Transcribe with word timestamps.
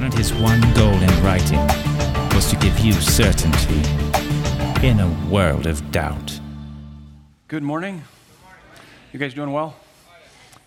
and 0.00 0.14
his 0.14 0.32
one 0.32 0.60
goal 0.74 0.94
in 0.94 1.22
writing 1.22 1.58
was 2.34 2.48
to 2.50 2.56
give 2.56 2.78
you 2.78 2.92
certainty 2.92 3.82
in 4.86 5.00
a 5.00 5.28
world 5.28 5.66
of 5.66 5.90
doubt. 5.90 6.40
Good 7.48 7.62
morning. 7.64 8.04
You 9.12 9.18
guys 9.18 9.34
doing 9.34 9.52
well? 9.52 9.74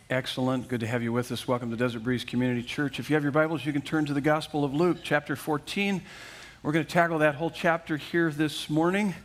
Excellent. 0.10 0.68
Good 0.68 0.82
to 0.82 0.88
have 0.88 1.02
you 1.02 1.14
with 1.14 1.32
us. 1.32 1.48
Welcome 1.48 1.70
to 1.72 1.78
Desert 1.78 2.04
Breeze 2.04 2.26
Community 2.26 2.62
Church. 2.62 3.00
If 3.00 3.10
you 3.10 3.14
have 3.16 3.24
your 3.24 3.32
Bibles, 3.32 3.66
you 3.66 3.72
can 3.72 3.82
turn 3.82 4.06
to 4.08 4.14
the 4.14 4.20
Gospel 4.20 4.66
of 4.66 4.74
Luke, 4.74 4.98
chapter 5.02 5.38
14. 5.38 6.02
We're 6.62 6.74
going 6.74 6.86
to 6.86 6.92
tackle 6.92 7.20
that 7.20 7.36
whole 7.36 7.52
chapter 7.52 7.96
here 7.96 8.32
this 8.32 8.70
morning. 8.70 9.16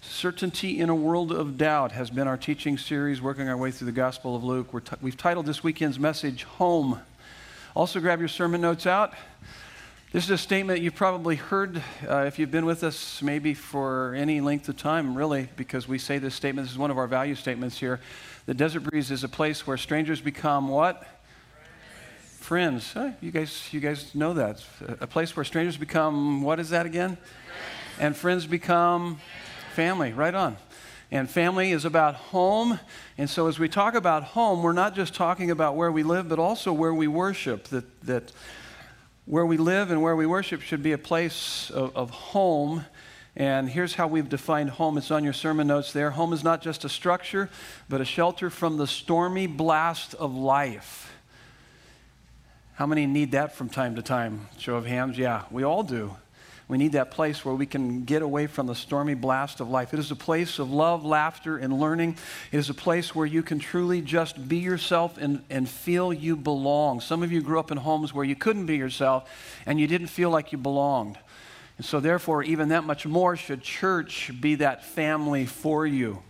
Certainty 0.00 0.80
in 0.80 0.88
a 0.88 0.94
World 0.96 1.30
of 1.30 1.56
Doubt 1.56 1.92
has 1.92 2.10
been 2.10 2.26
our 2.26 2.36
teaching 2.36 2.76
series, 2.76 3.22
working 3.22 3.48
our 3.48 3.56
way 3.56 3.70
through 3.70 3.86
the 3.86 3.92
Gospel 3.92 4.34
of 4.34 4.42
Luke. 4.42 4.72
T- 4.84 4.96
we've 5.00 5.16
titled 5.16 5.46
this 5.46 5.62
weekend's 5.62 6.00
message, 6.00 6.42
Home. 6.42 7.00
Also, 7.74 8.00
grab 8.00 8.18
your 8.18 8.28
sermon 8.28 8.60
notes 8.60 8.86
out. 8.86 9.14
This 10.12 10.24
is 10.24 10.30
a 10.30 10.36
statement 10.36 10.82
you've 10.82 10.94
probably 10.94 11.36
heard 11.36 11.82
uh, 12.06 12.24
if 12.26 12.38
you've 12.38 12.50
been 12.50 12.66
with 12.66 12.84
us 12.84 13.22
maybe 13.22 13.54
for 13.54 14.14
any 14.14 14.42
length 14.42 14.68
of 14.68 14.76
time, 14.76 15.16
really, 15.16 15.48
because 15.56 15.88
we 15.88 15.96
say 15.96 16.18
this 16.18 16.34
statement. 16.34 16.66
This 16.66 16.72
is 16.72 16.78
one 16.78 16.90
of 16.90 16.98
our 16.98 17.06
value 17.06 17.34
statements 17.34 17.78
here. 17.78 17.98
The 18.44 18.52
Desert 18.52 18.80
Breeze 18.80 19.10
is 19.10 19.24
a 19.24 19.28
place 19.28 19.66
where 19.66 19.78
strangers 19.78 20.20
become 20.20 20.68
what? 20.68 21.06
Friends. 22.40 22.88
Friends. 22.88 23.16
you 23.22 23.30
guys, 23.30 23.72
you 23.72 23.80
guys 23.80 24.14
know 24.14 24.34
that. 24.34 24.62
A 25.00 25.06
place 25.06 25.34
where 25.34 25.44
strangers 25.44 25.78
become 25.78 26.42
what 26.42 26.60
is 26.60 26.68
that 26.68 26.84
again? 26.84 27.16
Friends. 27.16 28.00
And 28.00 28.14
friends 28.14 28.46
become 28.46 29.18
family. 29.74 30.12
Right 30.12 30.34
on. 30.34 30.58
And 31.12 31.30
family 31.30 31.70
is 31.70 31.84
about 31.84 32.16
home. 32.16 32.80
And 33.16 33.30
so 33.30 33.46
as 33.46 33.60
we 33.60 33.68
talk 33.68 33.94
about 33.94 34.24
home, 34.24 34.64
we're 34.64 34.72
not 34.72 34.96
just 34.96 35.14
talking 35.14 35.52
about 35.52 35.76
where 35.76 35.92
we 35.92 36.02
live, 36.02 36.28
but 36.28 36.40
also 36.40 36.72
where 36.72 36.92
we 36.92 37.06
worship. 37.06 37.68
That 37.68 38.00
that 38.00 38.32
where 39.26 39.46
we 39.46 39.56
live 39.56 39.92
and 39.92 40.02
where 40.02 40.16
we 40.16 40.26
worship 40.26 40.62
should 40.62 40.82
be 40.82 40.90
a 40.90 40.98
place 40.98 41.70
of, 41.70 41.94
of 41.96 42.10
home 42.10 42.84
and 43.34 43.70
here's 43.70 43.94
how 43.94 44.08
we've 44.08 44.28
defined 44.28 44.70
home. 44.70 44.98
It's 44.98 45.10
on 45.10 45.24
your 45.24 45.32
sermon 45.32 45.66
notes 45.66 45.92
there. 45.92 46.10
Home 46.10 46.34
is 46.34 46.44
not 46.44 46.60
just 46.60 46.84
a 46.84 46.88
structure, 46.88 47.48
but 47.88 48.00
a 48.00 48.04
shelter 48.04 48.50
from 48.50 48.76
the 48.76 48.86
stormy 48.86 49.46
blast 49.46 50.14
of 50.14 50.34
life. 50.34 51.14
How 52.74 52.86
many 52.86 53.06
need 53.06 53.32
that 53.32 53.54
from 53.54 53.70
time 53.70 53.96
to 53.96 54.02
time? 54.02 54.48
Show 54.58 54.76
of 54.76 54.84
hands? 54.84 55.16
Yeah, 55.16 55.44
we 55.50 55.62
all 55.62 55.82
do. 55.82 56.16
We 56.68 56.78
need 56.78 56.92
that 56.92 57.10
place 57.10 57.44
where 57.44 57.54
we 57.54 57.66
can 57.66 58.04
get 58.04 58.22
away 58.22 58.46
from 58.46 58.66
the 58.66 58.74
stormy 58.74 59.14
blast 59.14 59.60
of 59.60 59.68
life. 59.68 59.92
It 59.92 59.98
is 59.98 60.10
a 60.10 60.16
place 60.16 60.58
of 60.58 60.70
love, 60.70 61.04
laughter, 61.04 61.58
and 61.58 61.78
learning. 61.78 62.16
It 62.50 62.58
is 62.58 62.70
a 62.70 62.74
place 62.74 63.14
where 63.14 63.26
you 63.26 63.42
can 63.42 63.58
truly 63.58 64.00
just 64.00 64.48
be 64.48 64.58
yourself 64.58 65.18
and, 65.18 65.44
and 65.50 65.68
feel 65.68 66.12
you 66.12 66.36
belong. 66.36 67.00
Some 67.00 67.22
of 67.22 67.32
you 67.32 67.42
grew 67.42 67.58
up 67.58 67.70
in 67.70 67.78
homes 67.78 68.14
where 68.14 68.24
you 68.24 68.36
couldn't 68.36 68.66
be 68.66 68.76
yourself 68.76 69.28
and 69.66 69.80
you 69.80 69.86
didn't 69.86 70.06
feel 70.06 70.30
like 70.30 70.52
you 70.52 70.58
belonged. 70.58 71.18
And 71.78 71.86
so, 71.86 72.00
therefore, 72.00 72.42
even 72.42 72.68
that 72.68 72.84
much 72.84 73.06
more 73.06 73.36
should 73.36 73.62
church 73.62 74.30
be 74.40 74.56
that 74.56 74.84
family 74.84 75.46
for 75.46 75.86
you 75.86 76.22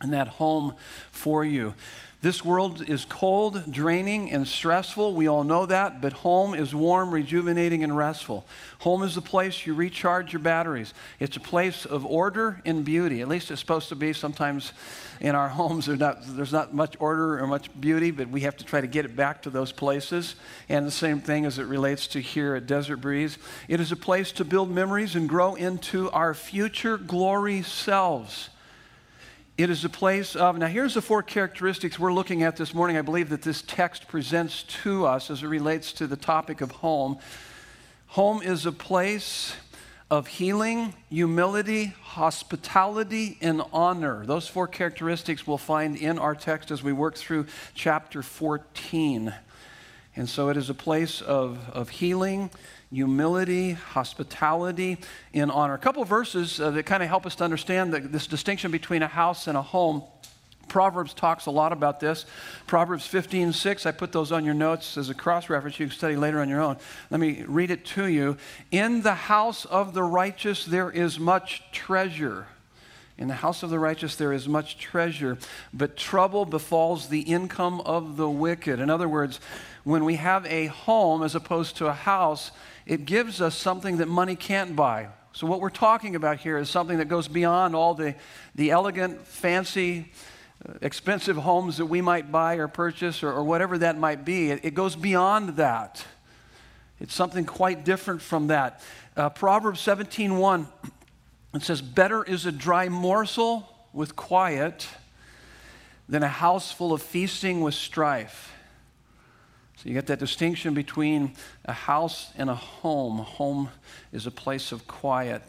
and 0.00 0.12
that 0.12 0.28
home 0.28 0.74
for 1.10 1.44
you. 1.44 1.74
This 2.22 2.44
world 2.44 2.88
is 2.88 3.04
cold, 3.04 3.64
draining, 3.68 4.30
and 4.30 4.46
stressful. 4.46 5.16
We 5.16 5.26
all 5.26 5.42
know 5.42 5.66
that, 5.66 6.00
but 6.00 6.12
home 6.12 6.54
is 6.54 6.72
warm, 6.72 7.10
rejuvenating, 7.10 7.82
and 7.82 7.96
restful. 7.96 8.46
Home 8.78 9.02
is 9.02 9.16
the 9.16 9.20
place 9.20 9.66
you 9.66 9.74
recharge 9.74 10.32
your 10.32 10.38
batteries. 10.38 10.94
It's 11.18 11.36
a 11.36 11.40
place 11.40 11.84
of 11.84 12.06
order 12.06 12.62
and 12.64 12.84
beauty. 12.84 13.22
At 13.22 13.28
least 13.28 13.50
it's 13.50 13.58
supposed 13.58 13.88
to 13.88 13.96
be. 13.96 14.12
Sometimes 14.12 14.72
in 15.20 15.34
our 15.34 15.48
homes 15.48 15.86
there's 15.86 15.98
not, 15.98 16.18
there's 16.24 16.52
not 16.52 16.72
much 16.72 16.94
order 17.00 17.40
or 17.40 17.46
much 17.48 17.68
beauty, 17.80 18.12
but 18.12 18.28
we 18.28 18.42
have 18.42 18.56
to 18.58 18.64
try 18.64 18.80
to 18.80 18.86
get 18.86 19.04
it 19.04 19.16
back 19.16 19.42
to 19.42 19.50
those 19.50 19.72
places. 19.72 20.36
And 20.68 20.86
the 20.86 20.92
same 20.92 21.20
thing 21.20 21.44
as 21.44 21.58
it 21.58 21.64
relates 21.64 22.06
to 22.08 22.20
here 22.20 22.54
at 22.54 22.68
Desert 22.68 22.98
Breeze. 22.98 23.36
It 23.66 23.80
is 23.80 23.90
a 23.90 23.96
place 23.96 24.30
to 24.32 24.44
build 24.44 24.70
memories 24.70 25.16
and 25.16 25.28
grow 25.28 25.56
into 25.56 26.08
our 26.12 26.34
future 26.34 26.98
glory 26.98 27.62
selves. 27.62 28.48
It 29.58 29.68
is 29.68 29.84
a 29.84 29.90
place 29.90 30.34
of, 30.34 30.56
now 30.56 30.66
here's 30.66 30.94
the 30.94 31.02
four 31.02 31.22
characteristics 31.22 31.98
we're 31.98 32.12
looking 32.12 32.42
at 32.42 32.56
this 32.56 32.72
morning. 32.72 32.96
I 32.96 33.02
believe 33.02 33.28
that 33.28 33.42
this 33.42 33.60
text 33.60 34.08
presents 34.08 34.62
to 34.82 35.04
us 35.04 35.30
as 35.30 35.42
it 35.42 35.46
relates 35.46 35.92
to 35.94 36.06
the 36.06 36.16
topic 36.16 36.62
of 36.62 36.70
home. 36.70 37.18
Home 38.08 38.40
is 38.40 38.64
a 38.64 38.72
place 38.72 39.54
of 40.10 40.26
healing, 40.26 40.94
humility, 41.10 41.94
hospitality, 42.00 43.36
and 43.42 43.60
honor. 43.74 44.24
Those 44.24 44.48
four 44.48 44.66
characteristics 44.68 45.46
we'll 45.46 45.58
find 45.58 45.96
in 45.96 46.18
our 46.18 46.34
text 46.34 46.70
as 46.70 46.82
we 46.82 46.94
work 46.94 47.14
through 47.14 47.44
chapter 47.74 48.22
14. 48.22 49.34
And 50.16 50.28
so 50.30 50.48
it 50.48 50.56
is 50.56 50.70
a 50.70 50.74
place 50.74 51.20
of, 51.20 51.58
of 51.74 51.90
healing, 51.90 52.50
humility, 52.92 53.72
hospitality, 53.72 54.98
and 55.32 55.50
honor. 55.50 55.74
A 55.74 55.78
couple 55.78 56.04
verses 56.04 56.60
uh, 56.60 56.70
that 56.72 56.84
kind 56.84 57.02
of 57.02 57.08
help 57.08 57.26
us 57.26 57.34
to 57.36 57.44
understand 57.44 57.92
the, 57.92 58.00
this 58.00 58.26
distinction 58.26 58.70
between 58.70 59.02
a 59.02 59.08
house 59.08 59.46
and 59.46 59.56
a 59.56 59.62
home. 59.62 60.02
Proverbs 60.68 61.12
talks 61.12 61.46
a 61.46 61.50
lot 61.50 61.72
about 61.72 62.00
this. 62.00 62.24
Proverbs 62.66 63.06
15, 63.06 63.52
6, 63.52 63.86
I 63.86 63.92
put 63.92 64.12
those 64.12 64.32
on 64.32 64.44
your 64.44 64.54
notes 64.54 64.96
as 64.96 65.10
a 65.10 65.14
cross 65.14 65.50
reference. 65.50 65.78
You 65.78 65.86
can 65.86 65.96
study 65.96 66.16
later 66.16 66.40
on 66.40 66.48
your 66.48 66.60
own. 66.60 66.76
Let 67.10 67.20
me 67.20 67.44
read 67.46 67.70
it 67.70 67.84
to 67.86 68.06
you. 68.06 68.36
In 68.70 69.02
the 69.02 69.14
house 69.14 69.64
of 69.64 69.94
the 69.94 70.02
righteous 70.02 70.64
there 70.64 70.90
is 70.90 71.18
much 71.18 71.62
treasure. 71.72 72.46
In 73.18 73.28
the 73.28 73.34
house 73.34 73.62
of 73.62 73.70
the 73.70 73.78
righteous 73.78 74.16
there 74.16 74.32
is 74.32 74.48
much 74.48 74.78
treasure, 74.78 75.36
but 75.72 75.96
trouble 75.96 76.44
befalls 76.44 77.08
the 77.08 77.20
income 77.20 77.80
of 77.82 78.16
the 78.16 78.28
wicked. 78.28 78.80
In 78.80 78.88
other 78.88 79.08
words, 79.08 79.40
when 79.84 80.04
we 80.04 80.14
have 80.14 80.46
a 80.46 80.66
home 80.66 81.22
as 81.22 81.34
opposed 81.34 81.76
to 81.76 81.86
a 81.86 81.92
house, 81.92 82.50
it 82.86 83.04
gives 83.04 83.40
us 83.40 83.56
something 83.56 83.98
that 83.98 84.08
money 84.08 84.36
can't 84.36 84.74
buy. 84.74 85.08
So, 85.34 85.46
what 85.46 85.60
we're 85.60 85.70
talking 85.70 86.14
about 86.14 86.38
here 86.38 86.58
is 86.58 86.68
something 86.68 86.98
that 86.98 87.08
goes 87.08 87.26
beyond 87.26 87.74
all 87.74 87.94
the, 87.94 88.14
the 88.54 88.70
elegant, 88.70 89.26
fancy, 89.26 90.12
uh, 90.68 90.74
expensive 90.82 91.36
homes 91.36 91.78
that 91.78 91.86
we 91.86 92.02
might 92.02 92.30
buy 92.30 92.56
or 92.56 92.68
purchase 92.68 93.22
or, 93.22 93.32
or 93.32 93.42
whatever 93.42 93.78
that 93.78 93.96
might 93.96 94.26
be. 94.26 94.50
It, 94.50 94.60
it, 94.64 94.74
goes 94.74 94.94
beyond 94.94 95.56
that. 95.56 96.04
It's 97.00 97.14
something 97.14 97.46
quite 97.46 97.84
different 97.84 98.20
from 98.20 98.48
that. 98.48 98.82
Uh, 99.16 99.30
Proverbs 99.30 99.80
17:1 99.80 100.66
it 101.54 101.62
says, 101.62 101.80
"Better 101.80 102.22
is 102.22 102.44
a 102.44 102.52
dry 102.52 102.90
morsel 102.90 103.66
with 103.94 104.14
quiet 104.16 104.86
than 106.10 106.22
a 106.22 106.28
house 106.28 106.70
full 106.70 106.92
of 106.92 107.00
feasting 107.00 107.62
with 107.62 107.74
strife." 107.74 108.51
So 109.82 109.88
you 109.88 109.94
get 109.94 110.06
that 110.06 110.20
distinction 110.20 110.74
between 110.74 111.32
a 111.64 111.72
house 111.72 112.30
and 112.38 112.48
a 112.48 112.54
home. 112.54 113.18
A 113.18 113.24
home 113.24 113.68
is 114.12 114.28
a 114.28 114.30
place 114.30 114.70
of 114.70 114.86
quiet. 114.86 115.42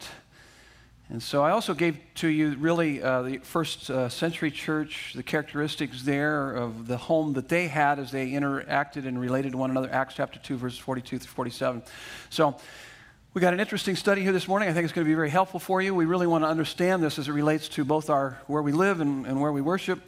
And 1.08 1.22
so 1.22 1.44
I 1.44 1.52
also 1.52 1.72
gave 1.72 1.98
to 2.16 2.26
you 2.26 2.56
really 2.56 3.00
uh, 3.00 3.22
the 3.22 3.38
first 3.38 3.90
uh, 3.90 4.08
century 4.08 4.50
church, 4.50 5.12
the 5.14 5.22
characteristics 5.22 6.02
there 6.02 6.50
of 6.50 6.88
the 6.88 6.96
home 6.96 7.34
that 7.34 7.48
they 7.48 7.68
had 7.68 8.00
as 8.00 8.10
they 8.10 8.32
interacted 8.32 9.06
and 9.06 9.20
related 9.20 9.52
to 9.52 9.58
one 9.58 9.70
another, 9.70 9.88
Acts 9.92 10.14
chapter 10.16 10.40
2, 10.40 10.56
verses 10.56 10.80
42 10.80 11.20
through 11.20 11.30
47. 11.30 11.84
So 12.30 12.56
we 13.34 13.40
got 13.40 13.54
an 13.54 13.60
interesting 13.60 13.94
study 13.94 14.22
here 14.22 14.32
this 14.32 14.48
morning. 14.48 14.68
I 14.68 14.72
think 14.72 14.82
it's 14.82 14.92
going 14.92 15.04
to 15.04 15.08
be 15.08 15.14
very 15.14 15.30
helpful 15.30 15.60
for 15.60 15.80
you. 15.80 15.94
We 15.94 16.06
really 16.06 16.26
want 16.26 16.42
to 16.42 16.48
understand 16.48 17.04
this 17.04 17.20
as 17.20 17.28
it 17.28 17.32
relates 17.32 17.68
to 17.68 17.84
both 17.84 18.10
our 18.10 18.40
where 18.48 18.62
we 18.62 18.72
live 18.72 19.00
and, 19.00 19.26
and 19.26 19.40
where 19.40 19.52
we 19.52 19.60
worship. 19.60 20.00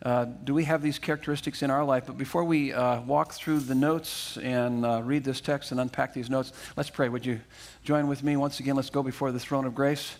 Uh, 0.00 0.26
do 0.44 0.54
we 0.54 0.64
have 0.64 0.80
these 0.80 0.98
characteristics 0.98 1.62
in 1.62 1.70
our 1.70 1.84
life? 1.84 2.04
But 2.06 2.16
before 2.16 2.44
we 2.44 2.72
uh, 2.72 3.00
walk 3.00 3.32
through 3.32 3.60
the 3.60 3.74
notes 3.74 4.38
and 4.38 4.86
uh, 4.86 5.02
read 5.02 5.24
this 5.24 5.40
text 5.40 5.72
and 5.72 5.80
unpack 5.80 6.14
these 6.14 6.30
notes, 6.30 6.52
let's 6.76 6.90
pray. 6.90 7.08
Would 7.08 7.26
you 7.26 7.40
join 7.82 8.06
with 8.06 8.22
me 8.22 8.36
once 8.36 8.60
again? 8.60 8.76
Let's 8.76 8.90
go 8.90 9.02
before 9.02 9.32
the 9.32 9.40
throne 9.40 9.64
of 9.64 9.74
grace 9.74 10.16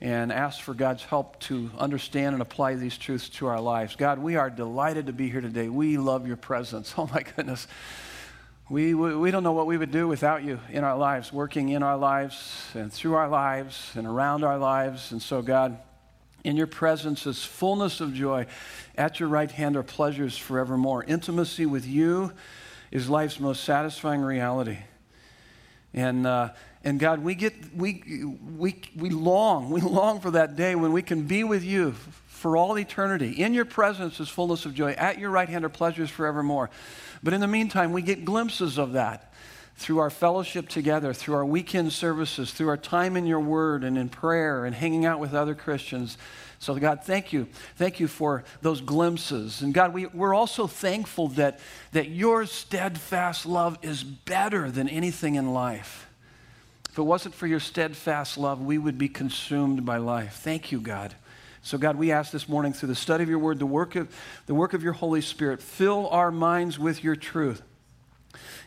and 0.00 0.30
ask 0.30 0.60
for 0.60 0.74
God's 0.74 1.02
help 1.02 1.40
to 1.40 1.70
understand 1.76 2.34
and 2.34 2.42
apply 2.42 2.74
these 2.74 2.96
truths 2.96 3.28
to 3.30 3.46
our 3.46 3.60
lives. 3.60 3.96
God, 3.96 4.18
we 4.20 4.36
are 4.36 4.50
delighted 4.50 5.06
to 5.06 5.12
be 5.12 5.28
here 5.28 5.40
today. 5.40 5.68
We 5.68 5.96
love 5.98 6.26
your 6.26 6.36
presence. 6.36 6.94
Oh 6.98 7.08
my 7.12 7.22
goodness. 7.22 7.66
We, 8.68 8.94
we, 8.94 9.14
we 9.16 9.30
don't 9.30 9.42
know 9.42 9.52
what 9.52 9.66
we 9.66 9.76
would 9.76 9.92
do 9.92 10.08
without 10.08 10.42
you 10.42 10.58
in 10.70 10.82
our 10.82 10.96
lives, 10.96 11.32
working 11.32 11.68
in 11.68 11.82
our 11.82 11.96
lives 11.96 12.68
and 12.74 12.92
through 12.92 13.14
our 13.14 13.28
lives 13.28 13.92
and 13.94 14.06
around 14.06 14.44
our 14.44 14.58
lives. 14.58 15.12
And 15.12 15.22
so, 15.22 15.40
God, 15.40 15.78
in 16.46 16.56
your 16.56 16.68
presence 16.68 17.26
is 17.26 17.42
fullness 17.42 18.00
of 18.00 18.14
joy. 18.14 18.46
At 18.96 19.18
your 19.18 19.28
right 19.28 19.50
hand 19.50 19.76
are 19.76 19.82
pleasures 19.82 20.38
forevermore. 20.38 21.02
Intimacy 21.02 21.66
with 21.66 21.84
you 21.84 22.32
is 22.92 23.10
life's 23.10 23.40
most 23.40 23.64
satisfying 23.64 24.20
reality. 24.20 24.78
And, 25.92 26.24
uh, 26.24 26.50
and 26.84 27.00
God, 27.00 27.24
we, 27.24 27.34
get, 27.34 27.74
we, 27.74 28.30
we, 28.56 28.80
we 28.94 29.10
long, 29.10 29.70
we 29.70 29.80
long 29.80 30.20
for 30.20 30.30
that 30.30 30.54
day 30.54 30.76
when 30.76 30.92
we 30.92 31.02
can 31.02 31.22
be 31.22 31.42
with 31.42 31.64
you 31.64 31.96
for 32.28 32.56
all 32.56 32.78
eternity. 32.78 33.32
In 33.32 33.52
your 33.52 33.64
presence 33.64 34.20
is 34.20 34.28
fullness 34.28 34.64
of 34.66 34.72
joy. 34.72 34.92
At 34.92 35.18
your 35.18 35.30
right 35.30 35.48
hand 35.48 35.64
are 35.64 35.68
pleasures 35.68 36.10
forevermore. 36.10 36.70
But 37.24 37.32
in 37.34 37.40
the 37.40 37.48
meantime, 37.48 37.92
we 37.92 38.02
get 38.02 38.24
glimpses 38.24 38.78
of 38.78 38.92
that 38.92 39.32
through 39.76 39.98
our 39.98 40.10
fellowship 40.10 40.68
together, 40.68 41.12
through 41.12 41.34
our 41.34 41.44
weekend 41.44 41.92
services, 41.92 42.52
through 42.52 42.68
our 42.68 42.78
time 42.78 43.16
in 43.16 43.26
your 43.26 43.40
word 43.40 43.84
and 43.84 43.98
in 43.98 44.08
prayer 44.08 44.64
and 44.64 44.74
hanging 44.74 45.04
out 45.04 45.20
with 45.20 45.34
other 45.34 45.54
Christians. 45.54 46.16
So, 46.58 46.74
God, 46.76 47.04
thank 47.04 47.32
you. 47.32 47.46
Thank 47.76 48.00
you 48.00 48.08
for 48.08 48.44
those 48.62 48.80
glimpses. 48.80 49.60
And 49.60 49.74
God, 49.74 49.92
we, 49.92 50.06
we're 50.06 50.34
also 50.34 50.66
thankful 50.66 51.28
that, 51.28 51.60
that 51.92 52.08
your 52.08 52.46
steadfast 52.46 53.44
love 53.44 53.78
is 53.82 54.02
better 54.02 54.70
than 54.70 54.88
anything 54.88 55.34
in 55.34 55.52
life. 55.52 56.08
If 56.90 56.98
it 56.98 57.02
wasn't 57.02 57.34
for 57.34 57.46
your 57.46 57.60
steadfast 57.60 58.38
love, 58.38 58.62
we 58.62 58.78
would 58.78 58.96
be 58.96 59.10
consumed 59.10 59.84
by 59.84 59.98
life. 59.98 60.40
Thank 60.42 60.72
you, 60.72 60.80
God. 60.80 61.14
So, 61.60 61.76
God, 61.76 61.96
we 61.96 62.12
ask 62.12 62.32
this 62.32 62.48
morning 62.48 62.72
through 62.72 62.88
the 62.88 62.94
study 62.94 63.22
of 63.22 63.28
your 63.28 63.38
word, 63.38 63.58
the 63.58 63.66
work 63.66 63.94
of, 63.94 64.08
the 64.46 64.54
work 64.54 64.72
of 64.72 64.82
your 64.82 64.94
Holy 64.94 65.20
Spirit, 65.20 65.60
fill 65.60 66.08
our 66.08 66.30
minds 66.30 66.78
with 66.78 67.04
your 67.04 67.16
truth 67.16 67.60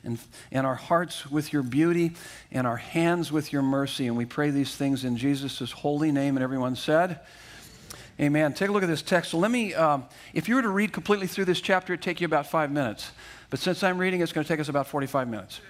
and, 0.04 0.20
and 0.52 0.66
our 0.66 0.76
hearts 0.76 1.30
with 1.30 1.54
your 1.54 1.64
beauty 1.64 2.14
and 2.52 2.66
our 2.66 2.78
hands 2.78 3.32
with 3.32 3.52
your 3.52 3.62
mercy. 3.62 4.08
And 4.08 4.18
we 4.18 4.26
pray 4.26 4.50
these 4.50 4.76
things 4.76 5.04
in 5.04 5.18
Jesus' 5.18 5.72
holy 5.72 6.12
name. 6.12 6.38
And 6.38 6.44
everyone 6.44 6.76
said, 6.76 7.20
Amen. 8.20 8.54
Take 8.54 8.68
a 8.68 8.72
look 8.74 8.84
at 8.84 8.90
this 8.90 9.02
text. 9.02 9.32
So 9.32 9.38
let 9.38 9.50
me, 9.50 9.74
um, 9.74 10.06
if 10.34 10.50
you 10.50 10.56
were 10.56 10.62
to 10.62 10.70
read 10.70 10.92
completely 10.92 11.26
through 11.26 11.46
this 11.46 11.62
chapter, 11.62 11.94
it'd 11.94 12.04
take 12.04 12.20
you 12.20 12.26
about 12.26 12.48
five 12.48 12.70
minutes. 12.70 13.12
But 13.50 13.60
since 13.60 13.82
I'm 13.82 13.98
reading, 13.98 14.20
it's 14.20 14.34
going 14.34 14.44
to 14.44 14.48
take 14.48 14.60
us 14.60 14.68
about 14.68 14.88
45 14.88 15.30
minutes. 15.30 15.62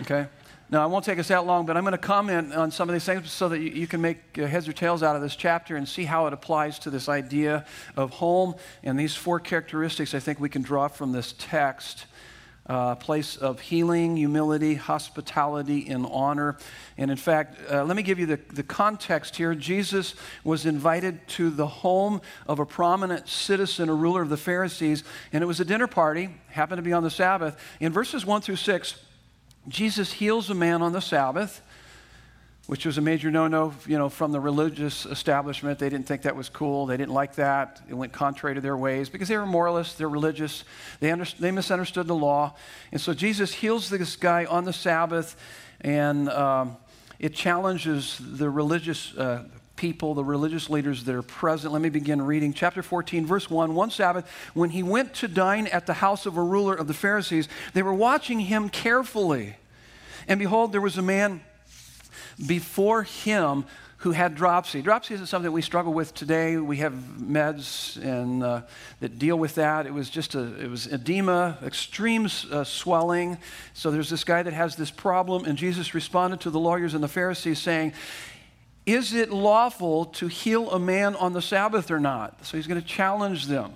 Okay? 0.00 0.26
Now, 0.70 0.82
I 0.82 0.86
won't 0.86 1.04
take 1.04 1.20
us 1.20 1.28
that 1.28 1.46
long, 1.46 1.66
but 1.66 1.76
I'm 1.76 1.84
going 1.84 1.92
to 1.92 1.98
comment 1.98 2.52
on 2.52 2.70
some 2.70 2.88
of 2.88 2.92
these 2.94 3.04
things 3.04 3.30
so 3.30 3.48
that 3.48 3.60
you, 3.60 3.70
you 3.70 3.86
can 3.86 4.00
make 4.00 4.36
heads 4.36 4.68
or 4.68 4.72
tails 4.72 5.04
out 5.04 5.14
of 5.14 5.22
this 5.22 5.36
chapter 5.36 5.76
and 5.76 5.88
see 5.88 6.04
how 6.04 6.26
it 6.26 6.32
applies 6.32 6.80
to 6.80 6.90
this 6.90 7.08
idea 7.08 7.64
of 7.96 8.10
home. 8.10 8.54
And 8.82 8.98
these 8.98 9.14
four 9.14 9.38
characteristics 9.40 10.14
I 10.14 10.18
think 10.18 10.40
we 10.40 10.48
can 10.48 10.62
draw 10.62 10.88
from 10.88 11.12
this 11.12 11.32
text 11.38 12.06
uh, 12.68 12.94
place 12.96 13.36
of 13.36 13.60
healing, 13.60 14.16
humility, 14.16 14.74
hospitality, 14.74 15.88
and 15.88 16.06
honor. 16.10 16.58
And 16.96 17.10
in 17.10 17.16
fact, 17.16 17.58
uh, 17.70 17.84
let 17.84 17.96
me 17.96 18.02
give 18.02 18.18
you 18.18 18.26
the, 18.26 18.40
the 18.52 18.62
context 18.62 19.36
here. 19.36 19.54
Jesus 19.54 20.14
was 20.44 20.66
invited 20.66 21.26
to 21.28 21.50
the 21.50 21.66
home 21.66 22.20
of 22.46 22.58
a 22.58 22.66
prominent 22.66 23.28
citizen, 23.28 23.88
a 23.88 23.94
ruler 23.94 24.22
of 24.22 24.28
the 24.28 24.36
Pharisees, 24.36 25.04
and 25.32 25.42
it 25.42 25.46
was 25.46 25.60
a 25.60 25.64
dinner 25.64 25.86
party, 25.86 26.28
happened 26.48 26.78
to 26.78 26.82
be 26.82 26.92
on 26.92 27.02
the 27.02 27.10
Sabbath. 27.10 27.58
In 27.80 27.92
verses 27.92 28.26
1 28.26 28.42
through 28.42 28.56
6, 28.56 28.94
Jesus 29.68 30.12
heals 30.12 30.50
a 30.50 30.54
man 30.54 30.82
on 30.82 30.92
the 30.92 31.00
Sabbath 31.00 31.62
which 32.68 32.84
was 32.84 32.98
a 32.98 33.00
major 33.00 33.30
no-no, 33.30 33.72
you 33.86 33.96
know, 33.96 34.10
from 34.10 34.30
the 34.30 34.38
religious 34.38 35.06
establishment. 35.06 35.78
They 35.78 35.88
didn't 35.88 36.06
think 36.06 36.20
that 36.22 36.36
was 36.36 36.50
cool. 36.50 36.84
They 36.84 36.98
didn't 36.98 37.14
like 37.14 37.36
that. 37.36 37.80
It 37.88 37.94
went 37.94 38.12
contrary 38.12 38.56
to 38.56 38.60
their 38.60 38.76
ways 38.76 39.08
because 39.08 39.28
they 39.28 39.38
were 39.38 39.46
moralists. 39.46 39.94
They're 39.94 40.06
religious. 40.06 40.64
They, 41.00 41.10
under, 41.10 41.24
they 41.40 41.50
misunderstood 41.50 42.06
the 42.06 42.14
law. 42.14 42.56
And 42.92 43.00
so 43.00 43.14
Jesus 43.14 43.54
heals 43.54 43.88
this 43.88 44.16
guy 44.16 44.44
on 44.44 44.64
the 44.64 44.74
Sabbath, 44.74 45.34
and 45.80 46.28
um, 46.28 46.76
it 47.18 47.32
challenges 47.32 48.20
the 48.20 48.50
religious 48.50 49.16
uh, 49.16 49.44
people, 49.76 50.12
the 50.12 50.22
religious 50.22 50.68
leaders 50.68 51.04
that 51.04 51.14
are 51.14 51.22
present. 51.22 51.72
Let 51.72 51.80
me 51.80 51.88
begin 51.88 52.20
reading. 52.20 52.52
Chapter 52.52 52.82
14, 52.82 53.24
verse 53.24 53.48
1. 53.48 53.74
One 53.74 53.90
Sabbath, 53.90 54.30
when 54.52 54.68
he 54.68 54.82
went 54.82 55.14
to 55.14 55.26
dine 55.26 55.68
at 55.68 55.86
the 55.86 55.94
house 55.94 56.26
of 56.26 56.36
a 56.36 56.42
ruler 56.42 56.74
of 56.74 56.86
the 56.86 56.92
Pharisees, 56.92 57.48
they 57.72 57.82
were 57.82 57.94
watching 57.94 58.40
him 58.40 58.68
carefully. 58.68 59.56
And 60.26 60.38
behold, 60.38 60.72
there 60.72 60.82
was 60.82 60.98
a 60.98 61.02
man 61.02 61.40
before 62.46 63.02
him 63.02 63.64
who 63.98 64.12
had 64.12 64.36
dropsy. 64.36 64.80
Dropsy 64.80 65.14
isn't 65.14 65.26
something 65.26 65.50
we 65.50 65.62
struggle 65.62 65.92
with 65.92 66.14
today. 66.14 66.56
We 66.56 66.76
have 66.78 66.92
meds 66.92 68.00
and 68.00 68.44
uh, 68.44 68.62
that 69.00 69.18
deal 69.18 69.36
with 69.36 69.56
that. 69.56 69.86
It 69.86 69.92
was 69.92 70.08
just 70.08 70.36
a, 70.36 70.54
it 70.60 70.70
was 70.70 70.86
edema, 70.86 71.58
extreme 71.64 72.28
uh, 72.52 72.62
swelling. 72.62 73.38
So 73.74 73.90
there's 73.90 74.08
this 74.08 74.22
guy 74.22 74.44
that 74.44 74.52
has 74.52 74.76
this 74.76 74.92
problem, 74.92 75.46
and 75.46 75.58
Jesus 75.58 75.94
responded 75.94 76.40
to 76.40 76.50
the 76.50 76.60
lawyers 76.60 76.94
and 76.94 77.02
the 77.02 77.08
Pharisees 77.08 77.58
saying, 77.58 77.92
"Is 78.86 79.14
it 79.14 79.30
lawful 79.30 80.04
to 80.04 80.28
heal 80.28 80.70
a 80.70 80.78
man 80.78 81.16
on 81.16 81.32
the 81.32 81.42
Sabbath 81.42 81.90
or 81.90 81.98
not?" 81.98 82.46
So 82.46 82.56
he's 82.56 82.68
going 82.68 82.80
to 82.80 82.86
challenge 82.86 83.46
them. 83.46 83.72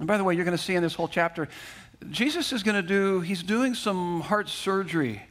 And 0.00 0.08
by 0.08 0.18
the 0.18 0.24
way, 0.24 0.34
you're 0.34 0.44
going 0.44 0.56
to 0.56 0.62
see 0.62 0.74
in 0.74 0.82
this 0.82 0.94
whole 0.94 1.08
chapter, 1.08 1.48
Jesus 2.10 2.52
is 2.52 2.64
going 2.64 2.74
to 2.74 2.86
do. 2.86 3.20
He's 3.20 3.44
doing 3.44 3.74
some 3.74 4.22
heart 4.22 4.48
surgery 4.48 5.22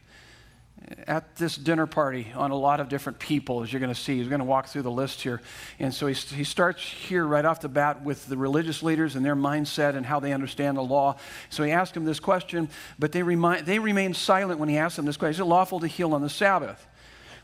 at 1.07 1.35
this 1.35 1.55
dinner 1.55 1.87
party 1.87 2.27
on 2.35 2.51
a 2.51 2.55
lot 2.55 2.79
of 2.79 2.89
different 2.89 3.17
people, 3.17 3.63
as 3.63 3.73
you're 3.73 3.79
going 3.79 3.93
to 3.93 3.99
see. 3.99 4.17
He's 4.17 4.27
going 4.27 4.39
to 4.39 4.45
walk 4.45 4.67
through 4.67 4.83
the 4.83 4.91
list 4.91 5.21
here. 5.21 5.41
And 5.79 5.93
so 5.93 6.07
he, 6.07 6.13
he 6.13 6.43
starts 6.43 6.81
here 6.81 7.25
right 7.25 7.45
off 7.45 7.61
the 7.61 7.69
bat 7.69 8.03
with 8.03 8.27
the 8.27 8.37
religious 8.37 8.83
leaders 8.83 9.15
and 9.15 9.25
their 9.25 9.35
mindset 9.35 9.95
and 9.95 10.05
how 10.05 10.19
they 10.19 10.33
understand 10.33 10.77
the 10.77 10.83
law. 10.83 11.17
So 11.49 11.63
he 11.63 11.71
asked 11.71 11.95
them 11.95 12.05
this 12.05 12.19
question, 12.19 12.69
but 12.99 13.11
they, 13.11 13.23
remind, 13.23 13.65
they 13.65 14.13
silent 14.13 14.59
when 14.59 14.69
he 14.69 14.77
asked 14.77 14.95
them 14.95 15.05
this 15.05 15.17
question 15.17 15.35
Is 15.35 15.39
it 15.39 15.45
lawful 15.45 15.79
to 15.79 15.87
heal 15.87 16.13
on 16.13 16.21
the 16.21 16.29
Sabbath? 16.29 16.85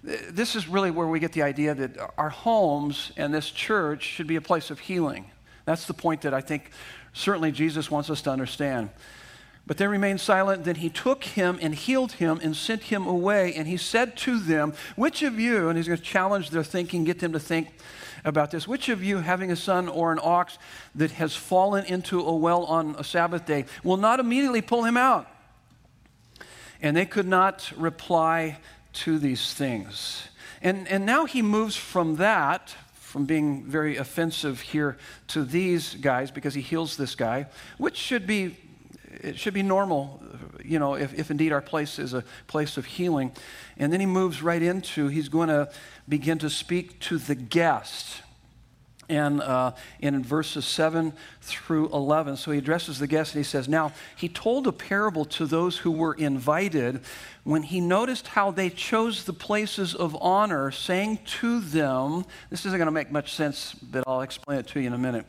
This 0.03 0.55
is 0.55 0.67
really 0.67 0.91
where 0.91 1.07
we 1.07 1.19
get 1.19 1.31
the 1.31 1.43
idea 1.43 1.75
that 1.75 1.97
our 2.17 2.29
homes 2.29 3.11
and 3.17 3.33
this 3.33 3.49
church 3.49 4.03
should 4.03 4.27
be 4.27 4.35
a 4.35 4.41
place 4.41 4.71
of 4.71 4.79
healing. 4.79 5.29
That's 5.65 5.85
the 5.85 5.93
point 5.93 6.21
that 6.21 6.33
I 6.33 6.41
think 6.41 6.71
certainly 7.13 7.51
Jesus 7.51 7.91
wants 7.91 8.09
us 8.09 8.23
to 8.23 8.31
understand. 8.31 8.89
But 9.67 9.77
they 9.77 9.87
remained 9.87 10.19
silent. 10.19 10.63
Then 10.63 10.75
he 10.75 10.89
took 10.89 11.23
him 11.23 11.59
and 11.61 11.75
healed 11.75 12.13
him 12.13 12.39
and 12.41 12.55
sent 12.55 12.83
him 12.83 13.05
away. 13.05 13.53
And 13.53 13.67
he 13.67 13.77
said 13.77 14.17
to 14.17 14.39
them, 14.39 14.73
Which 14.95 15.21
of 15.21 15.39
you, 15.39 15.69
and 15.69 15.77
he's 15.77 15.87
going 15.87 15.99
to 15.99 16.03
challenge 16.03 16.49
their 16.49 16.63
thinking, 16.63 17.03
get 17.03 17.19
them 17.19 17.33
to 17.33 17.39
think 17.39 17.69
about 18.23 18.51
this, 18.51 18.67
which 18.67 18.89
of 18.89 19.03
you, 19.03 19.17
having 19.17 19.51
a 19.51 19.55
son 19.55 19.87
or 19.87 20.11
an 20.11 20.19
ox 20.21 20.57
that 20.95 21.11
has 21.11 21.35
fallen 21.35 21.85
into 21.85 22.19
a 22.19 22.35
well 22.35 22.65
on 22.65 22.95
a 22.97 23.03
Sabbath 23.03 23.45
day, 23.45 23.65
will 23.83 23.97
not 23.97 24.19
immediately 24.19 24.61
pull 24.61 24.83
him 24.83 24.97
out? 24.97 25.27
And 26.81 26.95
they 26.95 27.05
could 27.05 27.27
not 27.27 27.71
reply 27.75 28.57
to 28.93 29.19
these 29.19 29.53
things. 29.53 30.27
And, 30.61 30.87
and 30.87 31.05
now 31.05 31.25
he 31.25 31.41
moves 31.41 31.75
from 31.75 32.17
that, 32.17 32.75
from 32.93 33.25
being 33.25 33.63
very 33.63 33.97
offensive 33.97 34.61
here 34.61 34.97
to 35.27 35.43
these 35.43 35.95
guys, 35.95 36.31
because 36.31 36.53
he 36.53 36.61
heals 36.61 36.97
this 36.97 37.15
guy, 37.15 37.47
which 37.77 37.97
should 37.97 38.27
be 38.27 38.57
it 39.21 39.37
should 39.37 39.53
be 39.53 39.63
normal, 39.63 40.21
you 40.63 40.79
know, 40.79 40.95
if, 40.95 41.17
if 41.17 41.31
indeed 41.31 41.51
our 41.51 41.61
place 41.61 41.99
is 41.99 42.13
a 42.13 42.23
place 42.47 42.77
of 42.77 42.85
healing. 42.85 43.31
And 43.77 43.91
then 43.91 43.99
he 43.99 44.05
moves 44.05 44.41
right 44.41 44.61
into, 44.61 45.07
he's 45.07 45.29
going 45.29 45.49
to 45.49 45.69
begin 46.07 46.37
to 46.39 46.49
speak 46.49 46.99
to 47.01 47.17
the 47.17 47.35
guest. 47.35 48.21
And, 49.09 49.41
uh, 49.41 49.73
in 49.99 50.23
verses 50.23 50.63
7 50.63 51.11
through 51.41 51.89
11, 51.89 52.37
so 52.37 52.51
he 52.51 52.59
addresses 52.59 52.97
the 52.97 53.07
guest 53.07 53.35
and 53.35 53.43
he 53.43 53.49
says, 53.49 53.67
Now, 53.67 53.91
he 54.15 54.29
told 54.29 54.67
a 54.67 54.71
parable 54.71 55.25
to 55.25 55.45
those 55.45 55.79
who 55.79 55.91
were 55.91 56.13
invited 56.13 57.01
when 57.43 57.63
he 57.63 57.81
noticed 57.81 58.27
how 58.27 58.51
they 58.51 58.69
chose 58.69 59.25
the 59.25 59.33
places 59.33 59.93
of 59.93 60.15
honor, 60.21 60.71
saying 60.71 61.19
to 61.25 61.59
them, 61.59 62.23
This 62.49 62.65
isn't 62.65 62.77
going 62.77 62.85
to 62.85 62.91
make 62.91 63.11
much 63.11 63.33
sense, 63.33 63.73
but 63.73 64.05
I'll 64.07 64.21
explain 64.21 64.59
it 64.59 64.67
to 64.67 64.79
you 64.79 64.87
in 64.87 64.93
a 64.93 64.97
minute. 64.97 65.25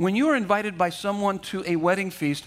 When 0.00 0.16
you 0.16 0.28
are 0.30 0.34
invited 0.34 0.78
by 0.78 0.88
someone 0.88 1.40
to 1.40 1.62
a 1.66 1.76
wedding 1.76 2.10
feast, 2.10 2.46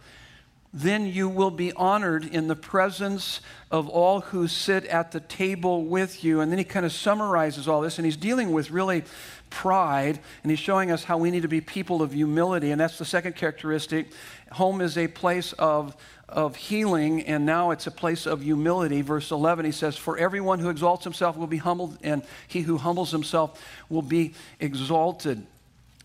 then 0.73 1.05
you 1.05 1.27
will 1.27 1.51
be 1.51 1.73
honored 1.73 2.25
in 2.25 2.47
the 2.47 2.55
presence 2.55 3.41
of 3.69 3.89
all 3.89 4.21
who 4.21 4.47
sit 4.47 4.85
at 4.85 5.11
the 5.11 5.19
table 5.19 5.83
with 5.83 6.23
you. 6.23 6.39
And 6.39 6.49
then 6.51 6.57
he 6.57 6.63
kind 6.63 6.85
of 6.85 6.93
summarizes 6.93 7.67
all 7.67 7.81
this, 7.81 7.97
and 7.97 8.05
he's 8.05 8.15
dealing 8.17 8.51
with 8.53 8.71
really 8.71 9.03
pride, 9.49 10.19
and 10.43 10.49
he's 10.49 10.59
showing 10.59 10.89
us 10.89 11.03
how 11.03 11.17
we 11.17 11.29
need 11.29 11.41
to 11.41 11.49
be 11.49 11.59
people 11.59 12.01
of 12.01 12.13
humility. 12.13 12.71
And 12.71 12.79
that's 12.79 12.97
the 12.97 13.05
second 13.05 13.35
characteristic. 13.35 14.07
Home 14.53 14.79
is 14.79 14.97
a 14.97 15.07
place 15.09 15.51
of, 15.53 15.95
of 16.29 16.55
healing, 16.55 17.23
and 17.23 17.45
now 17.45 17.71
it's 17.71 17.87
a 17.87 17.91
place 17.91 18.25
of 18.25 18.41
humility. 18.41 19.01
Verse 19.01 19.29
11, 19.29 19.65
he 19.65 19.73
says, 19.73 19.97
For 19.97 20.17
everyone 20.17 20.59
who 20.59 20.69
exalts 20.69 21.03
himself 21.03 21.35
will 21.35 21.47
be 21.47 21.57
humbled, 21.57 21.97
and 22.01 22.23
he 22.47 22.61
who 22.61 22.77
humbles 22.77 23.11
himself 23.11 23.61
will 23.89 24.01
be 24.01 24.33
exalted. 24.61 25.45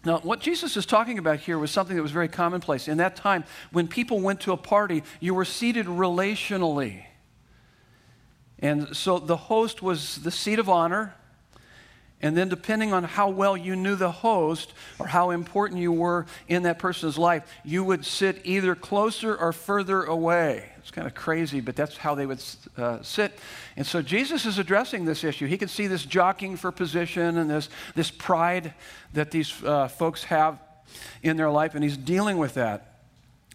Now, 0.07 0.19
what 0.21 0.39
Jesus 0.39 0.77
is 0.77 0.87
talking 0.87 1.19
about 1.19 1.41
here 1.41 1.59
was 1.59 1.73
something 1.73 1.97
that 1.97 2.03
was 2.03 2.13
very 2.13 2.29
commonplace. 2.29 2.87
In 2.87 2.99
that 2.99 3.17
time, 3.17 3.43
when 3.73 3.89
people 3.89 4.21
went 4.21 4.41
to 4.43 4.53
a 4.53 4.57
party, 4.57 5.03
you 5.19 5.35
were 5.35 5.45
seated 5.45 5.87
relationally. 5.87 7.07
And 8.61 8.97
so 8.97 9.19
the 9.19 9.37
host 9.37 9.83
was 9.83 10.23
the 10.23 10.31
seat 10.31 10.61
of 10.61 10.69
honor. 10.69 11.17
And 12.23 12.35
then, 12.35 12.49
depending 12.49 12.95
on 12.95 13.05
how 13.05 13.29
well 13.29 13.57
you 13.59 13.77
knew 13.77 13.95
the 13.95 14.11
host 14.11 14.73
or 14.99 15.07
how 15.07 15.31
important 15.31 15.83
you 15.83 15.93
were 15.93 16.25
in 16.49 16.63
that 16.63 16.79
person's 16.79 17.19
life, 17.19 17.45
you 17.63 17.85
would 17.85 18.07
sit 18.07 18.41
either 18.45 18.75
closer 18.75 19.37
or 19.37 19.53
further 19.53 20.03
away. 20.03 20.71
It's 20.79 20.91
kind 20.91 21.07
of 21.07 21.15
crazy, 21.15 21.61
but 21.61 21.77
that's 21.77 21.99
how 21.99 22.15
they 22.15 22.25
would 22.25 22.43
uh, 22.79 23.03
sit. 23.03 23.39
And 23.77 23.87
so, 23.87 24.01
Jesus 24.01 24.47
is 24.47 24.59
addressing 24.59 25.05
this 25.05 25.25
issue. 25.25 25.47
He 25.47 25.59
can 25.59 25.69
see 25.69 25.89
this 25.89 26.07
jockeying 26.07 26.57
for 26.57 26.73
position 26.73 27.37
and 27.37 27.51
this, 27.51 27.69
this 27.95 28.11
pride 28.11 28.73
that 29.13 29.31
these 29.31 29.63
uh, 29.63 29.89
folks 29.89 30.25
have 30.25 30.59
in 31.23 31.37
their 31.37 31.51
life, 31.51 31.75
and 31.75 31.85
he's 31.85 31.99
dealing 31.99 32.39
with 32.39 32.55
that. 32.55 32.96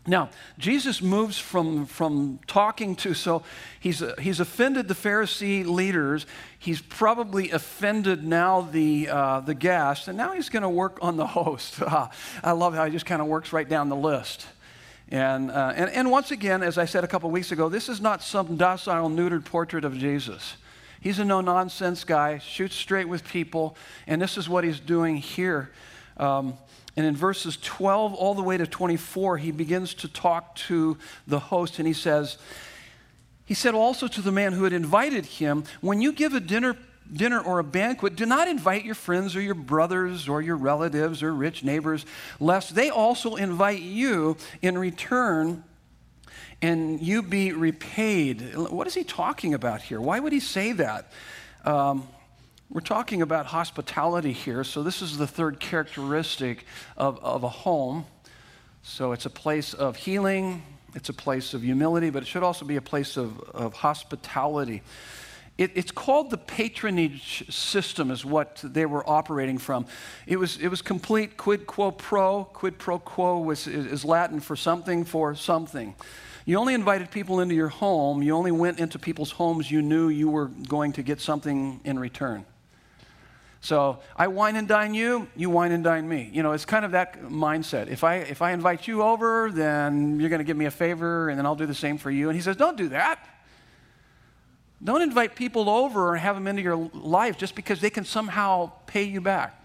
Now, 0.07 0.31
Jesus 0.57 0.99
moves 0.99 1.37
from, 1.37 1.85
from 1.85 2.39
talking 2.47 2.95
to, 2.97 3.13
so 3.13 3.43
he's, 3.79 4.03
he's 4.19 4.39
offended 4.39 4.87
the 4.87 4.95
Pharisee 4.95 5.63
leaders. 5.63 6.25
He's 6.57 6.81
probably 6.81 7.51
offended 7.51 8.23
now 8.23 8.61
the, 8.61 9.09
uh, 9.09 9.39
the 9.41 9.53
guests, 9.53 10.07
and 10.07 10.17
now 10.17 10.33
he's 10.33 10.49
going 10.49 10.63
to 10.63 10.69
work 10.69 10.97
on 11.03 11.17
the 11.17 11.27
host. 11.37 11.81
I 12.43 12.51
love 12.51 12.73
how 12.73 12.85
he 12.85 12.91
just 12.91 13.05
kind 13.05 13.21
of 13.21 13.27
works 13.27 13.53
right 13.53 13.67
down 13.67 13.89
the 13.89 13.95
list. 13.95 14.47
And, 15.09 15.51
uh, 15.51 15.73
and, 15.75 15.89
and 15.91 16.09
once 16.09 16.31
again, 16.31 16.63
as 16.63 16.79
I 16.79 16.85
said 16.85 17.03
a 17.03 17.07
couple 17.07 17.29
weeks 17.29 17.51
ago, 17.51 17.69
this 17.69 17.87
is 17.87 18.01
not 18.01 18.23
some 18.23 18.55
docile, 18.55 19.09
neutered 19.09 19.45
portrait 19.45 19.85
of 19.85 19.95
Jesus. 19.95 20.55
He's 20.99 21.19
a 21.19 21.25
no 21.25 21.41
nonsense 21.41 22.03
guy, 22.05 22.39
shoots 22.39 22.75
straight 22.75 23.07
with 23.07 23.23
people, 23.27 23.75
and 24.07 24.19
this 24.21 24.37
is 24.37 24.49
what 24.49 24.63
he's 24.63 24.79
doing 24.79 25.17
here. 25.17 25.69
Um, 26.17 26.57
and 26.95 27.05
in 27.05 27.15
verses 27.15 27.57
12 27.61 28.13
all 28.13 28.33
the 28.33 28.41
way 28.41 28.57
to 28.57 28.67
24, 28.67 29.37
he 29.37 29.51
begins 29.51 29.93
to 29.95 30.07
talk 30.07 30.55
to 30.55 30.97
the 31.25 31.39
host 31.39 31.79
and 31.79 31.87
he 31.87 31.93
says, 31.93 32.37
He 33.45 33.53
said 33.53 33.75
also 33.75 34.07
to 34.07 34.21
the 34.21 34.31
man 34.31 34.53
who 34.53 34.65
had 34.65 34.73
invited 34.73 35.25
him, 35.25 35.63
When 35.79 36.01
you 36.01 36.11
give 36.11 36.33
a 36.33 36.41
dinner, 36.41 36.75
dinner 37.11 37.39
or 37.39 37.59
a 37.59 37.63
banquet, 37.63 38.17
do 38.17 38.25
not 38.25 38.49
invite 38.49 38.83
your 38.83 38.95
friends 38.95 39.35
or 39.35 39.41
your 39.41 39.55
brothers 39.55 40.27
or 40.27 40.41
your 40.41 40.57
relatives 40.57 41.23
or 41.23 41.33
rich 41.33 41.63
neighbors, 41.63 42.05
lest 42.39 42.75
they 42.75 42.89
also 42.89 43.35
invite 43.35 43.81
you 43.81 44.35
in 44.61 44.77
return 44.77 45.63
and 46.61 47.01
you 47.01 47.23
be 47.23 47.53
repaid. 47.53 48.55
What 48.55 48.85
is 48.85 48.93
he 48.93 49.03
talking 49.03 49.53
about 49.53 49.81
here? 49.81 49.99
Why 49.99 50.19
would 50.19 50.33
he 50.33 50.39
say 50.39 50.73
that? 50.73 51.11
Um, 51.65 52.07
we're 52.71 52.79
talking 52.79 53.21
about 53.21 53.47
hospitality 53.47 54.31
here, 54.31 54.63
so 54.63 54.81
this 54.81 55.01
is 55.01 55.17
the 55.17 55.27
third 55.27 55.59
characteristic 55.59 56.65
of, 56.95 57.21
of 57.21 57.43
a 57.43 57.49
home. 57.49 58.05
So 58.81 59.11
it's 59.11 59.25
a 59.25 59.29
place 59.29 59.73
of 59.73 59.97
healing, 59.97 60.63
it's 60.95 61.09
a 61.09 61.13
place 61.13 61.53
of 61.53 61.63
humility, 61.63 62.09
but 62.09 62.23
it 62.23 62.27
should 62.27 62.43
also 62.43 62.63
be 62.63 62.77
a 62.77 62.81
place 62.81 63.17
of, 63.17 63.37
of 63.49 63.73
hospitality. 63.73 64.83
It, 65.57 65.71
it's 65.75 65.91
called 65.91 66.29
the 66.29 66.37
patronage 66.37 67.53
system, 67.53 68.09
is 68.09 68.23
what 68.23 68.61
they 68.63 68.85
were 68.85 69.07
operating 69.07 69.57
from. 69.57 69.85
It 70.25 70.37
was, 70.37 70.57
it 70.57 70.69
was 70.69 70.81
complete 70.81 71.35
quid 71.35 71.67
quo 71.67 71.91
pro. 71.91 72.45
Quid 72.45 72.79
pro 72.79 72.99
quo 72.99 73.39
was, 73.41 73.67
is 73.67 74.05
Latin 74.05 74.39
for 74.39 74.55
something 74.55 75.03
for 75.03 75.35
something. 75.35 75.93
You 76.45 76.57
only 76.57 76.73
invited 76.73 77.11
people 77.11 77.41
into 77.41 77.53
your 77.53 77.67
home, 77.67 78.23
you 78.23 78.33
only 78.33 78.51
went 78.51 78.79
into 78.79 78.97
people's 78.97 79.31
homes 79.31 79.69
you 79.69 79.81
knew 79.81 80.07
you 80.07 80.29
were 80.29 80.45
going 80.47 80.93
to 80.93 81.03
get 81.03 81.19
something 81.19 81.81
in 81.83 81.99
return. 81.99 82.45
So 83.61 83.99
I 84.15 84.27
wine 84.27 84.55
and 84.55 84.67
dine 84.67 84.95
you, 84.95 85.27
you 85.35 85.51
wine 85.51 85.71
and 85.71 85.83
dine 85.83 86.09
me. 86.09 86.29
You 86.33 86.41
know, 86.41 86.51
it's 86.51 86.65
kind 86.65 86.83
of 86.83 86.91
that 86.91 87.21
mindset. 87.21 87.89
If 87.89 88.03
I, 88.03 88.15
if 88.15 88.41
I 88.41 88.51
invite 88.51 88.87
you 88.87 89.03
over, 89.03 89.51
then 89.51 90.19
you're 90.19 90.29
going 90.29 90.39
to 90.39 90.45
give 90.45 90.57
me 90.57 90.65
a 90.65 90.71
favor, 90.71 91.29
and 91.29 91.37
then 91.37 91.45
I'll 91.45 91.55
do 91.55 91.67
the 91.67 91.75
same 91.75 91.99
for 91.99 92.09
you. 92.09 92.27
And 92.27 92.35
he 92.35 92.41
says, 92.41 92.55
Don't 92.55 92.75
do 92.75 92.89
that. 92.89 93.19
Don't 94.83 95.03
invite 95.03 95.35
people 95.35 95.69
over 95.69 96.13
and 96.13 96.21
have 96.21 96.35
them 96.35 96.47
into 96.47 96.63
your 96.63 96.89
life 96.93 97.37
just 97.37 97.53
because 97.53 97.81
they 97.81 97.91
can 97.91 98.03
somehow 98.03 98.71
pay 98.87 99.03
you 99.03 99.21
back. 99.21 99.57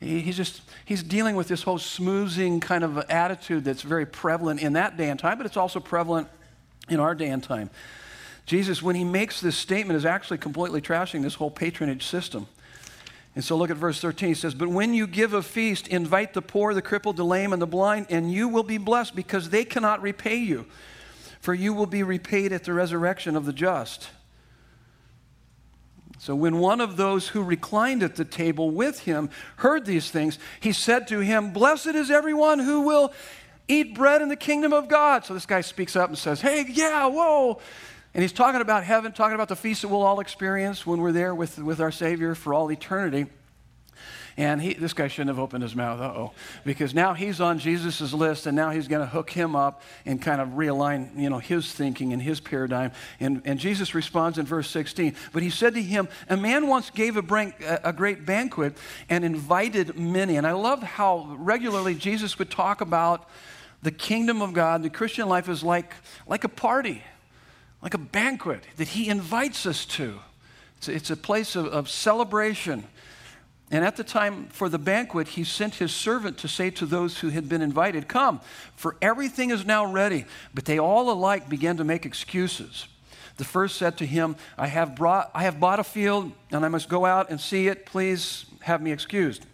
He's 0.00 0.36
just 0.36 0.60
he's 0.84 1.02
dealing 1.02 1.34
with 1.34 1.48
this 1.48 1.62
whole 1.62 1.78
smoozing 1.78 2.60
kind 2.60 2.84
of 2.84 2.98
attitude 3.10 3.64
that's 3.64 3.82
very 3.82 4.06
prevalent 4.06 4.60
in 4.60 4.74
that 4.74 4.98
day 4.98 5.08
and 5.08 5.18
time, 5.18 5.38
but 5.38 5.46
it's 5.46 5.56
also 5.56 5.80
prevalent 5.80 6.28
in 6.90 7.00
our 7.00 7.14
day 7.14 7.30
and 7.30 7.42
time. 7.42 7.70
Jesus, 8.44 8.82
when 8.82 8.96
he 8.96 9.04
makes 9.04 9.40
this 9.40 9.56
statement, 9.56 9.96
is 9.96 10.04
actually 10.04 10.38
completely 10.38 10.80
trashing 10.80 11.22
this 11.22 11.34
whole 11.34 11.50
patronage 11.50 12.04
system. 12.04 12.46
And 13.38 13.44
so 13.44 13.56
look 13.56 13.70
at 13.70 13.76
verse 13.76 14.00
13. 14.00 14.30
He 14.30 14.34
says, 14.34 14.52
But 14.52 14.66
when 14.66 14.94
you 14.94 15.06
give 15.06 15.32
a 15.32 15.44
feast, 15.44 15.86
invite 15.86 16.34
the 16.34 16.42
poor, 16.42 16.74
the 16.74 16.82
crippled, 16.82 17.16
the 17.16 17.24
lame, 17.24 17.52
and 17.52 17.62
the 17.62 17.68
blind, 17.68 18.08
and 18.10 18.32
you 18.32 18.48
will 18.48 18.64
be 18.64 18.78
blessed 18.78 19.14
because 19.14 19.50
they 19.50 19.64
cannot 19.64 20.02
repay 20.02 20.34
you. 20.34 20.66
For 21.40 21.54
you 21.54 21.72
will 21.72 21.86
be 21.86 22.02
repaid 22.02 22.52
at 22.52 22.64
the 22.64 22.72
resurrection 22.72 23.36
of 23.36 23.46
the 23.46 23.52
just. 23.52 24.08
So 26.18 26.34
when 26.34 26.58
one 26.58 26.80
of 26.80 26.96
those 26.96 27.28
who 27.28 27.44
reclined 27.44 28.02
at 28.02 28.16
the 28.16 28.24
table 28.24 28.72
with 28.72 29.02
him 29.02 29.30
heard 29.58 29.86
these 29.86 30.10
things, 30.10 30.40
he 30.58 30.72
said 30.72 31.06
to 31.06 31.20
him, 31.20 31.52
Blessed 31.52 31.94
is 31.94 32.10
everyone 32.10 32.58
who 32.58 32.80
will 32.80 33.12
eat 33.68 33.94
bread 33.94 34.20
in 34.20 34.30
the 34.30 34.34
kingdom 34.34 34.72
of 34.72 34.88
God. 34.88 35.24
So 35.24 35.32
this 35.32 35.46
guy 35.46 35.60
speaks 35.60 35.94
up 35.94 36.08
and 36.08 36.18
says, 36.18 36.40
Hey, 36.40 36.66
yeah, 36.68 37.06
whoa. 37.06 37.60
And 38.18 38.24
he's 38.24 38.32
talking 38.32 38.60
about 38.60 38.82
heaven, 38.82 39.12
talking 39.12 39.36
about 39.36 39.46
the 39.46 39.54
feast 39.54 39.82
that 39.82 39.88
we'll 39.90 40.02
all 40.02 40.18
experience 40.18 40.84
when 40.84 41.00
we're 41.00 41.12
there 41.12 41.36
with, 41.36 41.56
with 41.56 41.80
our 41.80 41.92
Savior 41.92 42.34
for 42.34 42.52
all 42.52 42.68
eternity. 42.72 43.26
And 44.36 44.60
he, 44.60 44.74
this 44.74 44.92
guy 44.92 45.06
shouldn't 45.06 45.28
have 45.28 45.38
opened 45.38 45.62
his 45.62 45.76
mouth, 45.76 46.00
oh, 46.00 46.32
because 46.64 46.94
now 46.94 47.14
he's 47.14 47.40
on 47.40 47.60
Jesus' 47.60 48.12
list, 48.12 48.46
and 48.46 48.56
now 48.56 48.70
he's 48.70 48.88
going 48.88 49.02
to 49.02 49.06
hook 49.06 49.30
him 49.30 49.54
up 49.54 49.82
and 50.04 50.20
kind 50.20 50.40
of 50.40 50.48
realign, 50.48 51.16
you 51.16 51.30
know, 51.30 51.38
his 51.38 51.72
thinking 51.72 52.12
and 52.12 52.20
his 52.20 52.40
paradigm. 52.40 52.90
And, 53.20 53.40
and 53.44 53.60
Jesus 53.60 53.94
responds 53.94 54.36
in 54.36 54.46
verse 54.46 54.68
16. 54.68 55.14
But 55.32 55.44
he 55.44 55.50
said 55.50 55.74
to 55.74 55.80
him, 55.80 56.08
A 56.28 56.36
man 56.36 56.66
once 56.66 56.90
gave 56.90 57.16
a, 57.16 57.22
brank, 57.22 57.54
a 57.84 57.92
great 57.92 58.26
banquet 58.26 58.76
and 59.08 59.24
invited 59.24 59.96
many. 59.96 60.36
And 60.36 60.44
I 60.44 60.54
love 60.54 60.82
how 60.82 61.36
regularly 61.38 61.94
Jesus 61.94 62.36
would 62.40 62.50
talk 62.50 62.80
about 62.80 63.28
the 63.80 63.92
kingdom 63.92 64.42
of 64.42 64.54
God. 64.54 64.82
The 64.82 64.90
Christian 64.90 65.28
life 65.28 65.48
is 65.48 65.62
like, 65.62 65.94
like 66.26 66.42
a 66.42 66.48
party 66.48 67.04
like 67.82 67.94
a 67.94 67.98
banquet 67.98 68.64
that 68.76 68.88
he 68.88 69.08
invites 69.08 69.66
us 69.66 69.84
to. 69.86 70.20
It's 70.78 70.88
a, 70.88 70.92
it's 70.92 71.10
a 71.10 71.16
place 71.16 71.56
of, 71.56 71.66
of 71.66 71.88
celebration. 71.88 72.84
And 73.70 73.84
at 73.84 73.96
the 73.96 74.04
time 74.04 74.46
for 74.46 74.68
the 74.68 74.78
banquet, 74.78 75.28
he 75.28 75.44
sent 75.44 75.74
his 75.74 75.94
servant 75.94 76.38
to 76.38 76.48
say 76.48 76.70
to 76.70 76.86
those 76.86 77.18
who 77.18 77.28
had 77.28 77.48
been 77.48 77.60
invited, 77.60 78.08
Come, 78.08 78.40
for 78.76 78.96
everything 79.02 79.50
is 79.50 79.66
now 79.66 79.84
ready. 79.84 80.24
But 80.54 80.64
they 80.64 80.78
all 80.78 81.10
alike 81.10 81.48
began 81.48 81.76
to 81.76 81.84
make 81.84 82.06
excuses. 82.06 82.86
The 83.36 83.44
first 83.44 83.76
said 83.76 83.98
to 83.98 84.06
him, 84.06 84.36
I 84.56 84.66
have, 84.66 84.96
brought, 84.96 85.30
I 85.34 85.44
have 85.44 85.60
bought 85.60 85.78
a 85.78 85.84
field, 85.84 86.32
and 86.50 86.64
I 86.64 86.68
must 86.68 86.88
go 86.88 87.04
out 87.04 87.30
and 87.30 87.40
see 87.40 87.68
it. 87.68 87.86
Please 87.86 88.46
have 88.62 88.82
me 88.82 88.90
excused. 88.90 89.44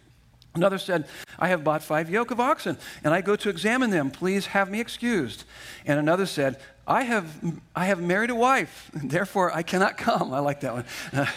Another 0.55 0.77
said, 0.77 1.05
I 1.37 1.49
have 1.49 1.63
bought 1.63 1.83
five 1.83 2.09
yoke 2.09 2.31
of 2.31 2.39
oxen, 2.39 2.77
and 3.03 3.13
I 3.13 3.19
go 3.19 3.35
to 3.35 3.49
examine 3.49 3.89
them. 3.89 4.09
Please 4.09 4.47
have 4.47 4.71
me 4.71 4.79
excused. 4.79 5.43
And 5.85 5.99
another 5.99 6.25
said, 6.25 6.57
I 6.87 7.03
have, 7.03 7.61
I 7.75 7.85
have 7.85 7.99
married 7.99 8.29
a 8.29 8.35
wife, 8.35 8.91
therefore 8.93 9.53
I 9.53 9.63
cannot 9.63 9.97
come. 9.97 10.33
I 10.33 10.39
like 10.39 10.61
that 10.61 10.73
one. 10.73 10.85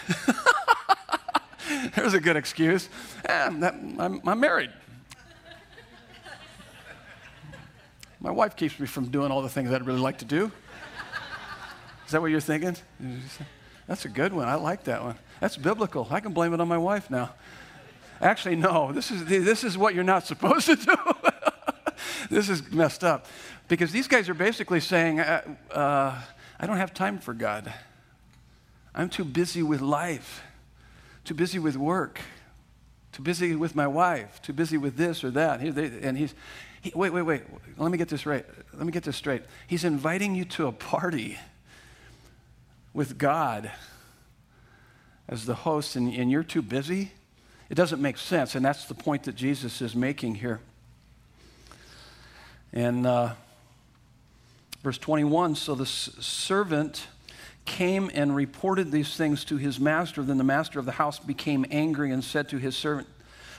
There's 1.95 2.13
a 2.13 2.19
good 2.19 2.35
excuse. 2.35 2.89
Eh, 3.25 3.49
that, 3.59 3.73
I'm, 3.73 4.21
I'm 4.27 4.39
married. 4.39 4.71
My 8.19 8.31
wife 8.31 8.55
keeps 8.55 8.79
me 8.79 8.85
from 8.85 9.07
doing 9.07 9.31
all 9.31 9.41
the 9.41 9.49
things 9.49 9.71
I'd 9.71 9.85
really 9.85 9.99
like 9.99 10.19
to 10.19 10.25
do. 10.25 10.51
Is 12.05 12.11
that 12.11 12.21
what 12.21 12.31
you're 12.31 12.41
thinking? 12.41 12.75
That's 13.87 14.05
a 14.05 14.09
good 14.09 14.33
one. 14.33 14.47
I 14.47 14.55
like 14.55 14.83
that 14.85 15.03
one. 15.03 15.15
That's 15.39 15.55
biblical. 15.55 16.07
I 16.11 16.19
can 16.19 16.33
blame 16.33 16.53
it 16.53 16.59
on 16.59 16.67
my 16.67 16.77
wife 16.77 17.09
now. 17.09 17.33
Actually, 18.21 18.57
no. 18.57 18.91
This 18.91 19.11
is, 19.11 19.25
this 19.25 19.63
is 19.63 19.77
what 19.77 19.95
you're 19.95 20.03
not 20.03 20.25
supposed 20.25 20.65
to 20.65 20.75
do. 20.75 20.95
This 22.29 22.49
is 22.49 22.71
messed 22.71 23.03
up. 23.03 23.25
Because 23.67 23.91
these 23.91 24.07
guys 24.07 24.29
are 24.29 24.33
basically 24.33 24.79
saying, 24.79 25.19
uh, 25.19 25.41
uh, 25.71 26.21
I 26.59 26.65
don't 26.65 26.77
have 26.77 26.93
time 26.93 27.19
for 27.19 27.33
God. 27.33 27.73
I'm 28.93 29.09
too 29.09 29.23
busy 29.23 29.63
with 29.63 29.81
life, 29.81 30.41
too 31.23 31.35
busy 31.35 31.59
with 31.59 31.77
work, 31.77 32.19
too 33.11 33.21
busy 33.21 33.55
with 33.55 33.75
my 33.75 33.87
wife, 33.87 34.41
too 34.41 34.53
busy 34.53 34.77
with 34.77 34.97
this 34.97 35.23
or 35.23 35.31
that. 35.31 35.61
And 35.61 36.17
he's, 36.17 36.33
he, 36.81 36.91
wait, 36.95 37.11
wait, 37.13 37.21
wait. 37.21 37.43
Let 37.77 37.91
me 37.91 37.97
get 37.97 38.09
this 38.09 38.25
right. 38.25 38.45
Let 38.73 38.85
me 38.85 38.91
get 38.91 39.03
this 39.03 39.15
straight. 39.15 39.43
He's 39.67 39.83
inviting 39.83 40.35
you 40.35 40.45
to 40.45 40.67
a 40.67 40.71
party 40.71 41.37
with 42.93 43.17
God 43.17 43.71
as 45.27 45.45
the 45.45 45.53
host, 45.53 45.95
and, 45.95 46.11
and 46.13 46.31
you're 46.31 46.43
too 46.43 46.63
busy. 46.63 47.11
It 47.69 47.75
doesn't 47.75 48.01
make 48.01 48.17
sense, 48.17 48.55
and 48.55 48.65
that's 48.65 48.85
the 48.85 48.95
point 48.95 49.23
that 49.23 49.35
Jesus 49.35 49.81
is 49.81 49.95
making 49.95 50.35
here. 50.35 50.59
And 52.73 53.05
uh, 53.05 53.33
verse 54.83 54.97
21 54.97 55.55
so 55.55 55.75
the 55.75 55.83
s- 55.83 56.09
servant 56.19 57.07
came 57.65 58.09
and 58.13 58.35
reported 58.35 58.91
these 58.91 59.15
things 59.15 59.43
to 59.45 59.57
his 59.57 59.79
master. 59.79 60.23
Then 60.23 60.37
the 60.37 60.43
master 60.43 60.79
of 60.79 60.85
the 60.85 60.93
house 60.93 61.19
became 61.19 61.65
angry 61.71 62.11
and 62.11 62.23
said 62.23 62.49
to 62.49 62.57
his 62.57 62.75
servant, 62.75 63.07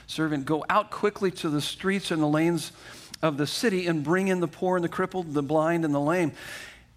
servant 0.07 0.45
Go 0.45 0.65
out 0.69 0.91
quickly 0.91 1.31
to 1.31 1.49
the 1.49 1.61
streets 1.61 2.11
and 2.11 2.21
the 2.21 2.27
lanes 2.27 2.71
of 3.21 3.37
the 3.37 3.47
city 3.47 3.87
and 3.87 4.03
bring 4.03 4.27
in 4.27 4.39
the 4.39 4.47
poor 4.47 4.75
and 4.75 4.83
the 4.83 4.89
crippled, 4.89 5.33
the 5.33 5.43
blind 5.43 5.85
and 5.85 5.93
the 5.93 5.99
lame. 5.99 6.33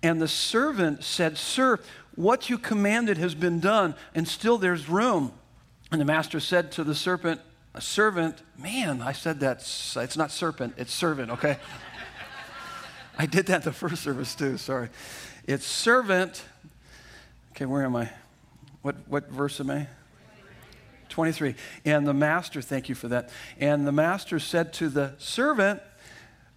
And 0.03 0.21
the 0.21 0.29
servant 0.29 1.05
said, 1.05 1.39
Sir, 1.39 1.79
what 2.15 2.51
you 2.51 2.59
commanded 2.59 3.19
has 3.19 3.35
been 3.35 3.61
done, 3.61 3.95
and 4.15 4.27
still 4.29 4.59
there's 4.59 4.89
room. 4.89 5.33
And 5.91 6.01
the 6.01 6.05
master 6.05 6.41
said 6.41 6.73
to 6.73 6.85
the 6.85 6.95
serpent, 6.95 7.41
a 7.75 7.81
servant, 7.81 8.41
man, 8.57 9.03
I 9.03 9.13
said 9.13 9.41
that, 9.41 9.59
it's 9.59 10.17
not 10.17 10.31
serpent, 10.31 10.75
it's 10.77 10.93
servant, 10.93 11.31
okay? 11.33 11.59
I 13.17 13.27
did 13.27 13.47
that 13.47 13.63
the 13.63 13.73
first 13.73 14.03
service 14.03 14.35
too, 14.35 14.57
sorry. 14.59 14.89
It's 15.47 15.67
servant. 15.67 16.45
Okay, 17.53 17.67
where 17.67 17.85
am 17.85 17.95
I? 17.95 18.11
What, 18.83 18.97
what 19.07 19.31
verse 19.31 19.61
am 19.61 19.71
I? 19.71 19.87
23. 21.11 21.55
And 21.85 22.07
the 22.07 22.15
master, 22.15 22.61
thank 22.61 22.89
you 22.89 22.95
for 22.97 23.07
that. 23.09 23.31
And 23.61 23.87
the 23.87 23.93
master 23.93 24.41
said 24.41 24.73
to 24.75 24.89
the 24.89 25.13
servant, 25.19 25.81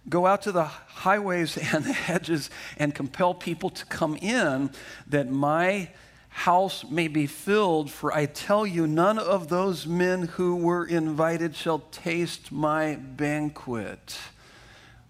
Go 0.08 0.26
out 0.26 0.42
to 0.42 0.52
the 0.52 0.64
highways 0.64 1.56
and 1.74 1.84
the 1.84 1.92
hedges 1.92 2.50
and 2.76 2.94
compel 2.94 3.34
people 3.34 3.70
to 3.70 3.84
come 3.86 4.16
in 4.16 4.70
that 5.06 5.30
my 5.30 5.90
house 6.28 6.84
may 6.84 7.08
be 7.08 7.26
filled. 7.26 7.90
For 7.90 8.12
I 8.12 8.26
tell 8.26 8.66
you, 8.66 8.86
none 8.86 9.18
of 9.18 9.48
those 9.48 9.86
men 9.86 10.22
who 10.22 10.56
were 10.56 10.84
invited 10.84 11.54
shall 11.54 11.80
taste 11.90 12.50
my 12.50 12.96
banquet. 12.96 14.18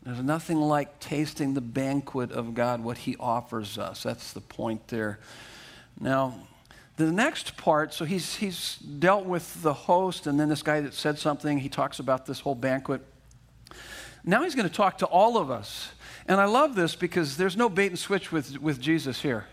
There's 0.08 0.24
nothing 0.24 0.56
like 0.56 1.00
tasting 1.00 1.52
the 1.52 1.60
banquet 1.60 2.32
of 2.32 2.54
God, 2.54 2.82
what 2.82 2.96
He 2.96 3.14
offers 3.20 3.76
us. 3.76 4.04
That's 4.04 4.32
the 4.32 4.40
point 4.40 4.88
there. 4.88 5.18
Now, 6.00 6.34
the 6.96 7.12
next 7.12 7.58
part, 7.58 7.92
so 7.92 8.06
he's, 8.06 8.36
he's 8.36 8.76
dealt 8.76 9.26
with 9.26 9.60
the 9.60 9.74
host, 9.74 10.26
and 10.26 10.40
then 10.40 10.48
this 10.48 10.62
guy 10.62 10.80
that 10.80 10.94
said 10.94 11.18
something, 11.18 11.58
he 11.58 11.68
talks 11.68 11.98
about 11.98 12.24
this 12.24 12.40
whole 12.40 12.54
banquet. 12.54 13.02
Now 14.24 14.44
he's 14.44 14.54
going 14.54 14.66
to 14.66 14.74
talk 14.74 14.96
to 14.98 15.06
all 15.06 15.36
of 15.36 15.50
us. 15.50 15.90
And 16.26 16.40
I 16.40 16.46
love 16.46 16.74
this 16.74 16.96
because 16.96 17.36
there's 17.36 17.58
no 17.58 17.68
bait 17.68 17.88
and 17.88 17.98
switch 17.98 18.32
with, 18.32 18.58
with 18.62 18.80
Jesus 18.80 19.20
here. 19.20 19.44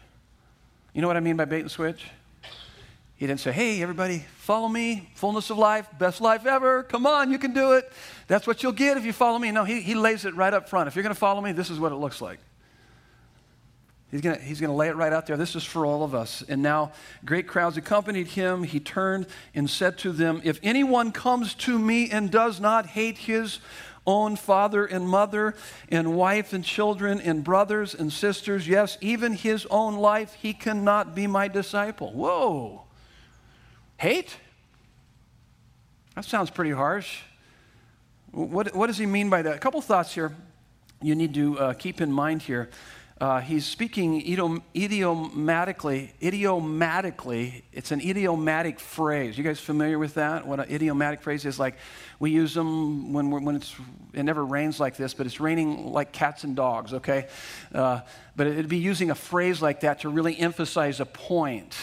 You 0.93 1.01
know 1.01 1.09
what 1.09 1.17
I 1.17 1.19
mean 1.19 1.35
by 1.35 1.43
bait 1.43 1.59
and 1.59 1.71
switch? 1.71 2.05
He 3.17 3.27
didn't 3.27 3.39
say, 3.39 3.53
hey, 3.53 3.81
everybody, 3.81 4.25
follow 4.39 4.67
me, 4.67 5.10
fullness 5.15 5.50
of 5.50 5.57
life, 5.57 5.88
best 5.98 6.19
life 6.19 6.45
ever. 6.45 6.84
Come 6.84 7.05
on, 7.05 7.31
you 7.31 7.39
can 7.39 7.53
do 7.53 7.74
it. 7.74 7.91
That's 8.27 8.45
what 8.45 8.62
you'll 8.62 8.74
get 8.74 8.98
if 8.98 9.05
you 9.05 9.13
follow 9.13 9.39
me. 9.39 9.51
No, 9.51 9.63
he, 9.63 9.81
he 9.81 9.95
lays 9.95 10.25
it 10.25 10.36
right 10.36 10.53
up 10.53 10.67
front. 10.67 10.89
If 10.89 10.95
you're 10.95 11.03
going 11.03 11.15
to 11.15 11.19
follow 11.19 11.39
me, 11.39 11.53
this 11.53 11.69
is 11.69 11.79
what 11.79 11.93
it 11.93 11.95
looks 11.95 12.22
like. 12.22 12.39
He's 14.12 14.22
going 14.22 14.39
he's 14.39 14.60
to 14.60 14.72
lay 14.72 14.88
it 14.88 14.95
right 14.95 15.12
out 15.12 15.25
there. 15.25 15.36
This 15.36 15.55
is 15.55 15.63
for 15.63 15.86
all 15.86 16.03
of 16.03 16.13
us. 16.13 16.43
And 16.48 16.62
now 16.62 16.91
great 17.25 17.48
crowds 17.48 17.75
accompanied 17.75 18.27
him. 18.27 18.63
He 18.63 18.79
turned 18.79 19.27
and 19.53 19.69
said 19.69 19.98
to 20.00 20.12
them, 20.12 20.41
If 20.43 20.60
anyone 20.63 21.12
comes 21.12 21.53
to 21.55 21.77
me 21.77 22.10
and 22.10 22.31
does 22.31 22.60
not 22.60 22.86
hate 22.86 23.17
his 23.17 23.60
own 24.07 24.36
father 24.36 24.86
and 24.86 25.10
mother 25.10 25.55
and 25.89 26.15
wife 26.15 26.53
and 26.53 26.63
children 26.63 27.19
and 27.19 27.43
brothers 27.43 27.95
and 27.95 28.13
sisters, 28.13 28.67
yes, 28.67 28.98
even 29.01 29.34
his 29.34 29.65
own 29.67 29.95
life, 29.95 30.38
he 30.41 30.53
cannot 30.53 31.15
be 31.15 31.27
my 31.27 31.48
disciple. 31.48 32.13
Whoa. 32.13 32.85
Hate? 33.97 34.35
That 36.15 36.25
sounds 36.25 36.49
pretty 36.49 36.71
harsh. 36.71 37.21
What, 38.31 38.75
what 38.75 38.87
does 38.87 38.97
he 38.97 39.05
mean 39.05 39.29
by 39.29 39.41
that? 39.41 39.55
A 39.55 39.59
couple 39.59 39.81
thoughts 39.81 40.13
here 40.13 40.35
you 41.01 41.15
need 41.15 41.33
to 41.33 41.59
uh, 41.59 41.73
keep 41.73 42.01
in 42.01 42.11
mind 42.11 42.41
here. 42.41 42.69
Uh, 43.19 43.39
he's 43.39 43.65
speaking 43.65 44.21
idiom, 44.21 44.61
idiomatically. 44.75 46.13
Idiomatically, 46.21 47.63
it's 47.71 47.91
an 47.91 48.01
idiomatic 48.01 48.79
phrase. 48.79 49.37
You 49.37 49.43
guys 49.43 49.59
familiar 49.59 49.97
with 49.97 50.15
that? 50.15 50.45
What 50.45 50.59
an 50.59 50.69
idiomatic 50.69 51.21
phrase 51.21 51.45
is 51.45 51.57
like? 51.57 51.75
We 52.19 52.31
use 52.31 52.53
them 52.53 53.13
when, 53.13 53.29
when 53.29 53.55
it's, 53.55 53.73
it 54.13 54.23
never 54.23 54.43
rains 54.43 54.79
like 54.81 54.97
this, 54.97 55.13
but 55.13 55.25
it's 55.25 55.39
raining 55.39 55.93
like 55.93 56.11
cats 56.11 56.43
and 56.43 56.57
dogs, 56.57 56.93
okay? 56.93 57.27
Uh, 57.73 58.01
but 58.35 58.47
it'd 58.47 58.67
be 58.67 58.77
using 58.77 59.11
a 59.11 59.15
phrase 59.15 59.61
like 59.61 59.81
that 59.81 60.01
to 60.01 60.09
really 60.09 60.37
emphasize 60.37 60.99
a 60.99 61.05
point. 61.05 61.73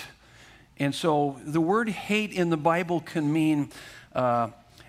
And 0.83 0.93
so 0.93 1.39
the 1.45 1.61
word 1.61 1.89
hate 1.89 2.33
in 2.33 2.51
the 2.51 2.57
Bible 2.57 2.99
can 2.99 3.33
mean 3.33 3.71
uh, 4.17 4.49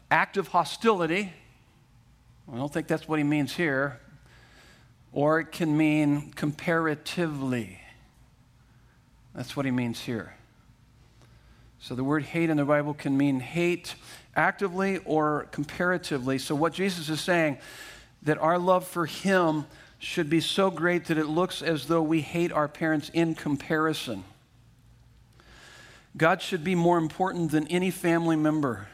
active 0.10 0.48
hostility. 0.48 1.32
I 2.52 2.58
don't 2.58 2.74
think 2.74 2.88
that's 2.88 3.08
what 3.08 3.20
he 3.20 3.24
means 3.24 3.56
here. 3.56 4.00
Or 5.12 5.40
it 5.40 5.52
can 5.52 5.78
mean 5.78 6.32
comparatively. 6.32 7.80
That's 9.36 9.56
what 9.56 9.68
he 9.68 9.72
means 9.72 10.02
here. 10.02 10.34
So 11.80 11.94
the 11.94 12.04
word 12.04 12.24
hate 12.24 12.50
in 12.50 12.58
the 12.58 12.66
Bible 12.66 12.96
can 12.96 13.16
mean 13.16 13.40
hate 13.40 13.94
actively 14.36 14.98
or 15.06 15.48
comparatively. 15.52 16.40
So 16.40 16.56
what 16.56 16.74
Jesus 16.74 17.08
is 17.08 17.22
saying 17.22 17.60
that 18.24 18.40
our 18.40 18.58
love 18.58 18.88
for 18.88 19.06
him 19.06 19.68
should 20.00 20.28
be 20.28 20.40
so 20.40 20.72
great 20.72 21.06
that 21.06 21.20
it 21.20 21.28
looks 21.28 21.62
as 21.62 21.86
though 21.86 22.02
we 22.02 22.22
hate 22.22 22.52
our 22.52 22.68
parents 22.68 23.12
in 23.14 23.36
comparison. 23.36 24.24
God 26.16 26.42
should 26.42 26.64
be 26.64 26.76
more 26.76 26.98
important 26.98 27.52
than 27.52 27.68
any 27.68 27.92
family 27.92 28.36
member. 28.36 28.88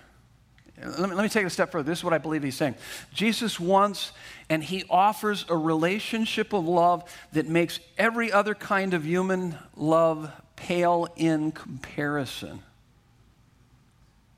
Let 0.81 1.09
me, 1.09 1.15
let 1.15 1.23
me 1.23 1.29
take 1.29 1.43
it 1.43 1.47
a 1.47 1.49
step 1.49 1.71
further. 1.71 1.89
This 1.89 1.99
is 1.99 2.03
what 2.03 2.13
I 2.13 2.19
believe 2.19 2.41
he's 2.41 2.55
saying. 2.55 2.75
Jesus 3.13 3.59
wants 3.59 4.13
and 4.49 4.63
he 4.63 4.85
offers 4.89 5.45
a 5.49 5.57
relationship 5.57 6.53
of 6.53 6.65
love 6.65 7.03
that 7.33 7.47
makes 7.47 7.79
every 7.97 8.31
other 8.31 8.55
kind 8.55 8.93
of 8.93 9.05
human 9.05 9.57
love 9.75 10.31
pale 10.55 11.07
in 11.17 11.51
comparison. 11.51 12.61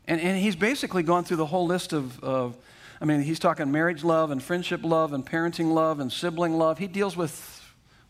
And, 0.08 0.20
and 0.20 0.39
he's 0.39 0.56
basically 0.56 1.04
gone 1.04 1.24
through 1.24 1.38
the 1.38 1.46
whole 1.46 1.67
list 1.67 1.94
of, 1.94 2.20
of, 2.24 2.58
I 3.00 3.06
mean, 3.06 3.22
he's 3.22 3.39
talking 3.39 3.72
marriage 3.72 4.04
love 4.04 4.32
and 4.32 4.41
friendship 4.41 4.82
love 4.84 5.13
and 5.13 5.26
parenting 5.26 5.74
love 5.74 6.00
and 6.00 6.12
sibling 6.12 6.58
love. 6.58 6.80
He 6.80 6.88
deals 6.88 7.15
with 7.15 7.61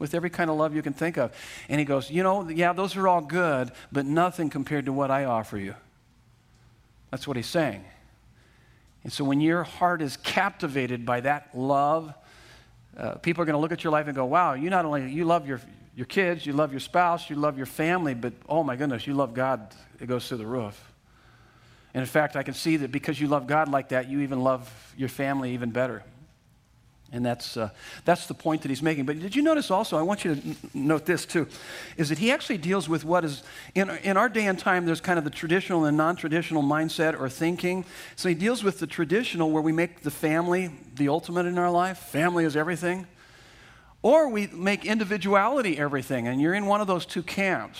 with 0.01 0.15
every 0.15 0.31
kind 0.31 0.49
of 0.49 0.57
love 0.57 0.75
you 0.75 0.81
can 0.81 0.93
think 0.93 1.15
of. 1.15 1.31
And 1.69 1.79
he 1.79 1.85
goes, 1.85 2.09
You 2.09 2.23
know, 2.23 2.49
yeah, 2.49 2.73
those 2.73 2.97
are 2.97 3.07
all 3.07 3.21
good, 3.21 3.71
but 3.91 4.03
nothing 4.03 4.49
compared 4.49 4.85
to 4.85 4.93
what 4.93 5.11
I 5.11 5.25
offer 5.25 5.59
you. 5.59 5.75
That's 7.11 7.27
what 7.27 7.37
he's 7.37 7.47
saying. 7.47 7.85
And 9.03 9.13
so 9.13 9.23
when 9.23 9.39
your 9.41 9.63
heart 9.63 10.01
is 10.01 10.17
captivated 10.17 11.05
by 11.05 11.21
that 11.21 11.55
love, 11.55 12.15
uh, 12.97 13.15
people 13.15 13.43
are 13.43 13.45
going 13.45 13.53
to 13.53 13.59
look 13.59 13.71
at 13.71 13.83
your 13.83 13.93
life 13.93 14.07
and 14.07 14.15
go, 14.15 14.25
wow, 14.25 14.53
you 14.53 14.71
not 14.71 14.85
only, 14.85 15.11
you 15.11 15.23
love 15.23 15.47
your, 15.47 15.61
your 15.95 16.07
kids, 16.07 16.47
you 16.47 16.53
love 16.53 16.71
your 16.71 16.79
spouse, 16.79 17.29
you 17.29 17.35
love 17.35 17.57
your 17.57 17.67
family, 17.67 18.15
but 18.15 18.33
oh 18.49 18.63
my 18.63 18.75
goodness, 18.75 19.05
you 19.05 19.13
love 19.13 19.35
God. 19.35 19.73
It 19.99 20.07
goes 20.07 20.27
through 20.27 20.39
the 20.39 20.47
roof. 20.47 20.83
And 21.93 22.01
in 22.01 22.07
fact, 22.07 22.35
I 22.35 22.41
can 22.41 22.55
see 22.55 22.77
that 22.77 22.91
because 22.91 23.21
you 23.21 23.27
love 23.27 23.45
God 23.45 23.69
like 23.69 23.89
that, 23.89 24.09
you 24.09 24.21
even 24.21 24.43
love 24.43 24.93
your 24.97 25.09
family 25.09 25.53
even 25.53 25.69
better. 25.69 26.03
And 27.13 27.25
that's, 27.25 27.57
uh, 27.57 27.69
that's 28.05 28.27
the 28.27 28.33
point 28.33 28.61
that 28.61 28.69
he's 28.69 28.81
making. 28.81 29.05
But 29.05 29.19
did 29.19 29.35
you 29.35 29.41
notice 29.41 29.69
also, 29.69 29.97
I 29.97 30.01
want 30.01 30.23
you 30.23 30.35
to 30.35 30.41
n- 30.41 30.55
note 30.73 31.05
this 31.05 31.25
too, 31.25 31.45
is 31.97 32.07
that 32.07 32.17
he 32.17 32.31
actually 32.31 32.57
deals 32.57 32.87
with 32.87 33.03
what 33.03 33.25
is, 33.25 33.43
in, 33.75 33.89
in 33.89 34.15
our 34.15 34.29
day 34.29 34.47
and 34.47 34.57
time, 34.57 34.85
there's 34.85 35.01
kind 35.01 35.19
of 35.19 35.25
the 35.25 35.29
traditional 35.29 35.83
and 35.83 35.97
non 35.97 36.15
traditional 36.15 36.63
mindset 36.63 37.19
or 37.19 37.27
thinking. 37.27 37.83
So 38.15 38.29
he 38.29 38.35
deals 38.35 38.63
with 38.63 38.79
the 38.79 38.87
traditional 38.87 39.51
where 39.51 39.61
we 39.61 39.73
make 39.73 40.01
the 40.01 40.11
family 40.11 40.71
the 40.95 41.09
ultimate 41.09 41.45
in 41.45 41.57
our 41.57 41.71
life, 41.71 41.97
family 41.97 42.45
is 42.45 42.55
everything. 42.55 43.07
Or 44.03 44.29
we 44.29 44.47
make 44.47 44.85
individuality 44.85 45.77
everything, 45.77 46.27
and 46.27 46.41
you're 46.41 46.53
in 46.53 46.65
one 46.65 46.81
of 46.81 46.87
those 46.87 47.05
two 47.05 47.21
camps. 47.23 47.79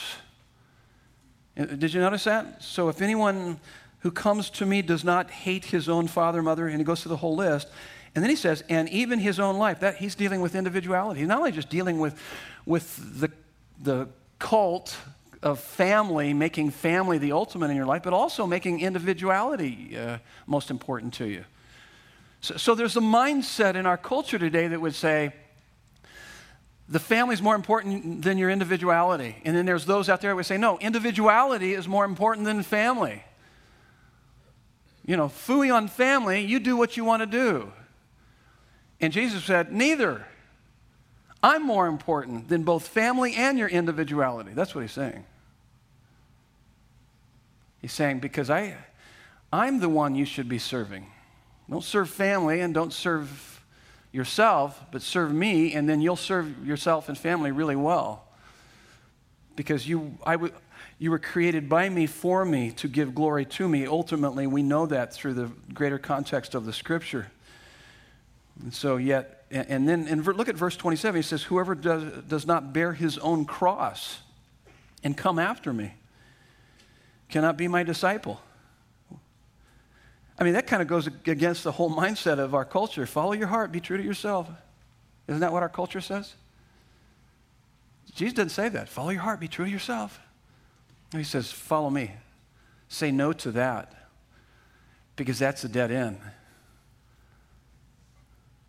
Uh, 1.58 1.66
did 1.66 1.94
you 1.94 2.02
notice 2.02 2.26
that? 2.26 2.62
So 2.62 2.90
if 2.90 3.02
anyone 3.02 3.60
who 4.00 4.12
comes 4.12 4.50
to 4.52 4.66
me 4.66 4.82
does 4.82 5.04
not 5.04 5.32
hate 5.32 5.66
his 5.66 5.88
own 5.88 6.08
father, 6.08 6.42
mother, 6.42 6.68
and 6.68 6.78
he 6.78 6.84
goes 6.84 7.02
through 7.02 7.12
the 7.12 7.18
whole 7.18 7.36
list, 7.36 7.70
and 8.14 8.24
then 8.24 8.30
he 8.30 8.36
says, 8.36 8.64
and 8.68 8.90
even 8.90 9.20
his 9.20 9.40
own 9.40 9.58
life, 9.58 9.80
that 9.80 9.96
he's 9.96 10.16
dealing 10.16 10.42
with 10.42 10.56
individuality. 10.56 11.22
He's 11.22 11.30
not 11.30 11.40
only 11.40 11.52
just 11.52 11.70
dealing 11.70 12.00
with, 12.00 12.20
with 12.66 13.20
the, 13.20 13.32
the 13.82 14.10
cult 14.38 14.98
of 15.42 15.60
family, 15.60 16.34
making 16.34 16.72
family 16.72 17.18
the 17.18 17.32
ultimate 17.32 17.70
in 17.70 17.78
your 17.78 17.86
life, 17.86 18.04
but 18.04 18.14
also 18.14 18.46
making 18.46 18.82
individuality 18.82 19.98
uh, 19.98 20.18
most 20.46 20.70
important 20.70 21.14
to 21.16 21.26
you. 21.26 21.46
So, 22.42 22.58
so 22.58 22.76
there's 22.76 22.98
a 22.98 23.02
mindset 23.02 23.76
in 23.76 23.86
our 23.86 23.98
culture 23.98 24.38
today 24.38 24.68
that 24.68 24.82
would 24.82 24.96
say, 24.96 25.34
the 26.90 27.00
family 27.00 27.34
is 27.34 27.42
more 27.42 27.56
important 27.56 28.22
than 28.22 28.38
your 28.38 28.50
individuality. 28.50 29.38
And 29.46 29.56
then 29.56 29.66
there's 29.66 29.86
those 29.86 30.10
out 30.10 30.20
there 30.20 30.32
who 30.32 30.36
would 30.36 30.46
say, 30.46 30.58
no, 30.58 30.78
individuality 30.80 31.74
is 31.74 31.88
more 31.88 32.04
important 32.04 32.46
than 32.46 32.62
family. 32.64 33.24
You 35.06 35.16
know, 35.16 35.30
fooey 35.30 35.74
on 35.74 35.88
family, 35.88 36.42
you 36.42 36.60
do 36.60 36.76
what 36.76 36.98
you 36.98 37.06
want 37.06 37.22
to 37.22 37.26
do. 37.26 37.72
And 39.02 39.12
Jesus 39.12 39.44
said, 39.44 39.74
Neither. 39.74 40.26
I'm 41.44 41.66
more 41.66 41.88
important 41.88 42.50
than 42.50 42.62
both 42.64 42.88
family 42.88 43.34
and 43.34 43.58
your 43.58 43.68
individuality. 43.68 44.52
That's 44.54 44.76
what 44.76 44.82
he's 44.82 44.92
saying. 44.92 45.26
He's 47.82 47.92
saying, 47.92 48.20
Because 48.20 48.52
I, 48.52 48.76
I'm 49.52 49.80
the 49.80 49.90
one 49.90 50.14
you 50.14 50.26
should 50.26 50.48
be 50.48 50.60
serving. 50.60 51.08
Don't 51.70 51.84
serve 51.84 52.10
family 52.10 52.62
and 52.62 52.74
don't 52.74 52.94
serve 52.94 53.64
yourself, 54.12 54.80
but 54.92 55.02
serve 55.02 55.34
me, 55.34 55.74
and 55.74 55.88
then 55.90 56.02
you'll 56.02 56.16
serve 56.16 56.68
yourself 56.68 57.10
and 57.10 57.18
family 57.18 57.52
really 57.52 57.78
well. 57.78 58.26
Because 59.56 59.88
you, 59.88 60.18
I 60.26 60.34
w- 60.34 60.54
you 61.00 61.12
were 61.12 61.20
created 61.20 61.70
by 61.70 61.90
me 61.90 62.08
for 62.08 62.46
me 62.46 62.72
to 62.72 62.88
give 62.88 63.16
glory 63.16 63.46
to 63.46 63.68
me. 63.68 63.88
Ultimately, 63.88 64.48
we 64.48 64.64
know 64.64 64.86
that 64.86 65.14
through 65.14 65.34
the 65.34 65.50
greater 65.74 65.98
context 65.98 66.56
of 66.56 66.66
the 66.66 66.74
scripture. 66.74 67.32
And 68.62 68.74
so, 68.74 68.98
yet, 68.98 69.46
and 69.50 69.88
then 69.88 70.08
and 70.08 70.26
look 70.26 70.48
at 70.48 70.56
verse 70.56 70.76
27. 70.76 71.18
He 71.18 71.22
says, 71.22 71.44
Whoever 71.44 71.76
does, 71.76 72.24
does 72.24 72.46
not 72.46 72.74
bear 72.74 72.94
his 72.94 73.18
own 73.18 73.46
cross 73.46 74.20
and 75.04 75.18
come 75.18 75.40
after 75.40 75.74
me 75.74 75.94
cannot 77.30 77.58
be 77.58 77.68
my 77.68 77.82
disciple. 77.82 78.40
I 80.38 80.44
mean, 80.44 80.54
that 80.54 80.68
kind 80.68 80.82
of 80.82 80.88
goes 80.88 81.08
against 81.08 81.64
the 81.64 81.72
whole 81.72 81.90
mindset 81.90 82.40
of 82.40 82.54
our 82.54 82.66
culture. 82.66 83.06
Follow 83.06 83.34
your 83.34 83.48
heart, 83.48 83.72
be 83.72 83.80
true 83.80 83.98
to 83.98 84.04
yourself. 84.04 84.50
Isn't 85.28 85.40
that 85.40 85.52
what 85.54 85.64
our 85.64 85.70
culture 85.70 86.02
says? 86.02 86.34
Jesus 88.14 88.36
didn't 88.36 88.52
say 88.52 88.68
that. 88.70 88.90
Follow 88.90 89.10
your 89.10 89.22
heart, 89.22 89.40
be 89.40 89.48
true 89.48 89.66
to 89.66 89.72
yourself. 89.72 90.20
He 91.12 91.24
says, 91.24 91.52
Follow 91.52 91.90
me. 91.90 92.12
Say 92.90 93.12
no 93.12 93.32
to 93.34 93.52
that 93.52 93.94
because 95.16 95.40
that's 95.40 95.64
a 95.64 95.70
dead 95.70 95.92
end. 95.92 96.20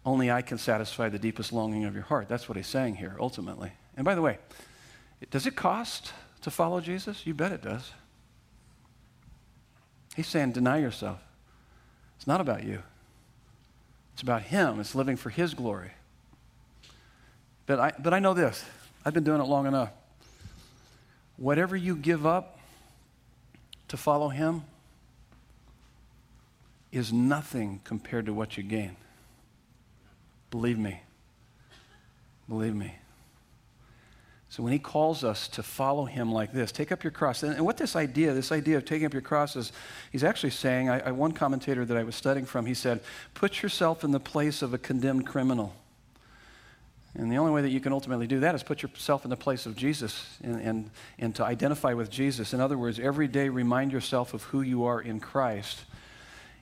Only 0.05 0.31
I 0.31 0.43
can 0.43 0.59
satisfy 0.59 1.09
the 1.09 1.19
deepest 1.19 1.53
longing 1.53 1.85
of 1.85 1.95
your 1.95 2.03
heart. 2.03 2.29
That's 2.29 2.49
what 2.49 2.57
he's 2.57 2.67
saying 2.67 2.97
here, 2.97 3.17
ultimately. 3.21 3.73
And 3.97 4.05
by 4.05 4.15
the 4.15 4.23
way, 4.23 4.39
does 5.31 5.47
it 5.47 5.55
cost 5.55 6.13
to 6.43 6.51
follow 6.51 6.81
Jesus? 6.81 7.27
You 7.27 7.35
bet 7.35 7.53
it 7.53 7.63
does. 7.63 7.93
He's 10.17 10.27
saying, 10.27 10.53
deny 10.53 10.79
yourself. 10.79 11.21
It's 12.17 12.27
not 12.27 12.41
about 12.41 12.65
you, 12.65 12.83
it's 14.13 14.23
about 14.23 14.43
Him. 14.43 14.79
It's 14.79 14.95
living 14.95 15.17
for 15.17 15.31
His 15.31 15.55
glory. 15.55 15.91
But 17.67 17.81
I, 17.81 17.93
but 17.99 18.13
I 18.13 18.19
know 18.19 18.35
this 18.35 18.65
I've 19.05 19.15
been 19.15 19.25
doing 19.25 19.41
it 19.41 19.45
long 19.45 19.67
enough. 19.67 19.91
Whatever 21.37 21.77
you 21.77 21.97
give 21.97 22.27
up 22.27 22.59
to 23.89 23.97
follow 23.97 24.29
Him 24.29 24.63
is 26.93 27.13
nothing 27.13 27.81
compared 27.85 28.27
to 28.27 28.35
what 28.35 28.57
you 28.57 28.63
gain. 28.63 28.97
Believe 30.53 30.79
me. 30.79 31.01
Believe 32.47 32.75
me. 32.75 32.95
So 34.51 34.63
when 34.63 34.75
he 34.75 34.79
calls 34.79 35.25
us 35.25 35.49
to 35.49 35.63
follow 35.63 36.05
him 36.05 36.31
like 36.31 36.53
this, 36.53 36.71
take 36.71 36.93
up 36.93 37.03
your 37.03 37.11
cross. 37.11 37.43
And, 37.43 37.65
what 37.65 37.79
this 37.79 37.97
idea, 37.97 38.35
this 38.35 38.53
idea 38.53 38.77
of 38.77 38.85
taking 38.85 39.07
up 39.07 39.15
your 39.15 39.23
cross 39.23 39.57
is, 39.57 39.73
he's 40.11 40.23
actually 40.23 40.51
saying, 40.51 40.91
I, 40.91 41.01
I, 41.01 41.11
one 41.11 41.33
commentator 41.33 41.87
that 41.87 41.97
I 41.97 42.03
was 42.03 42.15
studying 42.15 42.45
from, 42.45 42.67
he 42.67 42.75
said, 42.75 43.01
put 43.33 43.63
yourself 43.63 44.05
in 44.05 44.11
the 44.11 44.21
place 44.21 44.61
of 44.61 44.75
a 44.75 44.79
condemned 44.79 45.27
criminal. 45.27 45.75
And 47.15 47.33
the 47.33 47.39
only 47.39 47.51
way 47.51 47.63
that 47.63 47.71
you 47.71 47.81
can 47.81 47.95
ultimately 47.95 48.27
do 48.27 48.41
that 48.41 48.55
is 48.55 48.63
put 48.63 48.83
yourself 48.83 49.25
in 49.25 49.31
the 49.31 49.37
place 49.39 49.65
of 49.65 49.75
Jesus 49.75 50.37
and, 50.45 50.61
and, 50.61 50.91
and 51.19 51.35
to 51.37 51.45
identify 51.45 51.95
with 51.95 52.11
Jesus. 52.11 52.53
In 52.53 52.61
other 52.61 52.77
words, 52.77 53.01
every 53.01 53.29
day 53.29 53.49
remind 53.49 53.91
yourself 53.91 54.35
of 54.35 54.43
who 54.43 54.61
you 54.61 54.85
are 54.85 55.01
in 55.01 55.19
Christ 55.19 55.85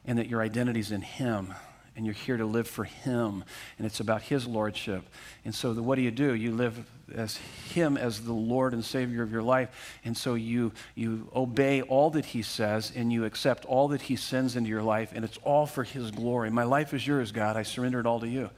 and 0.05 0.17
that 0.17 0.29
your 0.29 0.43
identity 0.43 0.79
is 0.79 0.93
in 0.93 1.03
him 1.03 1.55
and 2.01 2.07
you're 2.07 2.15
here 2.15 2.39
to 2.39 2.47
live 2.47 2.67
for 2.67 2.85
Him, 2.85 3.45
and 3.77 3.87
it's 3.87 4.01
about 4.01 4.23
His 4.23 4.47
lordship. 4.47 5.03
And 5.45 5.55
so, 5.55 5.75
the, 5.75 5.83
what 5.83 5.97
do 5.97 6.01
you 6.01 6.11
do? 6.11 6.35
You 6.35 6.51
live 6.51 6.83
as 7.15 7.37
Him 7.75 7.99
as 7.99 8.25
the 8.25 8.33
Lord 8.33 8.73
and 8.73 8.83
Savior 8.83 9.23
of 9.23 9.31
your 9.31 9.43
life, 9.43 9.99
and 10.03 10.17
so 10.17 10.33
you 10.33 10.73
you 10.95 11.29
obey 11.37 11.83
all 11.83 12.09
that 12.13 12.25
He 12.25 12.41
says, 12.41 12.91
and 12.97 13.13
you 13.13 13.27
accept 13.27 13.67
all 13.67 13.89
that 13.89 14.01
He 14.01 14.17
sends 14.17 14.57
into 14.57 14.71
your 14.71 14.83
life, 14.83 15.13
and 15.15 15.27
it's 15.27 15.37
all 15.45 15.67
for 15.67 15.85
His 15.85 16.11
glory. 16.11 16.51
My 16.51 16.63
life 16.63 16.95
is 16.95 17.07
yours, 17.07 17.33
God. 17.33 17.59
I 17.59 17.65
surrender 17.65 18.01
it 18.01 18.07
all 18.07 18.21
to 18.21 18.29
you. 18.29 18.49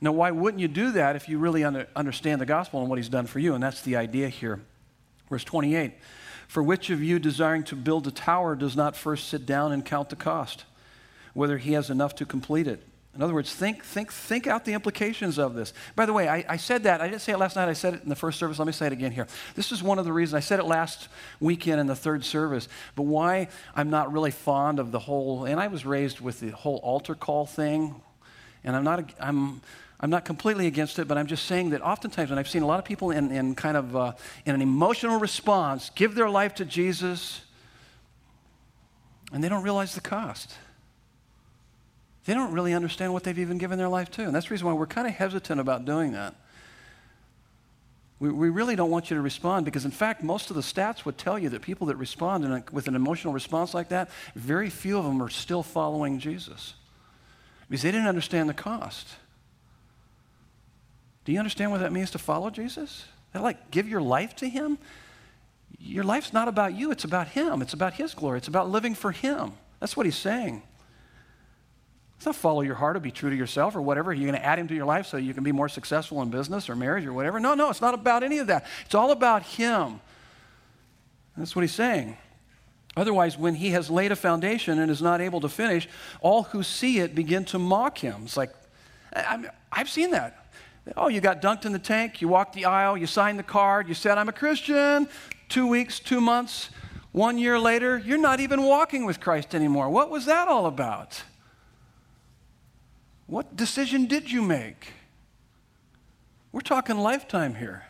Now, 0.00 0.10
why 0.10 0.32
wouldn't 0.32 0.60
you 0.60 0.66
do 0.66 0.90
that 0.90 1.14
if 1.14 1.28
you 1.28 1.38
really 1.38 1.62
under, 1.62 1.86
understand 1.94 2.40
the 2.40 2.46
gospel 2.46 2.80
and 2.80 2.90
what 2.90 2.98
He's 2.98 3.08
done 3.08 3.26
for 3.26 3.38
you? 3.38 3.54
And 3.54 3.62
that's 3.62 3.82
the 3.82 3.94
idea 3.94 4.28
here. 4.28 4.60
Verse 5.30 5.44
28 5.44 5.92
For 6.48 6.60
which 6.60 6.90
of 6.90 7.04
you 7.04 7.20
desiring 7.20 7.62
to 7.64 7.76
build 7.76 8.08
a 8.08 8.10
tower 8.10 8.56
does 8.56 8.74
not 8.74 8.96
first 8.96 9.28
sit 9.28 9.46
down 9.46 9.70
and 9.70 9.84
count 9.84 10.10
the 10.10 10.16
cost? 10.16 10.64
Whether 11.38 11.56
he 11.56 11.74
has 11.74 11.88
enough 11.88 12.16
to 12.16 12.26
complete 12.26 12.66
it. 12.66 12.82
In 13.14 13.22
other 13.22 13.32
words, 13.32 13.54
think, 13.54 13.84
think, 13.84 14.10
think 14.12 14.48
out 14.48 14.64
the 14.64 14.72
implications 14.72 15.38
of 15.38 15.54
this. 15.54 15.72
By 15.94 16.04
the 16.04 16.12
way, 16.12 16.28
I, 16.28 16.44
I, 16.48 16.56
said 16.56 16.82
that. 16.82 17.00
I 17.00 17.06
didn't 17.06 17.20
say 17.20 17.32
it 17.32 17.38
last 17.38 17.54
night. 17.54 17.68
I 17.68 17.74
said 17.74 17.94
it 17.94 18.02
in 18.02 18.08
the 18.08 18.16
first 18.16 18.40
service. 18.40 18.58
Let 18.58 18.66
me 18.66 18.72
say 18.72 18.88
it 18.88 18.92
again 18.92 19.12
here. 19.12 19.28
This 19.54 19.70
is 19.70 19.80
one 19.80 20.00
of 20.00 20.04
the 20.04 20.12
reasons. 20.12 20.34
I 20.34 20.40
said 20.40 20.58
it 20.58 20.64
last 20.64 21.06
weekend 21.38 21.80
in 21.80 21.86
the 21.86 21.94
third 21.94 22.24
service. 22.24 22.68
But 22.96 23.04
why 23.04 23.48
I'm 23.76 23.88
not 23.88 24.12
really 24.12 24.32
fond 24.32 24.80
of 24.80 24.90
the 24.90 24.98
whole, 24.98 25.44
and 25.44 25.60
I 25.60 25.68
was 25.68 25.86
raised 25.86 26.20
with 26.20 26.40
the 26.40 26.50
whole 26.50 26.78
altar 26.78 27.14
call 27.14 27.46
thing. 27.46 27.94
And 28.64 28.74
I'm 28.74 28.82
not, 28.82 29.12
I'm, 29.20 29.60
I'm 30.00 30.10
not 30.10 30.24
completely 30.24 30.66
against 30.66 30.98
it, 30.98 31.06
but 31.06 31.18
I'm 31.18 31.28
just 31.28 31.44
saying 31.44 31.70
that 31.70 31.82
oftentimes 31.82 32.30
when 32.30 32.38
I've 32.40 32.48
seen 32.48 32.62
a 32.62 32.66
lot 32.66 32.80
of 32.80 32.84
people 32.84 33.12
in, 33.12 33.30
in 33.30 33.54
kind 33.54 33.76
of 33.76 33.94
uh, 33.94 34.12
in 34.44 34.56
an 34.56 34.62
emotional 34.62 35.20
response 35.20 35.90
give 35.94 36.16
their 36.16 36.28
life 36.28 36.56
to 36.56 36.64
Jesus, 36.64 37.42
and 39.32 39.44
they 39.44 39.48
don't 39.48 39.62
realize 39.62 39.94
the 39.94 40.00
cost 40.00 40.56
they 42.28 42.34
don't 42.34 42.52
really 42.52 42.74
understand 42.74 43.14
what 43.14 43.24
they've 43.24 43.38
even 43.38 43.56
given 43.56 43.78
their 43.78 43.88
life 43.88 44.10
to. 44.10 44.22
And 44.22 44.34
that's 44.34 44.48
the 44.48 44.50
reason 44.50 44.66
why 44.66 44.74
we're 44.74 44.86
kind 44.86 45.08
of 45.08 45.14
hesitant 45.14 45.62
about 45.62 45.86
doing 45.86 46.12
that. 46.12 46.34
We, 48.20 48.28
we 48.28 48.50
really 48.50 48.76
don't 48.76 48.90
want 48.90 49.08
you 49.08 49.16
to 49.16 49.22
respond 49.22 49.64
because, 49.64 49.86
in 49.86 49.90
fact, 49.90 50.22
most 50.22 50.50
of 50.50 50.56
the 50.56 50.60
stats 50.60 51.06
would 51.06 51.16
tell 51.16 51.38
you 51.38 51.48
that 51.48 51.62
people 51.62 51.86
that 51.86 51.96
respond 51.96 52.44
a, 52.44 52.62
with 52.70 52.86
an 52.86 52.94
emotional 52.94 53.32
response 53.32 53.72
like 53.72 53.88
that, 53.88 54.10
very 54.34 54.68
few 54.68 54.98
of 54.98 55.06
them 55.06 55.22
are 55.22 55.30
still 55.30 55.62
following 55.62 56.18
Jesus 56.18 56.74
because 57.70 57.80
they 57.80 57.90
didn't 57.90 58.08
understand 58.08 58.46
the 58.46 58.54
cost. 58.54 59.08
Do 61.24 61.32
you 61.32 61.38
understand 61.38 61.70
what 61.70 61.80
that 61.80 61.92
means 61.92 62.10
to 62.10 62.18
follow 62.18 62.50
Jesus? 62.50 63.06
That 63.32 63.42
like 63.42 63.70
give 63.70 63.88
your 63.88 64.02
life 64.02 64.36
to 64.36 64.50
Him? 64.50 64.76
Your 65.78 66.04
life's 66.04 66.34
not 66.34 66.46
about 66.46 66.74
you, 66.74 66.90
it's 66.90 67.04
about 67.04 67.28
Him. 67.28 67.62
It's 67.62 67.72
about 67.72 67.94
His 67.94 68.12
glory. 68.12 68.36
It's 68.36 68.48
about 68.48 68.68
living 68.68 68.94
for 68.94 69.12
Him. 69.12 69.52
That's 69.80 69.96
what 69.96 70.04
He's 70.04 70.14
saying. 70.14 70.62
It's 72.18 72.26
not 72.26 72.34
follow 72.34 72.62
your 72.62 72.74
heart 72.74 72.96
or 72.96 73.00
be 73.00 73.12
true 73.12 73.30
to 73.30 73.36
yourself 73.36 73.76
or 73.76 73.80
whatever. 73.80 74.12
You're 74.12 74.28
going 74.28 74.40
to 74.40 74.44
add 74.44 74.58
him 74.58 74.66
to 74.68 74.74
your 74.74 74.86
life 74.86 75.06
so 75.06 75.18
you 75.18 75.32
can 75.32 75.44
be 75.44 75.52
more 75.52 75.68
successful 75.68 76.20
in 76.20 76.30
business 76.30 76.68
or 76.68 76.74
marriage 76.74 77.06
or 77.06 77.12
whatever. 77.12 77.38
No, 77.38 77.54
no, 77.54 77.70
it's 77.70 77.80
not 77.80 77.94
about 77.94 78.24
any 78.24 78.38
of 78.38 78.48
that. 78.48 78.66
It's 78.84 78.94
all 78.96 79.12
about 79.12 79.44
him. 79.44 80.00
That's 81.36 81.54
what 81.54 81.62
he's 81.62 81.74
saying. 81.74 82.16
Otherwise, 82.96 83.38
when 83.38 83.54
he 83.54 83.70
has 83.70 83.88
laid 83.88 84.10
a 84.10 84.16
foundation 84.16 84.80
and 84.80 84.90
is 84.90 85.00
not 85.00 85.20
able 85.20 85.40
to 85.42 85.48
finish, 85.48 85.88
all 86.20 86.42
who 86.42 86.64
see 86.64 86.98
it 86.98 87.14
begin 87.14 87.44
to 87.44 87.58
mock 87.58 87.98
him. 87.98 88.22
It's 88.24 88.36
like, 88.36 88.52
I, 89.14 89.48
have 89.70 89.88
seen 89.88 90.10
that. 90.10 90.46
Oh, 90.96 91.06
you 91.06 91.20
got 91.20 91.40
dunked 91.40 91.66
in 91.66 91.72
the 91.72 91.78
tank, 91.78 92.20
you 92.20 92.26
walked 92.26 92.54
the 92.54 92.64
aisle, 92.64 92.96
you 92.96 93.06
signed 93.06 93.38
the 93.38 93.44
card, 93.44 93.86
you 93.86 93.94
said, 93.94 94.18
I'm 94.18 94.28
a 94.28 94.32
Christian. 94.32 95.08
Two 95.48 95.68
weeks, 95.68 96.00
two 96.00 96.20
months, 96.20 96.70
one 97.12 97.38
year 97.38 97.60
later, 97.60 97.98
you're 97.98 98.18
not 98.18 98.40
even 98.40 98.62
walking 98.64 99.04
with 99.04 99.20
Christ 99.20 99.54
anymore. 99.54 99.88
What 99.88 100.10
was 100.10 100.24
that 100.24 100.48
all 100.48 100.66
about? 100.66 101.22
What 103.28 103.54
decision 103.54 104.06
did 104.06 104.32
you 104.32 104.40
make? 104.40 104.94
We're 106.50 106.62
talking 106.62 106.98
lifetime 106.98 107.54
here. 107.54 107.84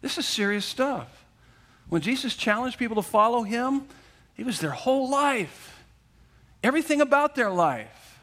This 0.00 0.16
is 0.16 0.26
serious 0.26 0.64
stuff. 0.64 1.26
When 1.90 2.00
Jesus 2.00 2.34
challenged 2.34 2.78
people 2.78 2.96
to 2.96 3.02
follow 3.02 3.42
him, 3.42 3.86
it 4.38 4.46
was 4.46 4.58
their 4.60 4.70
whole 4.70 5.10
life, 5.10 5.84
everything 6.62 7.02
about 7.02 7.34
their 7.34 7.50
life. 7.50 8.18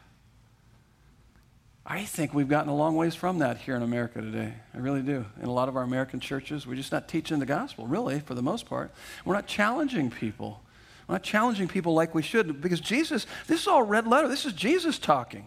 I 1.86 2.04
think 2.04 2.34
we've 2.34 2.48
gotten 2.48 2.68
a 2.68 2.74
long 2.74 2.96
ways 2.96 3.14
from 3.14 3.38
that 3.38 3.58
here 3.58 3.76
in 3.76 3.82
America 3.82 4.20
today. 4.20 4.52
I 4.74 4.78
really 4.78 5.02
do. 5.02 5.24
In 5.40 5.46
a 5.46 5.52
lot 5.52 5.68
of 5.68 5.76
our 5.76 5.82
American 5.84 6.18
churches, 6.18 6.66
we're 6.66 6.74
just 6.74 6.90
not 6.90 7.06
teaching 7.06 7.38
the 7.38 7.46
gospel, 7.46 7.86
really, 7.86 8.18
for 8.18 8.34
the 8.34 8.42
most 8.42 8.66
part. 8.66 8.92
We're 9.24 9.34
not 9.34 9.46
challenging 9.46 10.10
people. 10.10 10.60
We're 11.06 11.14
not 11.14 11.22
challenging 11.22 11.68
people 11.68 11.94
like 11.94 12.16
we 12.16 12.22
should 12.22 12.60
because 12.60 12.80
Jesus, 12.80 13.26
this 13.46 13.60
is 13.60 13.68
all 13.68 13.84
red 13.84 14.08
letter. 14.08 14.26
This 14.26 14.44
is 14.44 14.52
Jesus 14.52 14.98
talking. 14.98 15.46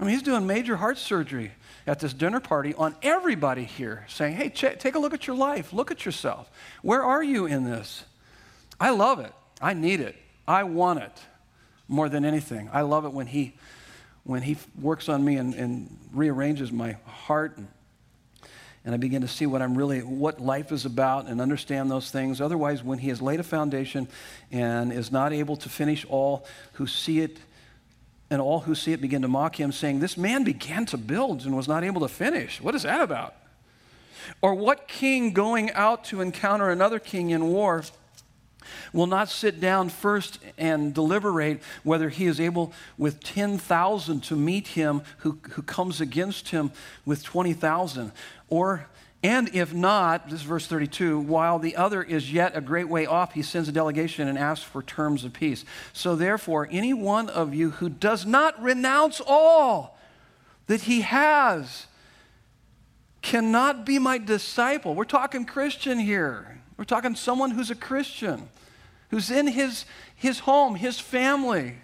I 0.00 0.04
mean, 0.04 0.14
he's 0.14 0.22
doing 0.22 0.46
major 0.46 0.76
heart 0.76 0.96
surgery 0.96 1.52
at 1.86 2.00
this 2.00 2.14
dinner 2.14 2.40
party 2.40 2.72
on 2.74 2.96
everybody 3.02 3.64
here, 3.64 4.06
saying, 4.08 4.34
hey, 4.34 4.48
ch- 4.48 4.78
take 4.78 4.94
a 4.94 4.98
look 4.98 5.12
at 5.12 5.26
your 5.26 5.36
life. 5.36 5.74
Look 5.74 5.90
at 5.90 6.06
yourself. 6.06 6.50
Where 6.80 7.02
are 7.02 7.22
you 7.22 7.44
in 7.44 7.64
this? 7.64 8.04
I 8.80 8.90
love 8.90 9.20
it. 9.20 9.32
I 9.60 9.74
need 9.74 10.00
it. 10.00 10.16
I 10.48 10.62
want 10.64 11.00
it 11.00 11.12
more 11.86 12.08
than 12.08 12.24
anything. 12.24 12.70
I 12.72 12.80
love 12.80 13.04
it 13.04 13.12
when 13.12 13.26
he, 13.26 13.54
when 14.24 14.40
he 14.40 14.56
works 14.80 15.10
on 15.10 15.22
me 15.22 15.36
and, 15.36 15.52
and 15.52 15.94
rearranges 16.14 16.72
my 16.72 16.92
heart 17.04 17.58
and, 17.58 17.68
and 18.86 18.94
I 18.94 18.96
begin 18.96 19.20
to 19.20 19.28
see 19.28 19.44
what 19.44 19.60
I'm 19.60 19.76
really, 19.76 20.00
what 20.00 20.40
life 20.40 20.72
is 20.72 20.86
about 20.86 21.26
and 21.26 21.42
understand 21.42 21.90
those 21.90 22.10
things. 22.10 22.40
Otherwise, 22.40 22.82
when 22.82 22.98
he 22.98 23.10
has 23.10 23.20
laid 23.20 23.38
a 23.38 23.42
foundation 23.42 24.08
and 24.50 24.90
is 24.90 25.12
not 25.12 25.34
able 25.34 25.56
to 25.56 25.68
finish 25.68 26.06
all 26.08 26.46
who 26.74 26.86
see 26.86 27.20
it 27.20 27.38
and 28.30 28.40
all 28.40 28.60
who 28.60 28.74
see 28.74 28.92
it 28.92 29.00
begin 29.00 29.22
to 29.22 29.28
mock 29.28 29.58
him, 29.58 29.72
saying, 29.72 30.00
This 30.00 30.16
man 30.16 30.44
began 30.44 30.86
to 30.86 30.96
build 30.96 31.44
and 31.44 31.56
was 31.56 31.68
not 31.68 31.82
able 31.82 32.00
to 32.02 32.08
finish. 32.08 32.60
What 32.60 32.74
is 32.74 32.84
that 32.84 33.00
about? 33.00 33.34
Or 34.40 34.54
what 34.54 34.86
king 34.86 35.32
going 35.32 35.70
out 35.72 36.04
to 36.06 36.20
encounter 36.20 36.70
another 36.70 36.98
king 36.98 37.30
in 37.30 37.48
war 37.48 37.82
will 38.92 39.06
not 39.06 39.28
sit 39.28 39.60
down 39.60 39.88
first 39.88 40.38
and 40.58 40.94
deliberate 40.94 41.60
whether 41.82 42.08
he 42.08 42.26
is 42.26 42.40
able 42.40 42.72
with 42.96 43.20
10,000 43.22 44.20
to 44.24 44.36
meet 44.36 44.68
him 44.68 45.02
who, 45.18 45.38
who 45.50 45.62
comes 45.62 46.00
against 46.00 46.50
him 46.50 46.70
with 47.04 47.24
20,000? 47.24 48.12
Or 48.48 48.86
and 49.22 49.54
if 49.54 49.74
not, 49.74 50.30
this 50.30 50.40
is 50.40 50.46
verse 50.46 50.66
32, 50.66 51.20
while 51.20 51.58
the 51.58 51.76
other 51.76 52.02
is 52.02 52.32
yet 52.32 52.56
a 52.56 52.60
great 52.62 52.88
way 52.88 53.04
off, 53.04 53.34
he 53.34 53.42
sends 53.42 53.68
a 53.68 53.72
delegation 53.72 54.28
and 54.28 54.38
asks 54.38 54.64
for 54.64 54.82
terms 54.82 55.24
of 55.24 55.34
peace. 55.34 55.64
So 55.92 56.16
therefore, 56.16 56.66
any 56.70 56.94
one 56.94 57.28
of 57.28 57.54
you 57.54 57.70
who 57.70 57.90
does 57.90 58.24
not 58.24 58.60
renounce 58.62 59.20
all 59.24 59.98
that 60.68 60.82
he 60.82 61.02
has 61.02 61.86
cannot 63.20 63.84
be 63.84 63.98
my 63.98 64.16
disciple. 64.16 64.94
We're 64.94 65.04
talking 65.04 65.44
Christian 65.44 65.98
here. 65.98 66.62
We're 66.78 66.84
talking 66.84 67.14
someone 67.14 67.50
who's 67.50 67.70
a 67.70 67.74
Christian, 67.74 68.48
who's 69.10 69.30
in 69.30 69.46
his, 69.48 69.84
his 70.14 70.38
home, 70.38 70.76
his 70.76 70.98
family. 70.98 71.74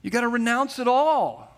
You 0.00 0.10
got 0.10 0.22
to 0.22 0.28
renounce 0.28 0.78
it 0.78 0.88
all. 0.88 1.49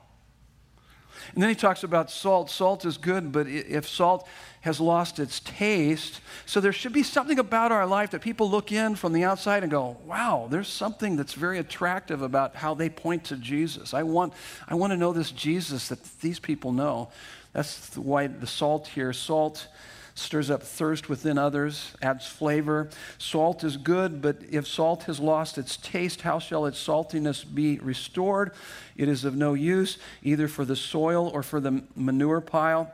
And 1.34 1.42
then 1.42 1.48
he 1.48 1.54
talks 1.54 1.82
about 1.82 2.10
salt. 2.10 2.50
Salt 2.50 2.84
is 2.84 2.96
good, 2.96 3.32
but 3.32 3.46
if 3.46 3.88
salt 3.88 4.26
has 4.62 4.80
lost 4.80 5.18
its 5.18 5.40
taste, 5.40 6.20
so 6.46 6.60
there 6.60 6.72
should 6.72 6.92
be 6.92 7.02
something 7.02 7.38
about 7.38 7.72
our 7.72 7.86
life 7.86 8.10
that 8.10 8.20
people 8.20 8.48
look 8.48 8.70
in 8.70 8.94
from 8.94 9.12
the 9.12 9.24
outside 9.24 9.62
and 9.62 9.72
go, 9.72 9.96
wow, 10.06 10.46
there's 10.50 10.68
something 10.68 11.16
that's 11.16 11.34
very 11.34 11.58
attractive 11.58 12.22
about 12.22 12.54
how 12.56 12.74
they 12.74 12.88
point 12.88 13.24
to 13.24 13.36
Jesus. 13.36 13.92
I 13.92 14.04
want, 14.04 14.32
I 14.68 14.74
want 14.74 14.92
to 14.92 14.96
know 14.96 15.12
this 15.12 15.32
Jesus 15.32 15.88
that 15.88 16.02
these 16.20 16.38
people 16.38 16.72
know. 16.72 17.10
That's 17.52 17.96
why 17.96 18.28
the 18.28 18.46
salt 18.46 18.86
here, 18.86 19.12
salt 19.12 19.66
stirs 20.14 20.50
up 20.50 20.62
thirst 20.62 21.08
within 21.08 21.38
others, 21.38 21.92
adds 22.02 22.26
flavor. 22.26 22.90
Salt 23.18 23.64
is 23.64 23.76
good, 23.76 24.20
but 24.20 24.38
if 24.50 24.66
salt 24.66 25.04
has 25.04 25.18
lost 25.20 25.58
its 25.58 25.76
taste, 25.76 26.22
how 26.22 26.38
shall 26.38 26.66
its 26.66 26.78
saltiness 26.84 27.44
be 27.44 27.78
restored? 27.78 28.52
It 28.96 29.08
is 29.08 29.24
of 29.24 29.34
no 29.34 29.54
use, 29.54 29.98
either 30.22 30.48
for 30.48 30.64
the 30.64 30.76
soil 30.76 31.28
or 31.28 31.42
for 31.42 31.60
the 31.60 31.82
manure 31.96 32.40
pile. 32.40 32.92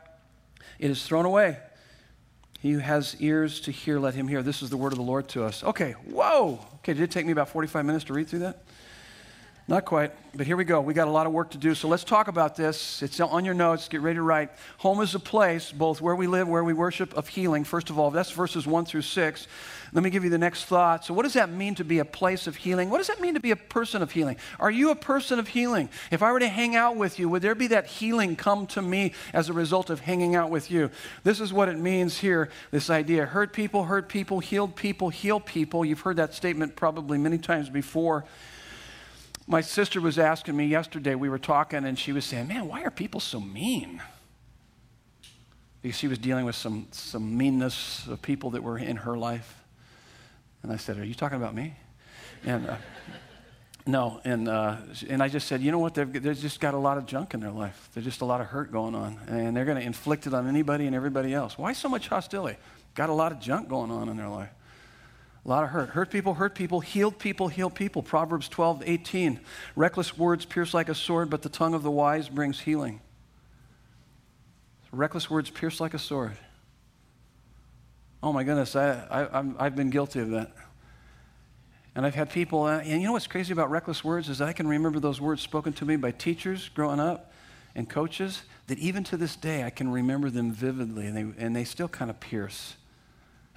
It 0.78 0.90
is 0.90 1.04
thrown 1.04 1.24
away. 1.24 1.58
He 2.60 2.72
who 2.72 2.78
has 2.78 3.16
ears 3.20 3.60
to 3.62 3.70
hear, 3.70 4.00
let 4.00 4.14
him 4.14 4.26
hear. 4.26 4.42
This 4.42 4.62
is 4.62 4.70
the 4.70 4.76
word 4.76 4.92
of 4.92 4.98
the 4.98 5.04
Lord 5.04 5.28
to 5.28 5.44
us. 5.44 5.62
Okay, 5.62 5.92
whoa. 6.10 6.58
Okay, 6.76 6.92
did 6.94 7.02
it 7.02 7.10
take 7.10 7.24
me 7.24 7.32
about 7.32 7.48
45 7.48 7.84
minutes 7.84 8.04
to 8.06 8.12
read 8.12 8.28
through 8.28 8.40
that? 8.40 8.64
Not 9.70 9.84
quite, 9.84 10.12
but 10.34 10.46
here 10.46 10.56
we 10.56 10.64
go. 10.64 10.80
We 10.80 10.94
got 10.94 11.08
a 11.08 11.10
lot 11.10 11.26
of 11.26 11.32
work 11.34 11.50
to 11.50 11.58
do. 11.58 11.74
So 11.74 11.88
let's 11.88 12.02
talk 12.02 12.28
about 12.28 12.56
this. 12.56 13.02
It's 13.02 13.20
on 13.20 13.44
your 13.44 13.52
notes. 13.52 13.86
Get 13.86 14.00
ready 14.00 14.14
to 14.14 14.22
write. 14.22 14.48
Home 14.78 15.02
is 15.02 15.14
a 15.14 15.18
place, 15.18 15.72
both 15.72 16.00
where 16.00 16.16
we 16.16 16.26
live, 16.26 16.48
where 16.48 16.64
we 16.64 16.72
worship, 16.72 17.14
of 17.18 17.28
healing. 17.28 17.64
First 17.64 17.90
of 17.90 17.98
all, 17.98 18.10
that's 18.10 18.30
verses 18.30 18.66
1 18.66 18.86
through 18.86 19.02
6. 19.02 19.46
Let 19.92 20.02
me 20.02 20.08
give 20.08 20.24
you 20.24 20.30
the 20.30 20.38
next 20.38 20.64
thought. 20.64 21.04
So, 21.04 21.12
what 21.12 21.24
does 21.24 21.34
that 21.34 21.50
mean 21.50 21.74
to 21.74 21.84
be 21.84 21.98
a 21.98 22.06
place 22.06 22.46
of 22.46 22.56
healing? 22.56 22.88
What 22.88 22.96
does 22.96 23.08
that 23.08 23.20
mean 23.20 23.34
to 23.34 23.40
be 23.40 23.50
a 23.50 23.56
person 23.56 24.00
of 24.00 24.10
healing? 24.10 24.38
Are 24.58 24.70
you 24.70 24.88
a 24.90 24.96
person 24.96 25.38
of 25.38 25.48
healing? 25.48 25.90
If 26.10 26.22
I 26.22 26.32
were 26.32 26.40
to 26.40 26.48
hang 26.48 26.74
out 26.74 26.96
with 26.96 27.18
you, 27.18 27.28
would 27.28 27.42
there 27.42 27.54
be 27.54 27.66
that 27.66 27.88
healing 27.88 28.36
come 28.36 28.66
to 28.68 28.80
me 28.80 29.12
as 29.34 29.50
a 29.50 29.52
result 29.52 29.90
of 29.90 30.00
hanging 30.00 30.34
out 30.34 30.48
with 30.48 30.70
you? 30.70 30.90
This 31.24 31.40
is 31.40 31.52
what 31.52 31.68
it 31.68 31.76
means 31.78 32.16
here 32.16 32.48
this 32.70 32.88
idea 32.88 33.26
hurt 33.26 33.52
people, 33.52 33.84
hurt 33.84 34.08
people, 34.08 34.40
healed 34.40 34.76
people, 34.76 35.10
heal 35.10 35.40
people. 35.40 35.84
You've 35.84 36.00
heard 36.00 36.16
that 36.16 36.32
statement 36.32 36.74
probably 36.74 37.18
many 37.18 37.36
times 37.36 37.68
before. 37.68 38.24
My 39.50 39.62
sister 39.62 39.98
was 39.98 40.18
asking 40.18 40.58
me 40.58 40.66
yesterday, 40.66 41.14
we 41.14 41.30
were 41.30 41.38
talking, 41.38 41.86
and 41.86 41.98
she 41.98 42.12
was 42.12 42.26
saying, 42.26 42.48
Man, 42.48 42.68
why 42.68 42.82
are 42.82 42.90
people 42.90 43.18
so 43.18 43.40
mean? 43.40 44.02
Because 45.80 45.96
she 45.96 46.06
was 46.06 46.18
dealing 46.18 46.44
with 46.44 46.54
some, 46.54 46.86
some 46.90 47.38
meanness 47.38 48.06
of 48.08 48.20
people 48.20 48.50
that 48.50 48.62
were 48.62 48.76
in 48.76 48.96
her 48.96 49.16
life. 49.16 49.64
And 50.62 50.70
I 50.70 50.76
said, 50.76 50.98
Are 50.98 51.04
you 51.04 51.14
talking 51.14 51.38
about 51.38 51.54
me? 51.54 51.74
And 52.44 52.68
uh, 52.68 52.76
no, 53.86 54.20
and, 54.22 54.48
uh, 54.48 54.76
and 55.08 55.22
I 55.22 55.28
just 55.28 55.48
said, 55.48 55.62
You 55.62 55.70
know 55.70 55.78
what? 55.78 55.94
They've, 55.94 56.12
they've 56.12 56.38
just 56.38 56.60
got 56.60 56.74
a 56.74 56.78
lot 56.78 56.98
of 56.98 57.06
junk 57.06 57.32
in 57.32 57.40
their 57.40 57.50
life. 57.50 57.88
There's 57.94 58.04
just 58.04 58.20
a 58.20 58.26
lot 58.26 58.42
of 58.42 58.48
hurt 58.48 58.70
going 58.70 58.94
on. 58.94 59.18
And 59.28 59.56
they're 59.56 59.64
going 59.64 59.80
to 59.80 59.86
inflict 59.86 60.26
it 60.26 60.34
on 60.34 60.46
anybody 60.46 60.86
and 60.86 60.94
everybody 60.94 61.32
else. 61.32 61.56
Why 61.56 61.72
so 61.72 61.88
much 61.88 62.08
hostility? 62.08 62.58
Got 62.94 63.08
a 63.08 63.14
lot 63.14 63.32
of 63.32 63.40
junk 63.40 63.70
going 63.70 63.90
on 63.90 64.10
in 64.10 64.18
their 64.18 64.28
life. 64.28 64.50
A 65.44 65.48
lot 65.48 65.64
of 65.64 65.70
hurt. 65.70 65.90
Hurt 65.90 66.10
people, 66.10 66.34
hurt 66.34 66.54
people, 66.54 66.80
healed 66.80 67.18
people, 67.18 67.48
heal 67.48 67.70
people. 67.70 68.02
Proverbs 68.02 68.48
12, 68.48 68.82
18. 68.84 69.40
Reckless 69.76 70.18
words 70.18 70.44
pierce 70.44 70.74
like 70.74 70.88
a 70.88 70.94
sword, 70.94 71.30
but 71.30 71.42
the 71.42 71.48
tongue 71.48 71.74
of 71.74 71.82
the 71.82 71.90
wise 71.90 72.28
brings 72.28 72.60
healing. 72.60 73.00
Reckless 74.90 75.30
words 75.30 75.50
pierce 75.50 75.80
like 75.80 75.94
a 75.94 75.98
sword. 75.98 76.36
Oh 78.22 78.32
my 78.32 78.42
goodness, 78.42 78.74
I, 78.74 79.28
I, 79.58 79.64
have 79.64 79.76
been 79.76 79.90
guilty 79.90 80.20
of 80.20 80.30
that. 80.30 80.50
And 81.94 82.04
I've 82.04 82.14
had 82.14 82.30
people, 82.30 82.64
uh, 82.64 82.78
and 82.78 83.00
you 83.00 83.06
know 83.06 83.12
what's 83.12 83.26
crazy 83.26 83.52
about 83.52 83.70
reckless 83.70 84.02
words 84.02 84.28
is 84.28 84.40
I 84.40 84.52
can 84.52 84.66
remember 84.66 84.98
those 84.98 85.20
words 85.20 85.42
spoken 85.42 85.72
to 85.74 85.84
me 85.84 85.96
by 85.96 86.10
teachers 86.10 86.68
growing 86.68 87.00
up 87.00 87.32
and 87.74 87.88
coaches 87.88 88.42
that 88.66 88.78
even 88.78 89.04
to 89.04 89.16
this 89.16 89.36
day 89.36 89.62
I 89.62 89.70
can 89.70 89.90
remember 89.90 90.30
them 90.30 90.52
vividly 90.52 91.06
and 91.06 91.16
they, 91.16 91.44
and 91.44 91.54
they 91.54 91.64
still 91.64 91.88
kind 91.88 92.10
of 92.10 92.18
pierce. 92.18 92.76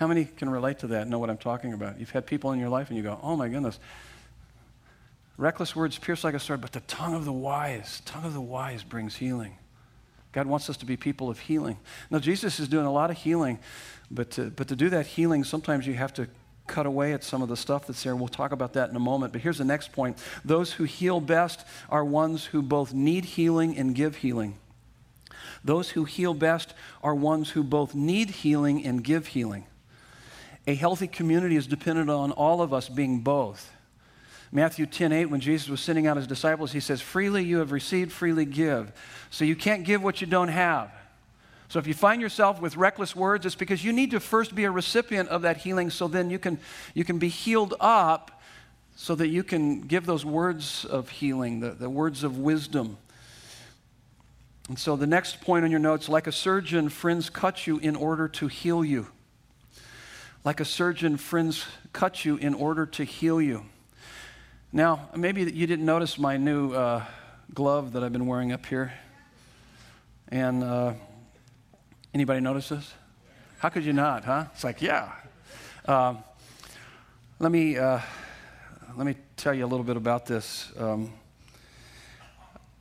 How 0.01 0.07
many 0.07 0.25
can 0.25 0.49
relate 0.49 0.79
to 0.79 0.87
that 0.87 1.03
and 1.03 1.11
know 1.11 1.19
what 1.19 1.29
I'm 1.29 1.37
talking 1.37 1.73
about? 1.73 1.99
You've 1.99 2.09
had 2.09 2.25
people 2.25 2.53
in 2.53 2.59
your 2.59 2.69
life 2.69 2.87
and 2.87 2.97
you 2.97 3.03
go, 3.03 3.19
oh 3.21 3.35
my 3.35 3.47
goodness. 3.47 3.77
Reckless 5.37 5.75
words 5.75 5.99
pierce 5.99 6.23
like 6.23 6.33
a 6.33 6.39
sword, 6.39 6.59
but 6.59 6.71
the 6.71 6.79
tongue 6.79 7.13
of 7.13 7.23
the 7.23 7.31
wise, 7.31 8.01
tongue 8.03 8.25
of 8.25 8.33
the 8.33 8.41
wise 8.41 8.81
brings 8.83 9.17
healing. 9.17 9.59
God 10.31 10.47
wants 10.47 10.71
us 10.71 10.77
to 10.77 10.87
be 10.87 10.97
people 10.97 11.29
of 11.29 11.37
healing. 11.37 11.77
Now, 12.09 12.17
Jesus 12.17 12.59
is 12.59 12.67
doing 12.67 12.87
a 12.87 12.91
lot 12.91 13.11
of 13.11 13.17
healing, 13.17 13.59
but 14.09 14.31
to, 14.31 14.49
but 14.49 14.67
to 14.69 14.75
do 14.75 14.89
that 14.89 15.05
healing, 15.05 15.43
sometimes 15.43 15.85
you 15.85 15.93
have 15.93 16.15
to 16.15 16.27
cut 16.65 16.87
away 16.87 17.13
at 17.13 17.23
some 17.23 17.43
of 17.43 17.49
the 17.49 17.55
stuff 17.55 17.85
that's 17.85 18.01
there. 18.01 18.15
We'll 18.15 18.27
talk 18.27 18.51
about 18.51 18.73
that 18.73 18.89
in 18.89 18.95
a 18.95 18.99
moment. 18.99 19.33
But 19.33 19.41
here's 19.41 19.59
the 19.59 19.65
next 19.65 19.91
point 19.91 20.17
those 20.43 20.73
who 20.73 20.85
heal 20.85 21.21
best 21.21 21.63
are 21.89 22.03
ones 22.03 22.45
who 22.45 22.63
both 22.63 22.91
need 22.91 23.23
healing 23.23 23.77
and 23.77 23.93
give 23.93 24.15
healing. 24.15 24.57
Those 25.63 25.91
who 25.91 26.05
heal 26.05 26.33
best 26.33 26.73
are 27.03 27.13
ones 27.13 27.51
who 27.51 27.63
both 27.63 27.93
need 27.93 28.31
healing 28.31 28.83
and 28.83 29.03
give 29.03 29.27
healing. 29.27 29.67
A 30.67 30.75
healthy 30.75 31.07
community 31.07 31.55
is 31.55 31.67
dependent 31.67 32.09
on 32.09 32.31
all 32.31 32.61
of 32.61 32.73
us 32.73 32.87
being 32.87 33.21
both. 33.21 33.71
Matthew 34.51 34.85
10 34.85 35.11
8, 35.11 35.25
when 35.25 35.39
Jesus 35.39 35.69
was 35.69 35.79
sending 35.79 36.07
out 36.07 36.17
his 36.17 36.27
disciples, 36.27 36.71
he 36.71 36.79
says, 36.79 37.01
Freely 37.01 37.43
you 37.43 37.59
have 37.59 37.71
received, 37.71 38.11
freely 38.11 38.45
give. 38.45 38.91
So 39.29 39.45
you 39.45 39.55
can't 39.55 39.85
give 39.85 40.03
what 40.03 40.21
you 40.21 40.27
don't 40.27 40.49
have. 40.49 40.91
So 41.69 41.79
if 41.79 41.87
you 41.87 41.93
find 41.93 42.21
yourself 42.21 42.59
with 42.59 42.75
reckless 42.75 43.15
words, 43.15 43.45
it's 43.45 43.55
because 43.55 43.83
you 43.83 43.93
need 43.93 44.11
to 44.11 44.19
first 44.19 44.53
be 44.53 44.65
a 44.65 44.71
recipient 44.71 45.29
of 45.29 45.43
that 45.43 45.57
healing 45.57 45.89
so 45.89 46.09
then 46.09 46.29
you 46.29 46.37
can, 46.37 46.59
you 46.93 47.05
can 47.05 47.17
be 47.17 47.29
healed 47.29 47.75
up 47.79 48.41
so 48.97 49.15
that 49.15 49.29
you 49.29 49.41
can 49.41 49.79
give 49.81 50.05
those 50.05 50.25
words 50.25 50.83
of 50.83 51.07
healing, 51.07 51.61
the, 51.61 51.71
the 51.71 51.89
words 51.89 52.25
of 52.25 52.37
wisdom. 52.37 52.97
And 54.67 54.77
so 54.77 54.97
the 54.97 55.07
next 55.07 55.39
point 55.39 55.63
on 55.63 55.71
your 55.71 55.79
notes 55.79 56.09
like 56.09 56.27
a 56.27 56.31
surgeon, 56.33 56.89
friends 56.89 57.29
cut 57.29 57.65
you 57.65 57.79
in 57.79 57.95
order 57.95 58.27
to 58.27 58.47
heal 58.47 58.83
you. 58.83 59.07
Like 60.43 60.59
a 60.59 60.65
surgeon, 60.65 61.17
friends 61.17 61.67
cut 61.93 62.25
you 62.25 62.35
in 62.35 62.55
order 62.55 62.87
to 62.87 63.03
heal 63.03 63.39
you. 63.39 63.63
Now, 64.73 65.09
maybe 65.15 65.43
you 65.43 65.67
didn't 65.67 65.85
notice 65.85 66.17
my 66.17 66.37
new 66.37 66.73
uh, 66.73 67.05
glove 67.53 67.93
that 67.93 68.03
I've 68.03 68.11
been 68.11 68.25
wearing 68.25 68.51
up 68.51 68.65
here. 68.65 68.91
And 70.29 70.63
uh, 70.63 70.93
anybody 72.11 72.39
notice 72.39 72.69
this? 72.69 72.91
How 73.59 73.69
could 73.69 73.85
you 73.85 73.93
not, 73.93 74.25
huh? 74.25 74.45
It's 74.55 74.63
like, 74.63 74.81
yeah. 74.81 75.11
Uh, 75.85 76.15
let 77.37 77.51
me 77.51 77.77
uh, 77.77 77.99
let 78.97 79.05
me 79.05 79.17
tell 79.37 79.53
you 79.53 79.63
a 79.63 79.67
little 79.67 79.85
bit 79.85 79.95
about 79.95 80.25
this. 80.25 80.71
Um, 80.75 81.13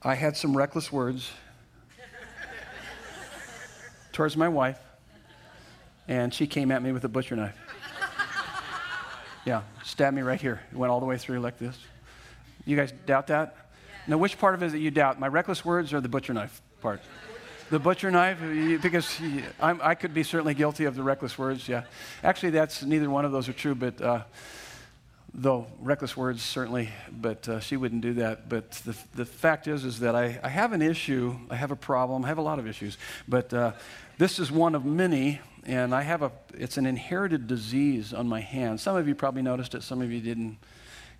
I 0.03 0.15
had 0.15 0.35
some 0.35 0.57
reckless 0.57 0.91
words 0.91 1.31
towards 4.13 4.35
my 4.35 4.49
wife 4.49 4.79
and 6.11 6.35
she 6.35 6.49
came 6.49 6.73
at 6.73 6.83
me 6.83 6.91
with 6.91 7.05
a 7.05 7.09
butcher 7.09 7.37
knife. 7.37 7.57
Yeah, 9.47 9.63
stabbed 9.85 10.15
me 10.15 10.23
right 10.23 10.41
here. 10.41 10.61
It 10.71 10.77
went 10.77 10.91
all 10.91 11.01
the 11.01 11.07
way 11.07 11.17
through 11.17 11.41
like 11.41 11.57
this. 11.57 11.79
You 12.67 12.77
guys 12.77 12.93
doubt 13.07 13.29
that? 13.29 13.57
Now, 14.07 14.19
which 14.19 14.37
part 14.37 14.55
of 14.55 14.63
it 14.63 14.73
that 14.73 14.81
you 14.81 14.91
doubt? 14.91 15.21
My 15.21 15.29
reckless 15.29 15.65
words 15.65 15.95
or 15.95 16.01
the 16.01 16.09
butcher 16.09 16.35
knife 16.35 16.61
part? 16.83 17.01
The 17.71 17.79
butcher 17.79 18.11
knife, 18.11 18.39
because 18.83 19.19
I'm, 19.61 19.81
i 19.83 19.95
could 19.95 20.13
be 20.13 20.25
certainly 20.25 20.55
guilty 20.55 20.85
of 20.85 20.97
the 20.97 21.03
reckless 21.05 21.39
words, 21.39 21.69
yeah. 21.69 21.85
Actually, 22.25 22.51
that's 22.51 22.83
neither 22.83 23.09
one 23.09 23.25
of 23.25 23.31
those 23.31 23.49
are 23.49 23.53
true, 23.53 23.77
but 23.77 24.03
uh, 24.03 24.25
though 25.33 25.69
reckless 25.79 26.17
words 26.17 26.43
certainly, 26.43 26.91
but 27.13 27.49
uh, 27.49 27.61
she 27.61 27.77
wouldn't 27.77 28.03
do 28.03 28.15
that. 28.15 28.49
But 28.49 28.73
the, 28.73 28.97
the 29.15 29.25
fact 29.25 29.69
is, 29.69 29.85
is 29.85 30.01
that 30.01 30.17
I, 30.17 30.41
I 30.43 30.49
have 30.49 30.73
an 30.73 30.83
issue, 30.83 31.37
I 31.49 31.55
have 31.55 31.71
a 31.71 31.77
problem, 31.77 32.25
I 32.25 32.29
have 32.29 32.39
a 32.39 32.43
lot 32.43 32.59
of 32.59 32.67
issues, 32.67 32.99
but 33.29 33.55
uh, 33.55 33.73
this 34.19 34.41
is 34.41 34.51
one 34.51 34.75
of 34.75 34.85
many 34.85 35.41
and 35.67 35.95
I 35.95 36.03
have 36.03 36.23
a, 36.23 36.33
it's 36.55 36.77
an 36.77 36.87
inherited 36.87 37.47
disease 37.47 38.13
on 38.13 38.29
my 38.29 38.41
hands. 38.41 38.83
Some 38.83 38.97
of 38.97 39.07
you 39.07 39.15
probably 39.15 39.43
noticed 39.43 39.75
it, 39.75 39.83
some 39.83 40.01
of 40.01 40.11
you 40.11 40.21
didn't 40.21 40.59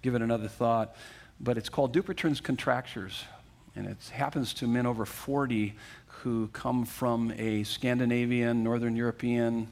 give 0.03 0.15
it 0.15 0.23
another 0.23 0.49
thought, 0.49 0.97
but 1.41 1.59
it's 1.59 1.69
called 1.69 1.95
Dupuytren's 1.95 2.41
contractures. 2.41 3.25
And 3.77 3.87
it 3.87 3.99
happens 4.13 4.53
to 4.55 4.67
men 4.67 4.87
over 4.87 5.05
40 5.05 5.75
who 6.07 6.49
come 6.49 6.85
from 6.85 7.33
a 7.39 7.63
Scandinavian, 7.65 8.65
Northern 8.65 8.97
European 8.97 9.69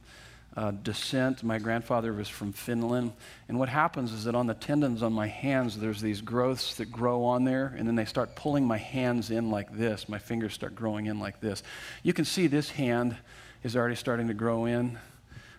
uh, 0.56 0.70
descent. 0.70 1.42
My 1.42 1.58
grandfather 1.58 2.12
was 2.12 2.28
from 2.28 2.52
Finland. 2.52 3.12
And 3.48 3.58
what 3.58 3.68
happens 3.68 4.12
is 4.12 4.24
that 4.24 4.34
on 4.34 4.46
the 4.46 4.54
tendons 4.54 5.02
on 5.02 5.12
my 5.12 5.26
hands, 5.26 5.78
there's 5.78 6.00
these 6.00 6.20
growths 6.20 6.76
that 6.76 6.90
grow 6.90 7.24
on 7.24 7.44
there, 7.44 7.74
and 7.76 7.86
then 7.86 7.96
they 7.96 8.04
start 8.04 8.34
pulling 8.34 8.66
my 8.66 8.78
hands 8.78 9.30
in 9.30 9.50
like 9.50 9.76
this. 9.76 10.08
My 10.08 10.18
fingers 10.18 10.54
start 10.54 10.74
growing 10.74 11.06
in 11.06 11.20
like 11.20 11.40
this. 11.40 11.62
You 12.02 12.12
can 12.12 12.24
see 12.24 12.46
this 12.46 12.70
hand 12.70 13.16
is 13.62 13.76
already 13.76 13.96
starting 13.96 14.28
to 14.28 14.34
grow 14.34 14.64
in 14.66 14.98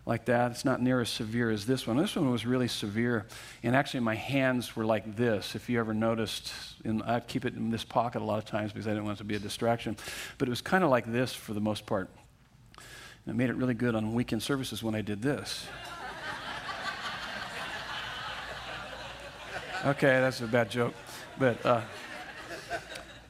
like 0.06 0.26
that. 0.26 0.52
It's 0.52 0.66
not 0.66 0.82
near 0.82 1.02
as 1.02 1.10
severe 1.10 1.52
as 1.52 1.66
this 1.66 1.86
one. 1.86 1.96
This 1.98 2.16
one 2.16 2.32
was 2.32 2.46
really 2.46 2.68
severe. 2.68 3.28
And 3.62 3.76
actually, 3.76 4.00
my 4.00 4.16
hands 4.16 4.76
were 4.76 4.84
like 4.84 5.16
this. 5.16 5.56
If 5.56 5.70
you 5.70 5.80
ever 5.80 5.94
noticed, 5.94 6.52
and 6.84 7.04
I'd 7.04 7.28
keep 7.28 7.46
it 7.46 7.54
in 7.54 7.70
this 7.70 7.84
pocket 7.84 8.22
a 8.22 8.26
lot 8.26 8.40
of 8.40 8.46
times 8.46 8.74
because 8.74 8.88
I 8.88 8.92
didn't 8.92 9.06
want 9.06 9.18
it 9.18 9.20
to 9.20 9.26
be 9.26 9.36
a 9.36 9.40
distraction. 9.40 9.96
But 10.40 10.48
it 10.48 10.50
was 10.50 10.62
kind 10.62 10.84
of 10.84 10.90
like 10.90 11.12
this 11.12 11.34
for 11.34 11.54
the 11.54 11.62
most 11.62 11.86
part. 11.86 12.10
And 12.78 13.36
it 13.36 13.38
made 13.38 13.52
it 13.52 13.56
really 13.56 13.76
good 13.76 13.94
on 13.94 14.16
weekend 14.16 14.42
services 14.42 14.82
when 14.82 14.96
I 14.96 15.02
did 15.02 15.22
this. 15.22 15.68
okay, 19.86 20.20
that's 20.20 20.42
a 20.42 20.48
bad 20.48 20.72
joke. 20.72 20.96
But, 21.38 21.64
uh, 21.64 21.82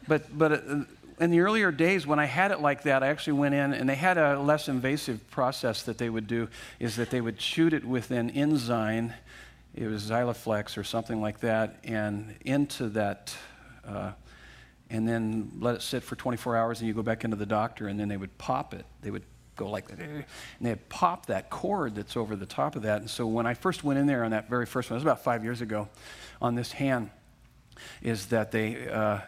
but, 0.08 0.38
but 0.38 0.52
uh, 0.54 0.84
in 1.20 1.32
the 1.32 1.42
earlier 1.42 1.72
days, 1.72 2.08
when 2.08 2.20
I 2.20 2.26
had 2.26 2.52
it 2.52 2.62
like 2.62 2.84
that, 2.84 3.04
I 3.04 3.08
actually 3.08 3.34
went 3.34 3.54
in 3.54 3.74
and 3.74 3.90
they 3.90 3.96
had 3.96 4.18
a 4.18 4.40
less 4.40 4.70
invasive 4.70 5.30
process 5.30 5.84
that 5.84 5.98
they 5.98 6.10
would 6.10 6.28
do 6.28 6.48
is 6.80 6.96
that 6.96 7.10
they 7.10 7.22
would 7.22 7.42
shoot 7.42 7.74
it 7.74 7.84
with 7.84 8.12
an 8.12 8.30
enzyme, 8.30 9.14
it 9.76 9.88
was 9.88 10.10
Xiaflex 10.10 10.78
or 10.78 10.84
something 10.84 11.22
like 11.22 11.42
that, 11.42 11.80
and 11.84 12.36
into 12.46 12.90
that, 12.90 13.36
uh, 13.86 14.12
and 14.90 15.08
then 15.08 15.52
let 15.60 15.76
it 15.76 15.82
sit 15.82 16.04
for 16.04 16.16
24 16.16 16.56
hours, 16.56 16.80
and 16.80 16.88
you 16.88 16.94
go 16.94 17.04
back 17.04 17.24
into 17.24 17.36
the 17.36 17.46
doctor, 17.46 17.88
and 17.88 18.00
then 18.00 18.08
they 18.08 18.18
would 18.18 18.36
pop 18.38 18.74
it. 18.74 18.86
They 19.02 19.12
would 19.12 19.24
go 19.56 19.70
like 19.70 19.90
that, 19.90 20.00
and 20.00 20.26
they'd 20.62 20.90
pop 20.90 21.26
that 21.26 21.50
cord 21.50 21.96
that's 21.96 22.16
over 22.16 22.36
the 22.36 22.46
top 22.46 22.76
of 22.76 22.84
that. 22.84 23.02
And 23.02 23.10
so 23.10 23.28
when 23.28 23.46
I 23.46 23.54
first 23.54 23.84
went 23.84 24.00
in 24.00 24.08
there 24.08 24.24
on 24.24 24.32
that 24.32 24.50
very 24.50 24.66
first 24.66 24.90
one, 24.90 24.96
it 24.96 25.00
was 25.00 25.04
about 25.04 25.24
five 25.24 25.44
years 25.44 25.62
ago, 25.62 25.90
on 26.42 26.56
this 26.56 26.72
hand 26.72 27.12
is 28.02 28.28
that 28.28 28.52
they, 28.52 28.90
uh, 28.90 29.20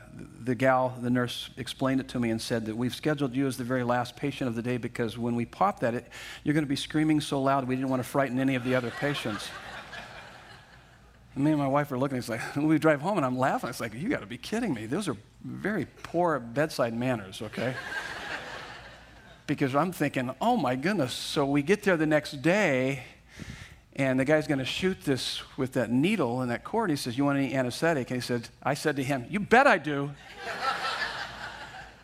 the 0.43 0.55
gal, 0.55 0.97
the 1.01 1.09
nurse, 1.09 1.49
explained 1.57 2.01
it 2.01 2.07
to 2.09 2.19
me 2.19 2.29
and 2.29 2.41
said 2.41 2.65
that 2.65 2.75
we've 2.75 2.95
scheduled 2.95 3.35
you 3.35 3.47
as 3.47 3.57
the 3.57 3.63
very 3.63 3.83
last 3.83 4.15
patient 4.15 4.47
of 4.47 4.55
the 4.55 4.61
day 4.61 4.77
because 4.77 5.17
when 5.17 5.35
we 5.35 5.45
pop 5.45 5.79
that, 5.81 5.93
it, 5.93 6.07
you're 6.43 6.53
going 6.53 6.65
to 6.65 6.69
be 6.69 6.75
screaming 6.75 7.21
so 7.21 7.41
loud 7.41 7.67
we 7.67 7.75
didn't 7.75 7.89
want 7.89 8.01
to 8.01 8.07
frighten 8.07 8.39
any 8.39 8.55
of 8.55 8.63
the 8.63 8.75
other 8.75 8.91
patients. 8.91 9.49
me 11.35 11.51
and 11.51 11.59
my 11.59 11.67
wife 11.67 11.91
are 11.91 11.97
looking. 11.97 12.17
It's 12.17 12.29
like 12.29 12.41
we 12.55 12.77
drive 12.77 13.01
home, 13.01 13.17
and 13.17 13.25
I'm 13.25 13.37
laughing. 13.37 13.69
It's 13.69 13.79
like 13.79 13.93
you 13.93 14.09
got 14.09 14.21
to 14.21 14.25
be 14.25 14.37
kidding 14.37 14.73
me. 14.73 14.85
Those 14.85 15.07
are 15.07 15.17
very 15.43 15.87
poor 16.03 16.39
bedside 16.39 16.93
manners. 16.93 17.41
Okay. 17.41 17.73
because 19.47 19.75
I'm 19.75 19.91
thinking, 19.91 20.33
oh 20.39 20.55
my 20.55 20.75
goodness. 20.75 21.13
So 21.13 21.45
we 21.45 21.61
get 21.61 21.83
there 21.83 21.97
the 21.97 22.05
next 22.05 22.41
day 22.41 23.03
and 23.95 24.19
the 24.19 24.25
guy's 24.25 24.47
going 24.47 24.59
to 24.59 24.65
shoot 24.65 25.01
this 25.03 25.41
with 25.57 25.73
that 25.73 25.91
needle 25.91 26.41
and 26.41 26.49
that 26.49 26.63
cord. 26.63 26.89
He 26.89 26.95
says, 26.95 27.17
You 27.17 27.25
want 27.25 27.37
any 27.37 27.53
anesthetic? 27.53 28.09
And 28.09 28.21
he 28.21 28.25
said, 28.25 28.49
I 28.63 28.73
said 28.73 28.95
to 28.95 29.03
him, 29.03 29.25
You 29.29 29.39
bet 29.39 29.67
I 29.67 29.77
do. 29.77 30.11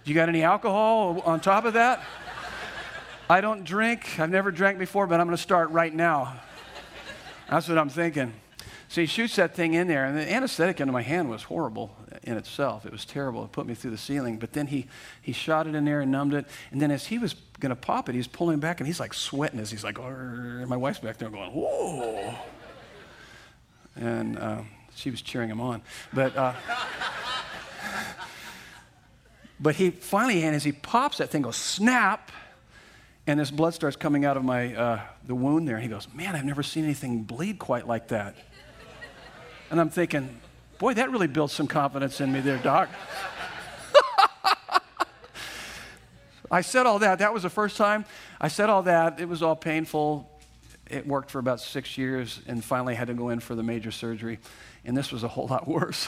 you 0.04 0.14
got 0.14 0.30
any 0.30 0.44
alcohol 0.44 1.22
on 1.26 1.40
top 1.40 1.66
of 1.66 1.74
that? 1.74 2.04
I 3.30 3.42
don't 3.42 3.64
drink. 3.64 4.20
I've 4.20 4.30
never 4.30 4.52
drank 4.52 4.80
before, 4.80 5.08
but 5.08 5.20
I'm 5.20 5.28
going 5.28 5.36
to 5.36 5.42
start 5.42 5.70
right 5.72 5.94
now. 5.94 6.40
That's 7.50 7.68
what 7.68 7.78
I'm 7.78 7.90
thinking. 7.90 8.34
So 8.90 9.02
he 9.02 9.08
shoots 9.08 9.36
that 9.36 9.54
thing 9.54 9.74
in 9.74 9.88
there, 9.88 10.06
and 10.06 10.18
the 10.18 10.32
anesthetic 10.32 10.80
into 10.80 10.94
my 10.94 11.02
hand 11.02 11.30
was 11.30 11.44
horrible 11.44 11.96
in 12.24 12.38
itself. 12.38 12.86
It 12.86 12.92
was 12.92 13.04
terrible. 13.04 13.44
It 13.44 13.52
put 13.52 13.66
me 13.66 13.74
through 13.74 13.92
the 13.92 13.98
ceiling. 13.98 14.38
But 14.38 14.54
then 14.54 14.68
he, 14.68 14.88
he 15.22 15.34
shot 15.34 15.68
it 15.68 15.76
in 15.76 15.84
there 15.84 16.00
and 16.02 16.12
numbed 16.12 16.34
it. 16.34 16.46
And 16.72 16.82
then 16.82 16.90
as 16.92 17.08
he 17.08 17.18
was 17.18 17.34
going 17.60 17.70
to 17.70 17.76
pop 17.76 18.10
it, 18.10 18.16
he's 18.16 18.28
pulling 18.28 18.60
back, 18.60 18.80
and 18.80 18.88
he's 18.88 19.00
like 19.00 19.14
sweating 19.14 19.60
as 19.60 19.72
he's 19.72 19.84
like, 19.84 19.98
my 20.00 20.78
wife's 20.78 21.00
back 21.00 21.18
there 21.18 21.30
going, 21.30 21.52
whoa. 21.52 22.36
And 23.96 24.38
uh, 24.38 24.62
she 24.96 25.10
was 25.10 25.22
cheering 25.22 25.50
him 25.50 25.60
on. 25.60 25.82
But, 26.14 26.36
uh, 26.38 26.54
but 29.60 29.76
he 29.76 29.90
finally, 29.90 30.44
and 30.44 30.56
as 30.56 30.64
he 30.64 30.72
pops, 30.72 31.18
that 31.18 31.30
thing 31.30 31.42
goes 31.42 31.58
snap 31.58 32.32
and 33.26 33.40
this 33.40 33.52
blood 33.52 33.74
starts 33.74 33.98
coming 33.98 34.24
out 34.24 34.38
of 34.38 34.46
my 34.46 34.74
uh, 34.74 35.02
the 35.26 35.36
wound 35.36 35.68
there 35.68 35.76
and 35.76 35.84
he 35.84 35.90
goes 35.90 36.08
man 36.14 36.34
i've 36.34 36.46
never 36.46 36.64
seen 36.64 36.86
anything 36.86 37.24
bleed 37.24 37.60
quite 37.60 37.86
like 37.86 38.08
that 38.08 38.38
and 39.70 39.82
I'm 39.82 39.90
thinking, 39.90 40.40
boy, 40.80 40.94
that 40.94 41.12
really 41.12 41.28
builds 41.28 41.54
some 41.54 41.68
confidence 41.68 42.22
in 42.22 42.32
me 42.32 42.40
there, 42.40 42.58
Doc. 42.58 42.90
I 46.50 46.62
said 46.62 46.86
all 46.86 47.00
that. 47.00 47.20
That 47.20 47.34
was 47.34 47.44
the 47.44 47.50
first 47.50 47.78
time. 47.78 48.06
I 48.40 48.48
said 48.48 48.70
all 48.70 48.84
that. 48.84 49.20
It 49.20 49.28
was 49.28 49.44
all 49.44 49.56
painful. 49.56 50.30
It 50.90 51.06
worked 51.06 51.32
for 51.32 51.40
about 51.40 51.60
six 51.60 51.98
years 51.98 52.40
and 52.48 52.64
finally 52.64 52.96
had 52.96 53.08
to 53.08 53.14
go 53.14 53.30
in 53.30 53.40
for 53.40 53.56
the 53.56 53.64
major 53.64 53.92
surgery. 53.92 54.40
And 54.86 54.96
this 54.96 55.12
was 55.12 55.24
a 55.24 55.28
whole 55.28 55.48
lot 55.48 55.68
worse. 55.68 56.08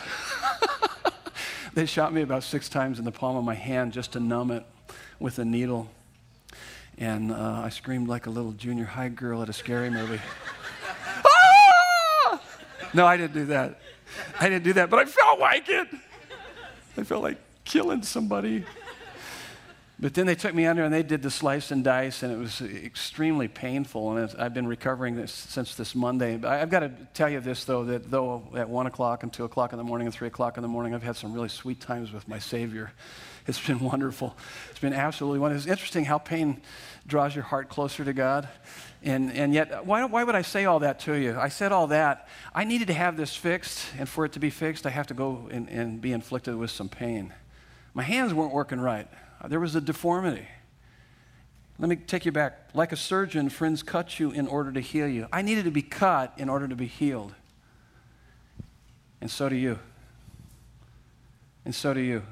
they 1.73 1.85
shot 1.85 2.13
me 2.13 2.21
about 2.21 2.43
six 2.43 2.69
times 2.69 2.99
in 2.99 3.05
the 3.05 3.11
palm 3.11 3.35
of 3.35 3.43
my 3.43 3.55
hand 3.55 3.91
just 3.91 4.13
to 4.13 4.19
numb 4.19 4.51
it 4.51 4.65
with 5.19 5.39
a 5.39 5.45
needle. 5.45 5.89
And 6.97 7.31
uh, 7.31 7.61
I 7.63 7.69
screamed 7.69 8.07
like 8.07 8.25
a 8.25 8.29
little 8.29 8.51
junior 8.53 8.85
high 8.85 9.09
girl 9.09 9.41
at 9.41 9.49
a 9.49 9.53
scary 9.53 9.89
movie. 9.89 10.21
No, 12.93 13.05
I 13.05 13.17
didn't 13.17 13.33
do 13.33 13.45
that. 13.45 13.79
I 14.39 14.49
didn't 14.49 14.63
do 14.63 14.73
that, 14.73 14.89
but 14.89 14.99
I 14.99 15.05
felt 15.05 15.39
like 15.39 15.69
it. 15.69 15.87
I 16.97 17.03
felt 17.03 17.21
like 17.21 17.37
killing 17.63 18.01
somebody. 18.01 18.65
But 20.01 20.13
then 20.13 20.27
they 20.27 20.35
took 20.35 20.55
me 20.55 20.65
under 20.65 20.83
and 20.83 20.93
they 20.93 21.03
did 21.03 21.21
the 21.21 21.29
slice 21.29 21.71
and 21.71 21.83
dice, 21.83 22.23
and 22.23 22.31
it 22.31 22.37
was 22.37 22.61
extremely 22.61 23.49
painful. 23.49 24.15
And 24.15 24.33
I've 24.39 24.53
been 24.53 24.67
recovering 24.67 25.15
this, 25.15 25.33
since 25.33 25.75
this 25.75 25.93
Monday. 25.93 26.41
I've 26.41 26.69
got 26.69 26.79
to 26.79 26.91
tell 27.13 27.29
you 27.29 27.41
this, 27.41 27.65
though, 27.65 27.83
that 27.83 28.09
though 28.09 28.47
at 28.55 28.69
1 28.69 28.87
o'clock 28.87 29.23
and 29.23 29.33
2 29.33 29.43
o'clock 29.43 29.73
in 29.73 29.77
the 29.77 29.83
morning 29.83 30.07
and 30.07 30.13
3 30.13 30.29
o'clock 30.29 30.55
in 30.55 30.61
the 30.61 30.69
morning, 30.69 30.95
I've 30.95 31.03
had 31.03 31.17
some 31.17 31.33
really 31.33 31.49
sweet 31.49 31.81
times 31.81 32.13
with 32.13 32.27
my 32.27 32.39
Savior. 32.39 32.91
It's 33.47 33.65
been 33.65 33.79
wonderful. 33.79 34.37
It's 34.69 34.79
been 34.79 34.93
absolutely 34.93 35.39
wonderful. 35.39 35.63
It's 35.63 35.71
interesting 35.71 36.05
how 36.05 36.19
pain 36.19 36.61
draws 37.07 37.33
your 37.33 37.43
heart 37.43 37.67
closer 37.67 38.05
to 38.05 38.13
God. 38.13 38.47
And, 39.01 39.31
and 39.33 39.55
yet, 39.55 39.87
why, 39.87 40.05
why 40.05 40.23
would 40.23 40.35
I 40.35 40.43
say 40.43 40.65
all 40.65 40.79
that 40.79 40.99
to 41.01 41.13
you? 41.13 41.35
I 41.35 41.49
said 41.49 41.71
all 41.71 41.87
that. 41.87 42.27
I 42.53 42.63
needed 42.63 42.87
to 42.87 42.93
have 42.93 43.17
this 43.17 43.35
fixed, 43.35 43.87
and 43.97 44.07
for 44.07 44.23
it 44.23 44.33
to 44.33 44.39
be 44.39 44.51
fixed, 44.51 44.85
I 44.85 44.91
have 44.91 45.07
to 45.07 45.15
go 45.15 45.47
and, 45.49 45.67
and 45.67 45.99
be 45.99 46.11
inflicted 46.11 46.57
with 46.57 46.69
some 46.69 46.89
pain. 46.89 47.33
My 47.95 48.03
hands 48.03 48.35
weren't 48.35 48.53
working 48.53 48.79
right, 48.79 49.07
there 49.47 49.59
was 49.59 49.75
a 49.75 49.81
deformity. 49.81 50.47
Let 51.79 51.87
me 51.87 51.95
take 51.95 52.25
you 52.25 52.31
back. 52.31 52.69
Like 52.73 52.91
a 52.91 52.97
surgeon, 52.97 53.49
friends 53.49 53.83
cut 53.83 54.19
you 54.19 54.31
in 54.31 54.47
order 54.47 54.71
to 54.73 54.81
heal 54.81 55.07
you. 55.07 55.27
I 55.31 55.41
needed 55.41 55.63
to 55.63 55.71
be 55.71 55.81
cut 55.81 56.33
in 56.37 56.49
order 56.49 56.67
to 56.67 56.75
be 56.75 56.87
healed. 56.87 57.33
And 59.21 59.31
so 59.31 59.47
do 59.47 59.55
you. 59.55 59.79
And 61.63 61.73
so 61.73 61.93
do 61.93 62.01
you. 62.01 62.23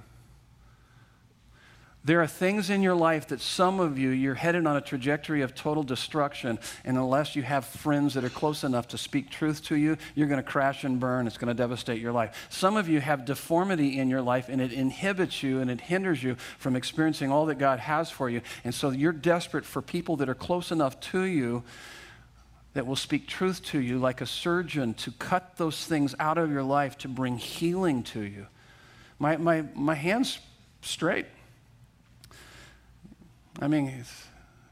There 2.08 2.22
are 2.22 2.28
things 2.28 2.70
in 2.70 2.82
your 2.84 2.96
life 2.96 3.28
that 3.28 3.42
some 3.42 3.82
of 3.82 4.00
you, 4.00 4.12
you're 4.12 4.34
headed 4.34 4.66
on 4.66 4.78
a 4.78 4.82
trajectory 4.82 5.42
of 5.42 5.54
total 5.54 5.84
destruction. 5.84 6.58
And 6.86 6.96
unless 6.96 7.36
you 7.36 7.44
have 7.44 7.66
friends 7.66 8.14
that 8.14 8.24
are 8.24 8.30
close 8.30 8.64
enough 8.64 8.88
to 8.90 8.98
speak 8.98 9.30
truth 9.30 9.62
to 9.66 9.76
you, 9.76 9.98
you're 10.16 10.30
going 10.30 10.42
to 10.42 10.50
crash 10.50 10.86
and 10.86 11.02
burn. 11.02 11.28
It's 11.28 11.38
going 11.38 11.50
to 11.50 11.54
devastate 11.54 12.00
your 12.00 12.14
life. 12.14 12.48
Some 12.50 12.78
of 12.78 12.88
you 12.88 13.02
have 13.02 13.26
deformity 13.26 14.00
in 14.00 14.10
your 14.10 14.22
life, 14.22 14.48
and 14.48 14.62
it 14.62 14.72
inhibits 14.72 15.44
you 15.44 15.60
and 15.60 15.70
it 15.70 15.82
hinders 15.82 16.24
you 16.24 16.36
from 16.60 16.78
experiencing 16.78 17.30
all 17.30 17.46
that 17.48 17.56
God 17.56 17.80
has 17.80 18.10
for 18.10 18.30
you. 18.30 18.40
And 18.64 18.74
so 18.74 18.92
you're 18.92 19.12
desperate 19.12 19.66
for 19.66 19.82
people 19.82 20.16
that 20.16 20.30
are 20.30 20.34
close 20.34 20.72
enough 20.72 20.98
to 21.12 21.24
you 21.24 21.62
that 22.74 22.88
will 22.88 22.96
speak 22.96 23.28
truth 23.28 23.62
to 23.66 23.82
you 23.82 24.00
like 24.00 24.22
a 24.22 24.26
surgeon 24.26 24.94
to 24.94 25.12
cut 25.12 25.58
those 25.58 25.86
things 25.86 26.16
out 26.20 26.38
of 26.38 26.54
your 26.54 26.64
life 26.64 26.98
to 27.00 27.10
bring 27.10 27.38
healing 27.38 28.02
to 28.04 28.22
you. 28.22 28.48
My, 29.20 29.36
my, 29.36 29.66
my 29.76 29.96
hand's 29.96 30.40
straight. 30.82 31.26
I 33.60 33.68
mean, 33.68 34.04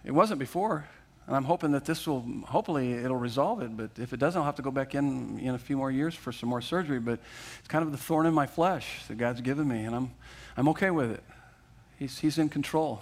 it 0.04 0.12
wasn't 0.12 0.40
before. 0.40 0.86
And 1.28 1.36
I'm 1.36 1.44
hoping 1.44 1.72
that 1.72 1.86
this 1.86 2.06
will, 2.06 2.22
hopefully, 2.46 2.94
it'll 2.94 3.18
resolve 3.18 3.62
it. 3.62 3.76
But 3.76 3.92
if 3.98 4.14
it 4.14 4.18
doesn't, 4.18 4.40
I'll 4.40 4.46
have 4.46 4.58
to 4.58 4.62
go 4.62 4.70
back 4.70 4.94
in 4.94 5.40
in 5.40 5.56
a 5.56 5.58
few 5.58 5.76
more 5.76 5.90
years 5.90 6.14
for 6.14 6.32
some 6.32 6.50
more 6.50 6.62
surgery. 6.62 7.00
But 7.00 7.20
it's 7.60 7.68
kind 7.68 7.84
of 7.84 7.92
the 7.92 7.98
thorn 7.98 8.28
in 8.28 8.34
my 8.34 8.46
flesh 8.46 9.04
that 9.08 9.18
God's 9.18 9.42
given 9.42 9.68
me, 9.68 9.86
and 9.86 9.96
I'm, 9.96 10.12
I'm 10.56 10.68
okay 10.70 10.92
with 10.92 11.12
it. 11.12 11.24
He's, 11.98 12.20
he's 12.20 12.38
in 12.38 12.50
control. 12.50 13.02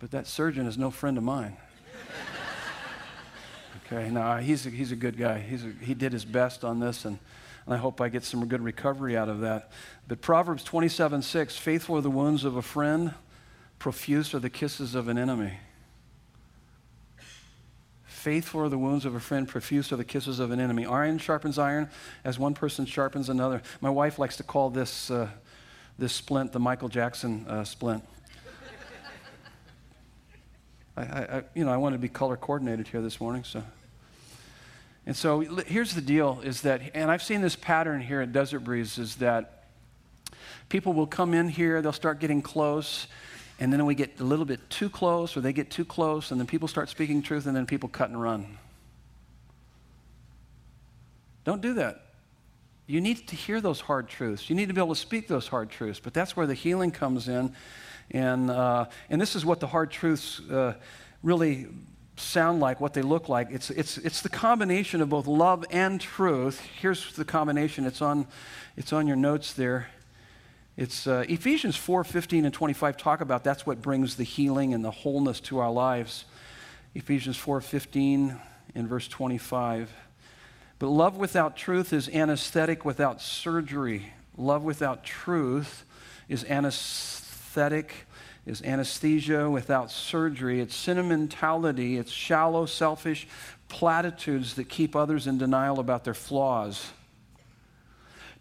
But 0.00 0.10
that 0.10 0.26
surgeon 0.26 0.66
is 0.66 0.76
no 0.76 0.90
friend 0.90 1.16
of 1.16 1.22
mine. 1.22 1.56
okay, 3.86 4.10
no, 4.10 4.38
he's 4.38 4.66
a, 4.66 4.70
he's 4.70 4.90
a 4.90 4.96
good 4.96 5.16
guy. 5.16 5.38
He's 5.38 5.64
a, 5.64 5.72
he 5.80 5.94
did 5.94 6.12
his 6.12 6.24
best 6.24 6.64
on 6.64 6.80
this, 6.80 7.04
and, 7.04 7.20
and 7.66 7.74
I 7.74 7.76
hope 7.76 8.00
I 8.00 8.08
get 8.08 8.24
some 8.24 8.44
good 8.48 8.62
recovery 8.62 9.16
out 9.16 9.28
of 9.28 9.40
that. 9.40 9.70
But 10.08 10.20
Proverbs 10.20 10.64
27 10.64 11.22
6 11.22 11.56
faithful 11.56 11.98
are 11.98 12.00
the 12.00 12.10
wounds 12.10 12.42
of 12.42 12.56
a 12.56 12.62
friend 12.62 13.14
Profuse 13.84 14.32
are 14.32 14.38
the 14.38 14.48
kisses 14.48 14.94
of 14.94 15.08
an 15.08 15.18
enemy. 15.18 15.52
Faithful 18.06 18.62
are 18.62 18.70
the 18.70 18.78
wounds 18.78 19.04
of 19.04 19.14
a 19.14 19.20
friend, 19.20 19.46
profuse 19.46 19.92
are 19.92 19.96
the 19.96 20.06
kisses 20.06 20.40
of 20.40 20.52
an 20.52 20.58
enemy. 20.58 20.86
Iron 20.86 21.18
sharpens 21.18 21.58
iron 21.58 21.90
as 22.24 22.38
one 22.38 22.54
person 22.54 22.86
sharpens 22.86 23.28
another. 23.28 23.60
My 23.82 23.90
wife 23.90 24.18
likes 24.18 24.38
to 24.38 24.42
call 24.42 24.70
this, 24.70 25.10
uh, 25.10 25.28
this 25.98 26.14
splint 26.14 26.52
the 26.52 26.58
Michael 26.58 26.88
Jackson 26.88 27.44
uh, 27.46 27.62
splint. 27.62 28.02
I, 30.96 31.02
I, 31.02 31.42
you 31.54 31.66
know, 31.66 31.70
I 31.70 31.76
wanted 31.76 31.96
to 31.96 32.00
be 32.00 32.08
color 32.08 32.38
coordinated 32.38 32.88
here 32.88 33.02
this 33.02 33.20
morning, 33.20 33.44
so. 33.44 33.62
And 35.04 35.14
so 35.14 35.40
here's 35.40 35.94
the 35.94 36.00
deal 36.00 36.40
is 36.42 36.62
that, 36.62 36.80
and 36.94 37.10
I've 37.10 37.22
seen 37.22 37.42
this 37.42 37.54
pattern 37.54 38.00
here 38.00 38.22
at 38.22 38.32
Desert 38.32 38.60
Breeze, 38.60 38.96
is 38.96 39.16
that 39.16 39.66
people 40.70 40.94
will 40.94 41.06
come 41.06 41.34
in 41.34 41.50
here, 41.50 41.82
they'll 41.82 41.92
start 41.92 42.18
getting 42.18 42.40
close, 42.40 43.08
and 43.58 43.72
then 43.72 43.84
we 43.86 43.94
get 43.94 44.18
a 44.20 44.24
little 44.24 44.44
bit 44.44 44.68
too 44.70 44.90
close, 44.90 45.36
or 45.36 45.40
they 45.40 45.52
get 45.52 45.70
too 45.70 45.84
close, 45.84 46.30
and 46.30 46.40
then 46.40 46.46
people 46.46 46.68
start 46.68 46.88
speaking 46.88 47.22
truth, 47.22 47.46
and 47.46 47.56
then 47.56 47.66
people 47.66 47.88
cut 47.88 48.10
and 48.10 48.20
run. 48.20 48.58
Don't 51.44 51.60
do 51.60 51.74
that. 51.74 52.00
You 52.86 53.00
need 53.00 53.28
to 53.28 53.36
hear 53.36 53.60
those 53.60 53.80
hard 53.80 54.08
truths. 54.08 54.50
You 54.50 54.56
need 54.56 54.68
to 54.68 54.74
be 54.74 54.80
able 54.80 54.94
to 54.94 55.00
speak 55.00 55.28
those 55.28 55.48
hard 55.48 55.70
truths. 55.70 56.00
But 56.00 56.12
that's 56.12 56.36
where 56.36 56.46
the 56.46 56.54
healing 56.54 56.90
comes 56.90 57.28
in. 57.28 57.54
And, 58.10 58.50
uh, 58.50 58.86
and 59.08 59.20
this 59.20 59.34
is 59.34 59.44
what 59.44 59.60
the 59.60 59.66
hard 59.66 59.90
truths 59.90 60.40
uh, 60.50 60.74
really 61.22 61.68
sound 62.16 62.60
like, 62.60 62.80
what 62.80 62.92
they 62.92 63.02
look 63.02 63.28
like. 63.28 63.48
It's, 63.50 63.70
it's, 63.70 63.98
it's 63.98 64.20
the 64.20 64.28
combination 64.28 65.00
of 65.00 65.08
both 65.08 65.26
love 65.26 65.64
and 65.70 66.00
truth. 66.00 66.60
Here's 66.60 67.14
the 67.14 67.24
combination. 67.24 67.86
It's 67.86 68.02
on, 68.02 68.26
it's 68.76 68.92
on 68.92 69.06
your 69.06 69.16
notes 69.16 69.54
there. 69.54 69.88
It's 70.76 71.06
uh, 71.06 71.24
Ephesians 71.28 71.76
4 71.76 72.02
15 72.02 72.44
and 72.44 72.52
25 72.52 72.96
talk 72.96 73.20
about 73.20 73.44
that's 73.44 73.64
what 73.64 73.80
brings 73.80 74.16
the 74.16 74.24
healing 74.24 74.74
and 74.74 74.84
the 74.84 74.90
wholeness 74.90 75.38
to 75.42 75.58
our 75.58 75.70
lives. 75.70 76.24
Ephesians 76.96 77.36
4 77.36 77.60
15 77.60 78.40
in 78.74 78.86
verse 78.88 79.06
25. 79.06 79.92
But 80.80 80.88
love 80.88 81.16
without 81.16 81.56
truth 81.56 81.92
is 81.92 82.08
anesthetic 82.08 82.84
without 82.84 83.22
surgery. 83.22 84.12
Love 84.36 84.64
without 84.64 85.04
truth 85.04 85.84
is 86.28 86.44
anesthetic, 86.44 87.94
is 88.44 88.60
anesthesia 88.62 89.48
without 89.48 89.92
surgery. 89.92 90.60
It's 90.60 90.74
sentimentality, 90.74 91.98
it's 91.98 92.10
shallow, 92.10 92.66
selfish 92.66 93.28
platitudes 93.68 94.54
that 94.54 94.68
keep 94.68 94.96
others 94.96 95.28
in 95.28 95.38
denial 95.38 95.78
about 95.78 96.02
their 96.02 96.14
flaws. 96.14 96.90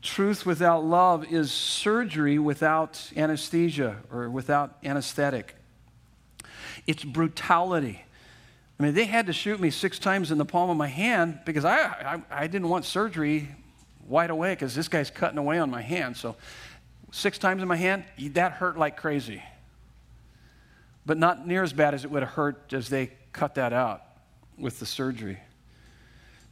Truth 0.04 0.46
without 0.46 0.84
love 0.84 1.32
is 1.32 1.50
surgery 1.50 2.38
without 2.38 3.10
anesthesia 3.16 3.98
or 4.12 4.30
without 4.30 4.76
anesthetic. 4.84 5.56
It's 6.86 7.06
brutality. 7.06 8.04
I 8.78 8.84
mean, 8.84 8.96
they 8.96 9.06
had 9.06 9.28
to 9.28 9.34
shoot 9.34 9.62
me 9.62 9.70
six 9.70 9.98
times 10.00 10.30
in 10.30 10.38
the 10.38 10.46
palm 10.46 10.70
of 10.70 10.76
my 10.76 10.90
hand 10.90 11.40
because 11.46 11.64
I, 11.64 11.78
I, 11.78 12.22
I 12.30 12.48
didn't 12.48 12.68
want 12.68 12.84
surgery 12.84 13.48
wide 14.06 14.30
awake 14.30 14.60
because 14.60 14.76
this 14.76 14.90
guy's 14.90 15.10
cutting 15.10 15.38
away 15.38 15.58
on 15.58 15.72
my 15.72 15.82
hand. 15.82 16.18
So, 16.18 16.36
six 17.14 17.38
times 17.38 17.62
in 17.62 17.70
my 17.70 17.78
hand, 17.78 18.04
that 18.34 18.52
hurt 18.54 18.78
like 18.78 18.98
crazy. 18.98 19.42
But 21.06 21.18
not 21.18 21.48
near 21.48 21.64
as 21.64 21.72
bad 21.72 21.94
as 21.94 22.04
it 22.04 22.12
would 22.12 22.24
have 22.24 22.34
hurt 22.34 22.74
as 22.74 22.90
they 22.90 23.12
cut 23.32 23.56
that 23.56 23.72
out 23.72 24.02
with 24.58 24.80
the 24.82 24.86
surgery. 24.86 25.40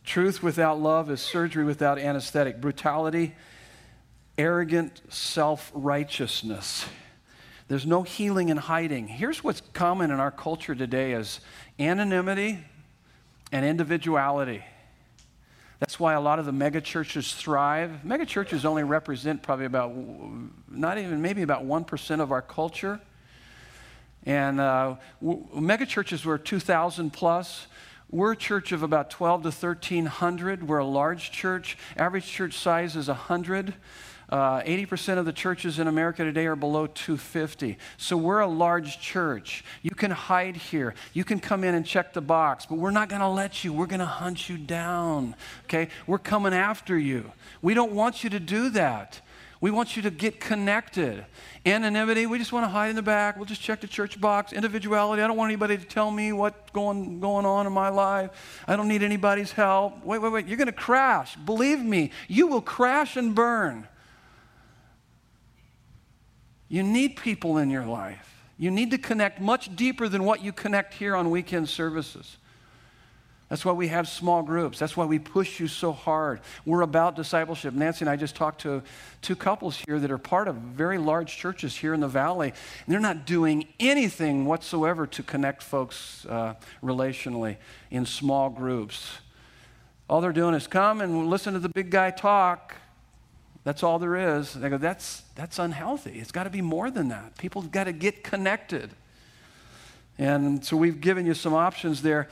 Truth 0.03 0.41
without 0.41 0.79
love 0.79 1.11
is 1.11 1.21
surgery 1.21 1.63
without 1.63 1.99
anesthetic. 1.99 2.59
Brutality, 2.59 3.35
arrogant 4.37 5.01
self 5.09 5.71
righteousness. 5.73 6.85
There's 7.67 7.85
no 7.85 8.03
healing 8.03 8.49
in 8.49 8.57
hiding. 8.57 9.07
Here's 9.07 9.43
what's 9.43 9.61
common 9.73 10.11
in 10.11 10.19
our 10.19 10.31
culture 10.31 10.75
today 10.75 11.13
is 11.13 11.39
anonymity 11.79 12.59
and 13.51 13.65
individuality. 13.65 14.63
That's 15.79 15.99
why 15.99 16.13
a 16.13 16.21
lot 16.21 16.37
of 16.37 16.45
the 16.45 16.51
mega 16.51 16.81
churches 16.81 17.33
thrive. 17.33 18.05
Mega 18.05 18.25
churches 18.25 18.65
only 18.65 18.83
represent 18.83 19.41
probably 19.41 19.65
about, 19.65 19.95
not 20.69 20.97
even, 20.97 21.21
maybe 21.21 21.41
about 21.41 21.65
1% 21.65 22.19
of 22.19 22.31
our 22.31 22.41
culture. 22.41 22.99
And 24.25 24.59
uh, 24.59 24.97
mega 25.21 25.85
churches 25.85 26.23
were 26.23 26.37
2,000 26.37 27.11
plus. 27.11 27.65
We're 28.11 28.33
a 28.33 28.37
church 28.37 28.73
of 28.73 28.83
about 28.83 29.09
12 29.09 29.43
to 29.43 29.47
1,300. 29.47 30.67
We're 30.67 30.79
a 30.79 30.85
large 30.85 31.31
church. 31.31 31.77
Average 31.95 32.27
church 32.27 32.57
size 32.57 32.97
is 32.97 33.07
100. 33.07 33.73
Uh, 34.27 34.61
80% 34.63 35.17
of 35.17 35.25
the 35.25 35.31
churches 35.31 35.79
in 35.79 35.87
America 35.87 36.25
today 36.25 36.45
are 36.45 36.57
below 36.57 36.87
250. 36.87 37.77
So 37.95 38.17
we're 38.17 38.41
a 38.41 38.47
large 38.47 38.99
church. 38.99 39.63
You 39.81 39.91
can 39.91 40.11
hide 40.11 40.57
here. 40.57 40.93
You 41.13 41.23
can 41.23 41.39
come 41.39 41.63
in 41.63 41.73
and 41.73 41.85
check 41.85 42.11
the 42.11 42.21
box, 42.21 42.65
but 42.65 42.75
we're 42.75 42.91
not 42.91 43.07
going 43.07 43.21
to 43.21 43.29
let 43.29 43.63
you. 43.63 43.71
We're 43.71 43.87
going 43.87 43.99
to 43.99 44.05
hunt 44.05 44.49
you 44.49 44.57
down. 44.57 45.35
Okay? 45.63 45.87
We're 46.05 46.17
coming 46.17 46.53
after 46.53 46.99
you. 46.99 47.31
We 47.61 47.73
don't 47.73 47.93
want 47.93 48.25
you 48.25 48.29
to 48.31 48.41
do 48.41 48.69
that. 48.71 49.21
We 49.61 49.69
want 49.69 49.95
you 49.95 50.01
to 50.01 50.09
get 50.09 50.39
connected. 50.39 51.23
Anonymity, 51.67 52.25
we 52.25 52.39
just 52.39 52.51
want 52.51 52.65
to 52.65 52.69
hide 52.69 52.89
in 52.89 52.95
the 52.95 53.03
back. 53.03 53.35
We'll 53.35 53.45
just 53.45 53.61
check 53.61 53.79
the 53.79 53.87
church 53.87 54.19
box. 54.19 54.53
Individuality, 54.53 55.21
I 55.21 55.27
don't 55.27 55.37
want 55.37 55.51
anybody 55.51 55.77
to 55.77 55.85
tell 55.85 56.09
me 56.09 56.33
what's 56.33 56.71
going, 56.71 57.19
going 57.19 57.45
on 57.45 57.67
in 57.67 57.71
my 57.71 57.89
life. 57.89 58.63
I 58.67 58.75
don't 58.75 58.87
need 58.87 59.03
anybody's 59.03 59.51
help. 59.51 60.03
Wait, 60.03 60.17
wait, 60.17 60.31
wait. 60.31 60.47
You're 60.47 60.57
going 60.57 60.65
to 60.65 60.73
crash. 60.73 61.35
Believe 61.35 61.79
me, 61.79 62.11
you 62.27 62.47
will 62.47 62.61
crash 62.61 63.15
and 63.15 63.35
burn. 63.35 63.87
You 66.67 66.81
need 66.81 67.15
people 67.17 67.59
in 67.59 67.69
your 67.69 67.85
life. 67.85 68.43
You 68.57 68.71
need 68.71 68.89
to 68.91 68.97
connect 68.97 69.39
much 69.39 69.75
deeper 69.75 70.09
than 70.09 70.23
what 70.23 70.43
you 70.43 70.51
connect 70.51 70.95
here 70.95 71.15
on 71.15 71.29
weekend 71.29 71.69
services. 71.69 72.37
That's 73.51 73.65
why 73.65 73.73
we 73.73 73.89
have 73.89 74.07
small 74.07 74.43
groups. 74.43 74.79
That's 74.79 74.95
why 74.95 75.03
we 75.03 75.19
push 75.19 75.59
you 75.59 75.67
so 75.67 75.91
hard. 75.91 76.39
We're 76.65 76.83
about 76.83 77.17
discipleship. 77.17 77.73
Nancy 77.73 78.03
and 78.05 78.09
I 78.09 78.15
just 78.15 78.33
talked 78.33 78.61
to 78.61 78.81
two 79.21 79.35
couples 79.35 79.83
here 79.85 79.99
that 79.99 80.09
are 80.09 80.17
part 80.17 80.47
of 80.47 80.55
very 80.55 80.97
large 80.97 81.35
churches 81.35 81.75
here 81.75 81.93
in 81.93 81.99
the 81.99 82.07
valley, 82.07 82.47
and 82.47 82.93
they're 82.93 83.01
not 83.01 83.25
doing 83.25 83.67
anything 83.77 84.45
whatsoever 84.45 85.05
to 85.07 85.21
connect 85.21 85.63
folks 85.63 86.25
uh, 86.27 86.53
relationally 86.81 87.57
in 87.89 88.05
small 88.05 88.49
groups. 88.49 89.17
All 90.09 90.21
they're 90.21 90.31
doing 90.31 90.55
is 90.55 90.65
come 90.65 91.01
and 91.01 91.27
listen 91.27 91.53
to 91.53 91.59
the 91.59 91.67
big 91.67 91.89
guy 91.89 92.09
talk. 92.09 92.75
That's 93.65 93.83
all 93.83 93.99
there 93.99 94.37
is. 94.37 94.53
They 94.53 94.69
go, 94.69 94.77
that's, 94.77 95.23
that's 95.35 95.59
unhealthy. 95.59 96.19
It's 96.19 96.31
got 96.31 96.45
to 96.45 96.49
be 96.49 96.61
more 96.61 96.89
than 96.89 97.09
that. 97.09 97.37
People 97.37 97.61
have 97.63 97.71
got 97.73 97.83
to 97.83 97.91
get 97.91 98.23
connected. 98.23 98.91
And 100.17 100.63
so 100.63 100.77
we've 100.77 101.01
given 101.01 101.25
you 101.25 101.33
some 101.33 101.53
options 101.53 102.01
there. 102.01 102.29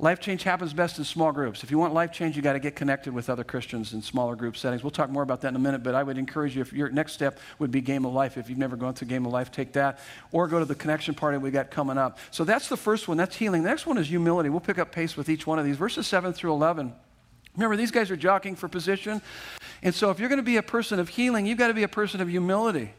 Life 0.00 0.18
change 0.18 0.44
happens 0.44 0.72
best 0.72 0.96
in 0.96 1.04
small 1.04 1.30
groups. 1.30 1.62
If 1.62 1.70
you 1.70 1.76
want 1.78 1.92
life 1.92 2.10
change, 2.10 2.34
you 2.34 2.40
got 2.40 2.54
to 2.54 2.58
get 2.58 2.74
connected 2.74 3.12
with 3.12 3.28
other 3.28 3.44
Christians 3.44 3.92
in 3.92 4.00
smaller 4.00 4.34
group 4.34 4.56
settings. 4.56 4.82
We'll 4.82 4.90
talk 4.90 5.10
more 5.10 5.22
about 5.22 5.42
that 5.42 5.48
in 5.48 5.56
a 5.56 5.58
minute, 5.58 5.82
but 5.82 5.94
I 5.94 6.02
would 6.02 6.16
encourage 6.16 6.56
you 6.56 6.62
if 6.62 6.72
your 6.72 6.88
next 6.88 7.12
step 7.12 7.38
would 7.58 7.70
be 7.70 7.82
Game 7.82 8.06
of 8.06 8.14
Life. 8.14 8.38
If 8.38 8.48
you've 8.48 8.56
never 8.56 8.76
gone 8.76 8.94
through 8.94 9.08
Game 9.08 9.26
of 9.26 9.32
Life, 9.32 9.52
take 9.52 9.74
that 9.74 9.98
or 10.32 10.48
go 10.48 10.58
to 10.58 10.64
the 10.64 10.74
connection 10.74 11.14
party 11.14 11.36
we 11.36 11.50
got 11.50 11.70
coming 11.70 11.98
up. 11.98 12.18
So 12.30 12.44
that's 12.44 12.70
the 12.70 12.78
first 12.78 13.08
one. 13.08 13.18
That's 13.18 13.36
healing. 13.36 13.62
The 13.62 13.68
next 13.68 13.84
one 13.84 13.98
is 13.98 14.08
humility. 14.08 14.48
We'll 14.48 14.60
pick 14.60 14.78
up 14.78 14.90
pace 14.90 15.18
with 15.18 15.28
each 15.28 15.46
one 15.46 15.58
of 15.58 15.66
these. 15.66 15.76
Verses 15.76 16.06
7 16.06 16.32
through 16.32 16.52
11. 16.54 16.94
Remember, 17.56 17.76
these 17.76 17.90
guys 17.90 18.10
are 18.10 18.16
jockeying 18.16 18.56
for 18.56 18.68
position. 18.68 19.20
And 19.82 19.94
so 19.94 20.08
if 20.10 20.18
you're 20.18 20.30
going 20.30 20.38
to 20.38 20.42
be 20.42 20.56
a 20.56 20.62
person 20.62 20.98
of 20.98 21.10
healing, 21.10 21.44
you've 21.44 21.58
got 21.58 21.68
to 21.68 21.74
be 21.74 21.82
a 21.82 21.88
person 21.88 22.22
of 22.22 22.28
humility. 22.28 22.94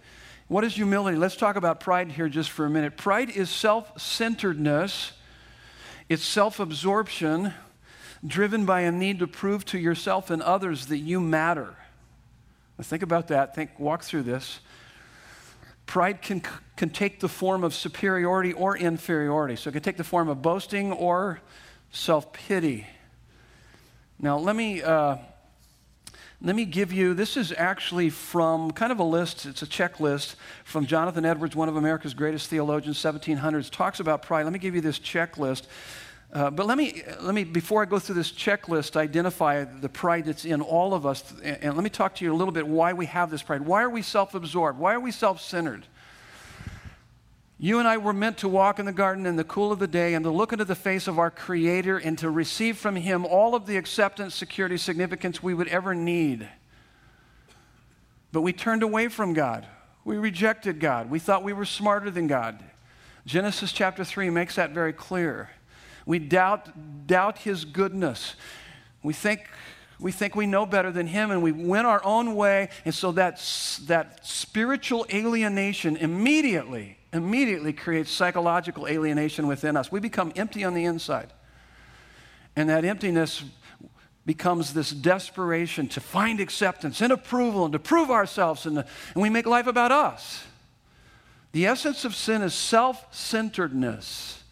What 0.49 0.63
is 0.63 0.75
humility? 0.75 1.17
Let's 1.17 1.35
talk 1.35 1.55
about 1.55 1.79
pride 1.79 2.11
here 2.11 2.29
just 2.29 2.51
for 2.51 2.67
a 2.67 2.69
minute. 2.69 2.95
Pride 2.95 3.31
is 3.31 3.49
self 3.49 3.99
centeredness, 3.99 5.13
it's 6.11 6.25
self 6.25 6.59
absorption 6.59 7.53
driven 8.27 8.65
by 8.65 8.81
a 8.81 8.91
need 8.91 9.19
to 9.19 9.27
prove 9.27 9.63
to 9.63 9.79
yourself 9.79 10.29
and 10.29 10.41
others 10.41 10.87
that 10.87 10.97
you 10.97 11.21
matter. 11.21 11.73
Think 12.81 13.01
about 13.01 13.29
that. 13.29 13.55
Think, 13.55 13.79
walk 13.79 14.03
through 14.03 14.23
this. 14.23 14.59
Pride 15.85 16.21
can, 16.21 16.41
can 16.75 16.89
take 16.89 17.21
the 17.21 17.29
form 17.29 17.63
of 17.63 17.73
superiority 17.73 18.51
or 18.51 18.75
inferiority. 18.75 19.55
So 19.55 19.69
it 19.69 19.73
can 19.73 19.83
take 19.83 19.95
the 19.95 20.03
form 20.03 20.27
of 20.27 20.41
boasting 20.41 20.91
or 20.91 21.39
self 21.91 22.33
pity. 22.33 22.87
Now, 24.19 24.37
let 24.37 24.57
me, 24.57 24.81
uh, 24.81 25.15
let 26.43 26.55
me 26.55 26.65
give 26.65 26.91
you 26.91 27.13
this 27.13 27.37
is 27.37 27.53
actually 27.55 28.09
from 28.09 28.71
kind 28.71 28.91
of 28.91 28.99
a 28.99 29.03
list, 29.03 29.45
it's 29.45 29.61
a 29.61 29.67
checklist 29.67 30.35
from 30.63 30.87
Jonathan 30.87 31.23
Edwards, 31.23 31.55
one 31.55 31.69
of 31.69 31.75
America's 31.75 32.15
greatest 32.15 32.49
theologians, 32.49 32.97
1700s, 32.97 33.69
talks 33.69 33.99
about 33.99 34.23
pride. 34.23 34.43
Let 34.43 34.53
me 34.53 34.59
give 34.59 34.73
you 34.73 34.81
this 34.81 34.97
checklist. 34.97 35.63
Uh, 36.33 36.49
but 36.49 36.65
let 36.65 36.77
me, 36.77 37.03
let 37.19 37.35
me, 37.35 37.43
before 37.43 37.83
I 37.83 37.85
go 37.85 37.99
through 37.99 38.15
this 38.15 38.31
checklist, 38.31 38.95
identify 38.95 39.65
the 39.65 39.89
pride 39.89 40.25
that's 40.25 40.45
in 40.45 40.61
all 40.61 40.93
of 40.93 41.05
us. 41.05 41.23
And, 41.43 41.57
and 41.61 41.75
let 41.75 41.83
me 41.83 41.89
talk 41.89 42.15
to 42.15 42.25
you 42.25 42.33
a 42.33 42.35
little 42.35 42.53
bit 42.53 42.67
why 42.67 42.93
we 42.93 43.05
have 43.07 43.29
this 43.29 43.43
pride. 43.43 43.61
Why 43.61 43.83
are 43.83 43.89
we 43.89 44.01
self 44.01 44.33
absorbed? 44.33 44.79
Why 44.79 44.93
are 44.93 44.99
we 44.99 45.11
self 45.11 45.41
centered? 45.41 45.85
You 47.63 47.77
and 47.77 47.87
I 47.87 47.97
were 47.97 48.11
meant 48.11 48.39
to 48.39 48.47
walk 48.47 48.79
in 48.79 48.87
the 48.87 48.91
garden 48.91 49.27
in 49.27 49.35
the 49.35 49.43
cool 49.43 49.71
of 49.71 49.77
the 49.77 49.85
day 49.85 50.15
and 50.15 50.25
to 50.25 50.31
look 50.31 50.51
into 50.51 50.65
the 50.65 50.73
face 50.73 51.07
of 51.07 51.19
our 51.19 51.29
Creator 51.29 51.99
and 51.99 52.17
to 52.17 52.27
receive 52.31 52.75
from 52.75 52.95
Him 52.95 53.23
all 53.23 53.53
of 53.53 53.67
the 53.67 53.77
acceptance, 53.77 54.33
security, 54.33 54.77
significance 54.77 55.43
we 55.43 55.53
would 55.53 55.67
ever 55.67 55.93
need. 55.93 56.49
But 58.31 58.41
we 58.41 58.51
turned 58.51 58.81
away 58.81 59.09
from 59.09 59.33
God. 59.33 59.67
We 60.03 60.17
rejected 60.17 60.79
God. 60.79 61.11
We 61.11 61.19
thought 61.19 61.43
we 61.43 61.53
were 61.53 61.65
smarter 61.65 62.09
than 62.09 62.25
God. 62.25 62.63
Genesis 63.27 63.71
chapter 63.71 64.03
3 64.03 64.31
makes 64.31 64.55
that 64.55 64.71
very 64.71 64.91
clear. 64.91 65.51
We 66.07 66.17
doubt, 66.17 67.05
doubt 67.05 67.37
His 67.37 67.63
goodness. 67.63 68.33
We 69.03 69.13
think, 69.13 69.47
we 69.99 70.11
think 70.11 70.35
we 70.35 70.47
know 70.47 70.65
better 70.65 70.91
than 70.91 71.05
Him 71.05 71.29
and 71.29 71.43
we 71.43 71.51
went 71.51 71.85
our 71.85 72.03
own 72.03 72.33
way. 72.33 72.69
And 72.85 72.95
so 72.95 73.11
that, 73.11 73.35
that 73.85 74.25
spiritual 74.25 75.05
alienation 75.13 75.95
immediately 75.95 76.97
immediately 77.13 77.73
creates 77.73 78.11
psychological 78.11 78.87
alienation 78.87 79.47
within 79.47 79.75
us. 79.75 79.91
We 79.91 79.99
become 79.99 80.31
empty 80.35 80.63
on 80.63 80.73
the 80.73 80.85
inside. 80.85 81.31
And 82.55 82.69
that 82.69 82.85
emptiness 82.85 83.43
becomes 84.25 84.73
this 84.73 84.91
desperation 84.91 85.87
to 85.89 85.99
find 85.99 86.39
acceptance 86.39 87.01
and 87.01 87.11
approval 87.11 87.65
and 87.65 87.73
to 87.73 87.79
prove 87.79 88.11
ourselves, 88.11 88.65
and, 88.65 88.77
and 88.77 88.85
we 89.15 89.29
make 89.29 89.45
life 89.45 89.67
about 89.67 89.91
us. 89.91 90.43
The 91.53 91.65
essence 91.65 92.05
of 92.05 92.15
sin 92.15 92.41
is 92.41 92.53
self 92.53 93.05
centeredness. 93.13 94.43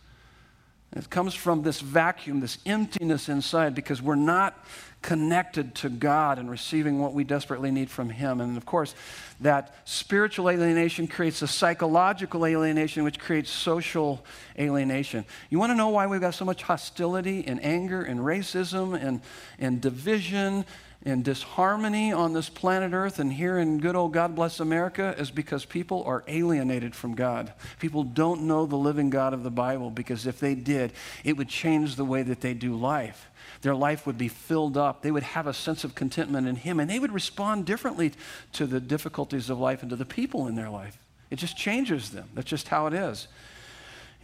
It 0.95 1.10
comes 1.10 1.36
from 1.36 1.62
this 1.62 1.82
vacuum, 1.82 2.39
this 2.39 2.57
emptiness 2.66 3.30
inside, 3.30 3.76
because 3.76 4.01
we're 4.01 4.16
not 4.16 4.57
connected 5.02 5.76
to 5.76 5.89
God 5.89 6.39
and 6.39 6.50
receiving 6.50 7.00
what 7.00 7.14
we 7.14 7.24
desperately 7.24 7.72
need 7.72 7.89
from 7.89 8.10
Him. 8.10 8.41
And 8.41 8.58
of 8.58 8.66
course, 8.66 8.95
that 9.39 9.76
spiritual 9.86 10.50
alienation 10.50 11.08
creates 11.08 11.41
a 11.41 11.47
psychological 11.47 12.45
alienation, 12.45 13.04
which 13.04 13.20
creates 13.20 13.50
social 13.50 14.24
alienation. 14.58 15.26
You 15.50 15.60
want 15.60 15.72
to 15.72 15.76
know 15.76 15.89
why 15.89 16.08
we've 16.08 16.20
got 16.20 16.34
so 16.34 16.45
much 16.45 16.64
hostility 16.64 17.45
and 17.47 17.64
anger 17.64 18.02
and 18.02 18.20
racism 18.20 19.02
and, 19.02 19.22
and 19.58 19.80
division 19.80 20.66
and 21.06 21.24
disharmony 21.24 22.12
on 22.12 22.34
this 22.34 22.50
planet 22.50 22.91
Earth 22.91 23.20
and 23.20 23.32
here 23.32 23.58
in 23.58 23.80
good 23.80 23.95
old 23.95 24.12
God 24.12 24.36
bless 24.36 24.60
America 24.60 25.16
is 25.18 25.32
because 25.32 25.64
people 25.64 26.04
are 26.04 26.26
alienated 26.28 26.93
from 26.93 27.16
God. 27.16 27.54
People 27.80 28.04
don't 28.04 28.41
know 28.41 28.66
the 28.66 28.76
living 28.76 29.10
God 29.10 29.34
of 29.34 29.43
the 29.43 29.50
Bible 29.50 29.91
because 29.91 30.28
if 30.28 30.41
they 30.41 30.56
did, 30.56 30.91
it 31.24 31.38
would 31.38 31.47
change 31.47 31.95
the 31.95 32.04
way 32.04 32.22
that 32.24 32.41
they 32.41 32.54
do 32.54 32.76
life. 32.76 33.30
Their 33.62 33.76
life 33.76 34.07
would 34.07 34.18
be 34.18 34.28
filled 34.28 34.78
up. 34.78 35.01
They 35.01 35.12
would 35.12 35.24
have 35.24 35.47
a 35.47 35.53
sense 35.53 35.84
of 35.84 35.95
contentment 35.95 36.47
in 36.47 36.55
Him, 36.55 36.80
and 36.80 36.89
they 36.89 36.99
would 36.99 37.12
respond 37.12 37.66
differently 37.66 38.14
to 38.53 38.66
the 38.66 38.80
difficulties 38.80 39.49
of 39.49 39.60
life 39.60 39.82
and 39.82 39.89
to 39.89 39.95
the 39.95 40.05
people 40.05 40.47
in 40.47 40.55
their 40.55 40.70
life. 40.70 40.97
It 41.30 41.38
just 41.38 41.57
changes 41.57 42.12
them. 42.12 42.30
That's 42.34 42.49
just 42.49 42.70
how 42.70 42.88
it 42.88 42.93
is. 42.93 43.28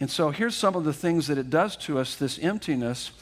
And 0.00 0.10
so 0.10 0.30
here's 0.30 0.54
some 0.54 0.74
of 0.74 0.84
the 0.84 0.92
things 0.92 1.26
that 1.28 1.38
it 1.38 1.50
does 1.50 1.76
to 1.78 1.98
us 1.98 2.16
this 2.16 2.38
emptiness 2.38 3.12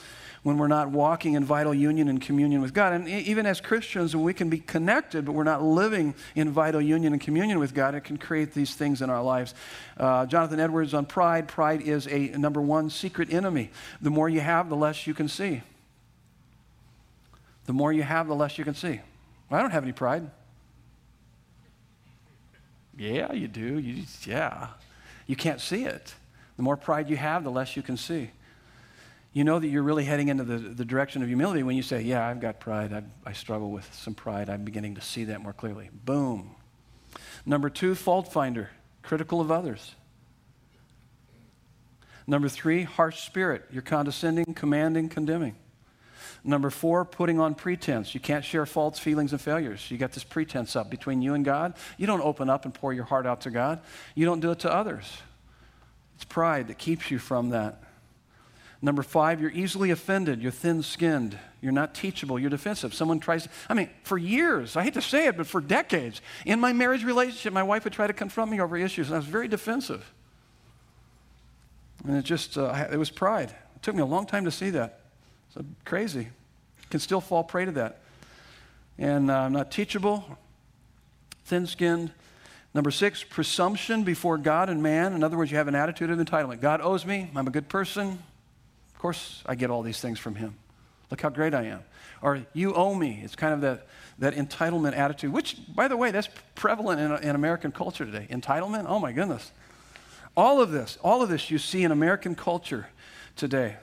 when 0.42 0.58
we're 0.58 0.68
not 0.68 0.90
walking 0.90 1.34
in 1.34 1.44
vital 1.44 1.72
union 1.72 2.06
and 2.08 2.20
communion 2.20 2.60
with 2.60 2.74
God. 2.74 2.92
And 2.92 3.08
even 3.08 3.46
as 3.46 3.62
Christians, 3.62 4.14
when 4.14 4.24
we 4.24 4.34
can 4.34 4.50
be 4.50 4.58
connected, 4.58 5.24
but 5.24 5.32
we're 5.32 5.42
not 5.42 5.62
living 5.62 6.14
in 6.34 6.50
vital 6.50 6.82
union 6.82 7.14
and 7.14 7.20
communion 7.20 7.58
with 7.58 7.74
God, 7.74 7.94
it 7.94 8.02
can 8.02 8.18
create 8.18 8.52
these 8.52 8.74
things 8.74 9.00
in 9.00 9.08
our 9.08 9.22
lives. 9.22 9.54
Uh, 9.96 10.26
Jonathan 10.26 10.60
Edwards 10.60 10.92
on 10.92 11.06
pride 11.06 11.48
pride 11.48 11.80
is 11.80 12.06
a 12.08 12.28
number 12.36 12.60
one 12.60 12.90
secret 12.90 13.32
enemy. 13.32 13.70
The 14.02 14.10
more 14.10 14.28
you 14.28 14.40
have, 14.40 14.68
the 14.68 14.76
less 14.76 15.06
you 15.06 15.14
can 15.14 15.28
see. 15.28 15.62
The 17.66 17.72
more 17.72 17.92
you 17.92 18.02
have, 18.02 18.28
the 18.28 18.34
less 18.34 18.58
you 18.58 18.64
can 18.64 18.74
see. 18.74 19.00
Well, 19.48 19.58
I 19.58 19.62
don't 19.62 19.70
have 19.70 19.82
any 19.82 19.92
pride. 19.92 20.30
Yeah, 22.96 23.32
you 23.32 23.48
do. 23.48 23.78
You, 23.78 24.04
yeah. 24.24 24.68
You 25.26 25.36
can't 25.36 25.60
see 25.60 25.84
it. 25.84 26.14
The 26.56 26.62
more 26.62 26.76
pride 26.76 27.08
you 27.10 27.16
have, 27.16 27.42
the 27.42 27.50
less 27.50 27.76
you 27.76 27.82
can 27.82 27.96
see 27.96 28.30
you 29.34 29.42
know 29.42 29.58
that 29.58 29.66
you're 29.66 29.82
really 29.82 30.04
heading 30.04 30.28
into 30.28 30.44
the, 30.44 30.56
the 30.56 30.84
direction 30.84 31.20
of 31.20 31.28
humility 31.28 31.64
when 31.64 31.76
you 31.76 31.82
say, 31.82 32.00
Yeah, 32.00 32.26
I've 32.26 32.40
got 32.40 32.60
pride. 32.60 32.92
I, 32.92 33.02
I 33.28 33.32
struggle 33.32 33.70
with 33.72 33.92
some 33.92 34.14
pride. 34.14 34.48
I'm 34.48 34.64
beginning 34.64 34.94
to 34.94 35.00
see 35.00 35.24
that 35.24 35.42
more 35.42 35.52
clearly. 35.52 35.90
Boom. 36.04 36.54
Number 37.44 37.68
two, 37.68 37.96
fault 37.96 38.32
finder, 38.32 38.70
critical 39.02 39.40
of 39.40 39.50
others. 39.50 39.96
Number 42.26 42.48
three, 42.48 42.84
harsh 42.84 43.20
spirit. 43.22 43.64
You're 43.70 43.82
condescending, 43.82 44.54
commanding, 44.54 45.08
condemning. 45.08 45.56
Number 46.47 46.68
four, 46.68 47.07
putting 47.07 47.40
on 47.40 47.55
pretense. 47.55 48.14
You 48.14 48.20
can't 48.20 48.45
share 48.45 48.66
faults, 48.66 48.99
feelings, 48.99 49.32
and 49.32 49.40
failures. 49.40 49.90
You 49.90 49.97
got 49.97 50.12
this 50.12 50.24
pretense 50.24 50.76
up 50.76 50.90
between 50.90 51.22
you 51.22 51.32
and 51.32 51.42
God. 51.42 51.72
You 51.97 52.07
don't 52.07 52.20
open 52.20 52.51
up 52.51 52.66
and 52.66 52.74
pour 52.74 52.92
your 52.92 53.05
heart 53.05 53.26
out 53.26 53.40
to 53.42 53.51
God. 53.51 53.80
You 54.14 54.26
don't 54.26 54.40
do 54.40 54.51
it 54.51 54.59
to 54.61 54.72
others. 54.72 55.11
It's 56.16 56.24
pride 56.24 56.68
that 56.68 56.76
keeps 56.76 57.11
you 57.11 57.18
from 57.18 57.49
that. 57.51 57.82
Number 58.82 59.03
five, 59.03 59.40
you're 59.40 59.51
easily 59.51 59.90
offended. 59.90 60.42
You're 60.42 60.53
thin 60.53 60.82
skinned. 60.82 61.38
You're 61.62 61.72
not 61.72 61.95
teachable. 61.95 62.38
You're 62.38 62.51
defensive. 62.51 62.92
Someone 62.92 63.18
tries, 63.18 63.45
to, 63.45 63.51
I 63.70 63.72
mean, 63.72 63.88
for 64.03 64.18
years, 64.18 64.76
I 64.76 64.82
hate 64.82 64.92
to 64.95 65.01
say 65.01 65.26
it, 65.26 65.38
but 65.38 65.47
for 65.47 65.62
decades, 65.62 66.20
in 66.45 66.61
my 66.61 66.74
marriage 66.74 67.05
relationship, 67.05 67.55
my 67.55 67.62
wife 67.62 67.84
would 67.84 67.95
try 67.95 68.07
to 68.07 68.12
confront 68.12 68.51
me 68.51 68.61
over 68.61 68.76
issues, 68.76 69.07
and 69.07 69.14
I 69.14 69.18
was 69.18 69.26
very 69.26 69.49
defensive. 69.49 70.12
And 72.07 72.18
it 72.18 72.26
just, 72.26 72.59
uh, 72.59 72.88
it 72.92 72.99
was 72.99 73.09
pride. 73.09 73.49
It 73.76 73.82
took 73.82 73.95
me 73.95 74.03
a 74.03 74.07
long 74.07 74.26
time 74.26 74.45
to 74.45 74.51
see 74.51 74.68
that. 74.70 75.01
It's 75.57 75.64
crazy. 75.84 76.28
Can 76.90 77.00
still 77.00 77.20
fall 77.20 77.44
prey 77.44 77.64
to 77.64 77.72
that. 77.72 78.00
And 78.98 79.30
uh, 79.30 79.40
I'm 79.40 79.52
not 79.52 79.70
teachable, 79.70 80.38
thin 81.44 81.66
skinned. 81.66 82.12
Number 82.74 82.90
six, 82.90 83.22
presumption 83.22 84.02
before 84.02 84.36
God 84.36 84.68
and 84.68 84.82
man. 84.82 85.12
In 85.12 85.22
other 85.22 85.36
words, 85.36 85.50
you 85.50 85.57
have 85.57 85.68
an 85.68 85.74
attitude 85.76 86.11
of 86.11 86.18
entitlement. 86.18 86.61
God 86.61 86.80
owes 86.80 87.07
me. 87.07 87.30
I'm 87.36 87.46
a 87.46 87.50
good 87.50 87.68
person 87.68 88.18
Of 88.94 88.98
course 88.98 89.42
I 89.46 89.55
get 89.55 89.70
all 89.70 89.82
these 89.82 90.00
things 90.00 90.18
from 90.18 90.34
him. 90.34 90.57
Look 91.11 91.20
how 91.20 91.28
great 91.28 91.55
I 91.55 91.64
am. 91.64 91.82
Or 92.22 92.44
you 92.52 92.74
owe 92.74 92.94
me. 92.94 93.20
It's 93.22 93.36
kind 93.36 93.55
of 93.55 93.61
that, 93.61 93.86
that 94.18 94.34
entitlement 94.34 94.96
attitude, 94.96 95.32
which, 95.32 95.59
by 95.74 95.86
the 95.86 95.96
way, 95.96 96.11
that's 96.11 96.28
prevalent 96.55 97.00
in, 97.00 97.28
in 97.30 97.36
American 97.36 97.70
culture 97.70 98.05
today. 98.05 98.26
Entitlement? 98.30 98.86
Oh 98.88 98.98
my 98.98 99.12
goodness. 99.12 99.52
All 100.36 100.61
of 100.61 100.72
this, 100.72 100.98
all 101.05 101.22
of 101.22 101.28
this 101.28 101.50
you 101.50 101.59
see 101.59 101.84
in 101.84 101.92
American 101.92 102.34
culture 102.34 102.88
today. 103.36 103.76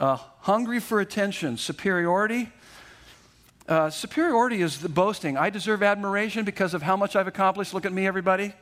Uh, 0.00 0.16
hungry 0.40 0.80
for 0.80 0.98
attention, 0.98 1.58
superiority. 1.58 2.48
Uh, 3.68 3.90
superiority 3.90 4.62
is 4.62 4.80
the 4.80 4.88
boasting. 4.88 5.36
I 5.36 5.50
deserve 5.50 5.82
admiration 5.82 6.46
because 6.46 6.72
of 6.72 6.80
how 6.80 6.96
much 6.96 7.14
I've 7.14 7.26
accomplished. 7.26 7.74
Look 7.74 7.84
at 7.84 7.92
me, 7.92 8.06
everybody. 8.06 8.54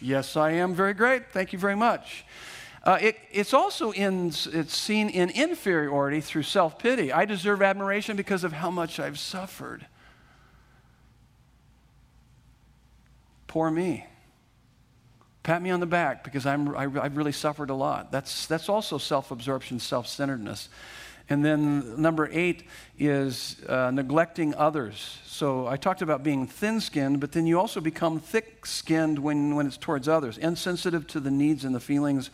Yes, 0.00 0.36
I 0.36 0.52
am 0.52 0.74
very 0.74 0.94
great. 0.94 1.32
Thank 1.32 1.52
you 1.52 1.58
very 1.58 1.74
much. 1.74 2.24
Uh, 2.84 2.96
it, 3.00 3.18
it's 3.32 3.52
also 3.52 3.90
in, 3.90 4.28
it's 4.28 4.76
seen 4.76 5.08
in 5.08 5.30
inferiority 5.30 6.20
through 6.20 6.44
self 6.44 6.78
pity. 6.78 7.12
I 7.12 7.24
deserve 7.24 7.60
admiration 7.60 8.16
because 8.16 8.44
of 8.44 8.52
how 8.52 8.70
much 8.70 9.00
I've 9.00 9.18
suffered. 9.18 9.84
Poor 13.48 13.68
me. 13.68 14.06
Pat 15.48 15.62
me 15.62 15.70
on 15.70 15.80
the 15.80 15.86
back 15.86 16.24
because 16.24 16.44
I'm, 16.44 16.76
I, 16.76 16.82
have 16.82 17.16
really 17.16 17.32
suffered 17.32 17.70
a 17.70 17.74
lot. 17.74 18.12
That's, 18.12 18.44
that's 18.44 18.68
also 18.68 18.98
self 18.98 19.30
absorption, 19.30 19.80
self 19.80 20.06
centeredness. 20.06 20.68
And 21.30 21.42
then 21.42 22.02
number 22.02 22.28
eight 22.30 22.64
is 22.98 23.56
uh, 23.66 23.90
neglecting 23.90 24.54
others. 24.56 25.16
So 25.24 25.66
I 25.66 25.78
talked 25.78 26.02
about 26.02 26.22
being 26.22 26.46
thin 26.46 26.82
skinned, 26.82 27.20
but 27.20 27.32
then 27.32 27.46
you 27.46 27.58
also 27.58 27.80
become 27.80 28.20
thick 28.20 28.66
skinned 28.66 29.18
when, 29.18 29.54
when 29.54 29.66
it's 29.66 29.78
towards 29.78 30.06
others, 30.06 30.36
insensitive 30.36 31.06
to 31.06 31.18
the 31.18 31.30
needs 31.30 31.64
and 31.64 31.74
the 31.74 31.80
feelings 31.80 32.28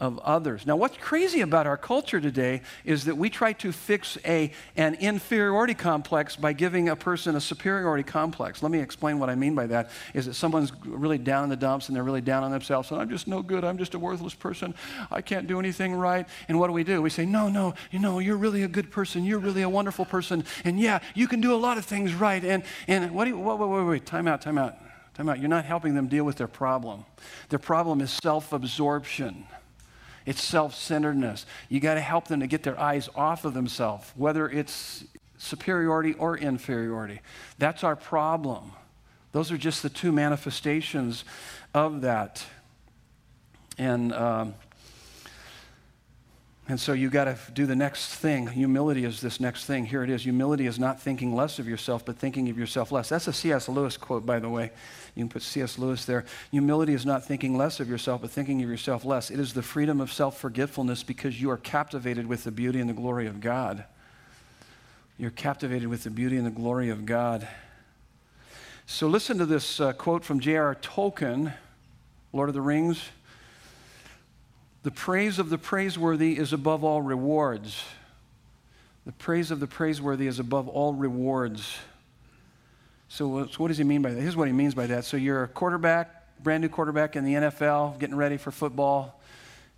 of 0.00 0.18
others. 0.20 0.66
Now, 0.66 0.76
what's 0.76 0.96
crazy 0.96 1.42
about 1.42 1.66
our 1.66 1.76
culture 1.76 2.20
today 2.20 2.62
is 2.84 3.04
that 3.04 3.16
we 3.16 3.28
try 3.28 3.52
to 3.54 3.70
fix 3.70 4.16
a, 4.24 4.50
an 4.74 4.94
inferiority 4.94 5.74
complex 5.74 6.36
by 6.36 6.54
giving 6.54 6.88
a 6.88 6.96
person 6.96 7.36
a 7.36 7.40
superiority 7.40 8.02
complex. 8.02 8.62
Let 8.62 8.72
me 8.72 8.78
explain 8.78 9.18
what 9.18 9.28
I 9.28 9.34
mean 9.34 9.54
by 9.54 9.66
that. 9.66 9.90
Is 10.14 10.24
that 10.24 10.34
someone's 10.34 10.72
really 10.84 11.18
down 11.18 11.44
in 11.44 11.50
the 11.50 11.56
dumps 11.56 11.88
and 11.88 11.96
they're 11.96 12.02
really 12.02 12.22
down 12.22 12.42
on 12.42 12.50
themselves, 12.50 12.90
and 12.90 13.00
I'm 13.00 13.10
just 13.10 13.28
no 13.28 13.42
good, 13.42 13.62
I'm 13.62 13.76
just 13.76 13.94
a 13.94 13.98
worthless 13.98 14.34
person, 14.34 14.74
I 15.10 15.20
can't 15.20 15.46
do 15.46 15.58
anything 15.58 15.94
right. 15.94 16.26
And 16.48 16.58
what 16.58 16.68
do 16.68 16.72
we 16.72 16.82
do? 16.82 17.02
We 17.02 17.10
say, 17.10 17.26
No, 17.26 17.48
no, 17.48 17.74
you 17.90 17.98
know, 17.98 18.18
you're 18.20 18.38
really 18.38 18.62
a 18.62 18.68
good 18.68 18.90
person, 18.90 19.24
you're 19.24 19.38
really 19.38 19.62
a 19.62 19.68
wonderful 19.68 20.06
person, 20.06 20.44
and 20.64 20.80
yeah, 20.80 21.00
you 21.14 21.28
can 21.28 21.42
do 21.42 21.54
a 21.54 21.56
lot 21.56 21.76
of 21.76 21.84
things 21.84 22.14
right. 22.14 22.42
And, 22.42 22.62
and 22.88 23.12
what 23.12 23.24
do 23.24 23.30
you, 23.30 23.38
wait, 23.38 23.58
wait, 23.58 23.84
wait, 23.84 24.06
time 24.06 24.26
out, 24.26 24.40
time 24.40 24.56
out, 24.56 24.76
time 25.12 25.28
out. 25.28 25.38
You're 25.38 25.48
not 25.48 25.66
helping 25.66 25.94
them 25.94 26.08
deal 26.08 26.24
with 26.24 26.36
their 26.36 26.48
problem. 26.48 27.04
Their 27.50 27.58
problem 27.58 28.00
is 28.00 28.10
self 28.10 28.54
absorption. 28.54 29.44
It's 30.26 30.42
self 30.42 30.74
centeredness. 30.74 31.46
You 31.68 31.80
got 31.80 31.94
to 31.94 32.00
help 32.00 32.28
them 32.28 32.40
to 32.40 32.46
get 32.46 32.62
their 32.62 32.78
eyes 32.78 33.08
off 33.14 33.44
of 33.44 33.54
themselves, 33.54 34.12
whether 34.16 34.48
it's 34.48 35.04
superiority 35.38 36.12
or 36.14 36.36
inferiority. 36.36 37.20
That's 37.58 37.82
our 37.82 37.96
problem. 37.96 38.72
Those 39.32 39.50
are 39.52 39.58
just 39.58 39.82
the 39.82 39.90
two 39.90 40.12
manifestations 40.12 41.24
of 41.72 42.02
that. 42.02 42.44
And, 43.78 44.12
um, 44.12 44.54
and 46.68 46.78
so 46.78 46.92
you 46.92 47.08
got 47.08 47.24
to 47.24 47.38
do 47.52 47.64
the 47.64 47.76
next 47.76 48.14
thing. 48.16 48.46
Humility 48.48 49.04
is 49.04 49.20
this 49.20 49.40
next 49.40 49.64
thing. 49.64 49.86
Here 49.86 50.02
it 50.02 50.10
is. 50.10 50.24
Humility 50.24 50.66
is 50.66 50.78
not 50.78 51.00
thinking 51.00 51.34
less 51.34 51.58
of 51.58 51.66
yourself, 51.66 52.04
but 52.04 52.18
thinking 52.18 52.48
of 52.50 52.58
yourself 52.58 52.92
less. 52.92 53.08
That's 53.08 53.26
a 53.26 53.32
C.S. 53.32 53.68
Lewis 53.68 53.96
quote, 53.96 54.26
by 54.26 54.38
the 54.38 54.48
way. 54.48 54.72
You 55.14 55.24
can 55.24 55.28
put 55.28 55.42
C.S. 55.42 55.78
Lewis 55.78 56.04
there. 56.04 56.24
Humility 56.50 56.94
is 56.94 57.04
not 57.04 57.24
thinking 57.24 57.56
less 57.56 57.80
of 57.80 57.88
yourself, 57.88 58.22
but 58.22 58.30
thinking 58.30 58.62
of 58.62 58.68
yourself 58.68 59.04
less. 59.04 59.30
It 59.30 59.40
is 59.40 59.52
the 59.52 59.62
freedom 59.62 60.00
of 60.00 60.12
self 60.12 60.38
forgetfulness 60.38 61.02
because 61.02 61.40
you 61.40 61.50
are 61.50 61.56
captivated 61.56 62.26
with 62.26 62.44
the 62.44 62.50
beauty 62.50 62.80
and 62.80 62.88
the 62.88 62.94
glory 62.94 63.26
of 63.26 63.40
God. 63.40 63.84
You're 65.18 65.30
captivated 65.30 65.88
with 65.88 66.04
the 66.04 66.10
beauty 66.10 66.36
and 66.36 66.46
the 66.46 66.50
glory 66.50 66.88
of 66.88 67.04
God. 67.04 67.46
So 68.86 69.06
listen 69.06 69.38
to 69.38 69.46
this 69.46 69.80
uh, 69.80 69.92
quote 69.92 70.24
from 70.24 70.40
J.R. 70.40 70.74
Tolkien, 70.76 71.52
Lord 72.32 72.48
of 72.48 72.54
the 72.54 72.60
Rings. 72.60 73.02
The 74.82 74.90
praise 74.90 75.38
of 75.38 75.50
the 75.50 75.58
praiseworthy 75.58 76.38
is 76.38 76.52
above 76.52 76.82
all 76.82 77.02
rewards. 77.02 77.84
The 79.04 79.12
praise 79.12 79.50
of 79.50 79.60
the 79.60 79.66
praiseworthy 79.66 80.26
is 80.26 80.38
above 80.38 80.68
all 80.68 80.94
rewards. 80.94 81.76
So, 83.12 83.44
so, 83.46 83.56
what 83.58 83.68
does 83.68 83.78
he 83.78 83.82
mean 83.82 84.02
by 84.02 84.12
that? 84.12 84.20
Here's 84.20 84.36
what 84.36 84.46
he 84.46 84.54
means 84.54 84.72
by 84.72 84.86
that. 84.86 85.04
So, 85.04 85.16
you're 85.16 85.42
a 85.42 85.48
quarterback, 85.48 86.38
brand 86.40 86.62
new 86.62 86.68
quarterback 86.68 87.16
in 87.16 87.24
the 87.24 87.34
NFL, 87.34 87.98
getting 87.98 88.14
ready 88.14 88.36
for 88.36 88.52
football, 88.52 89.20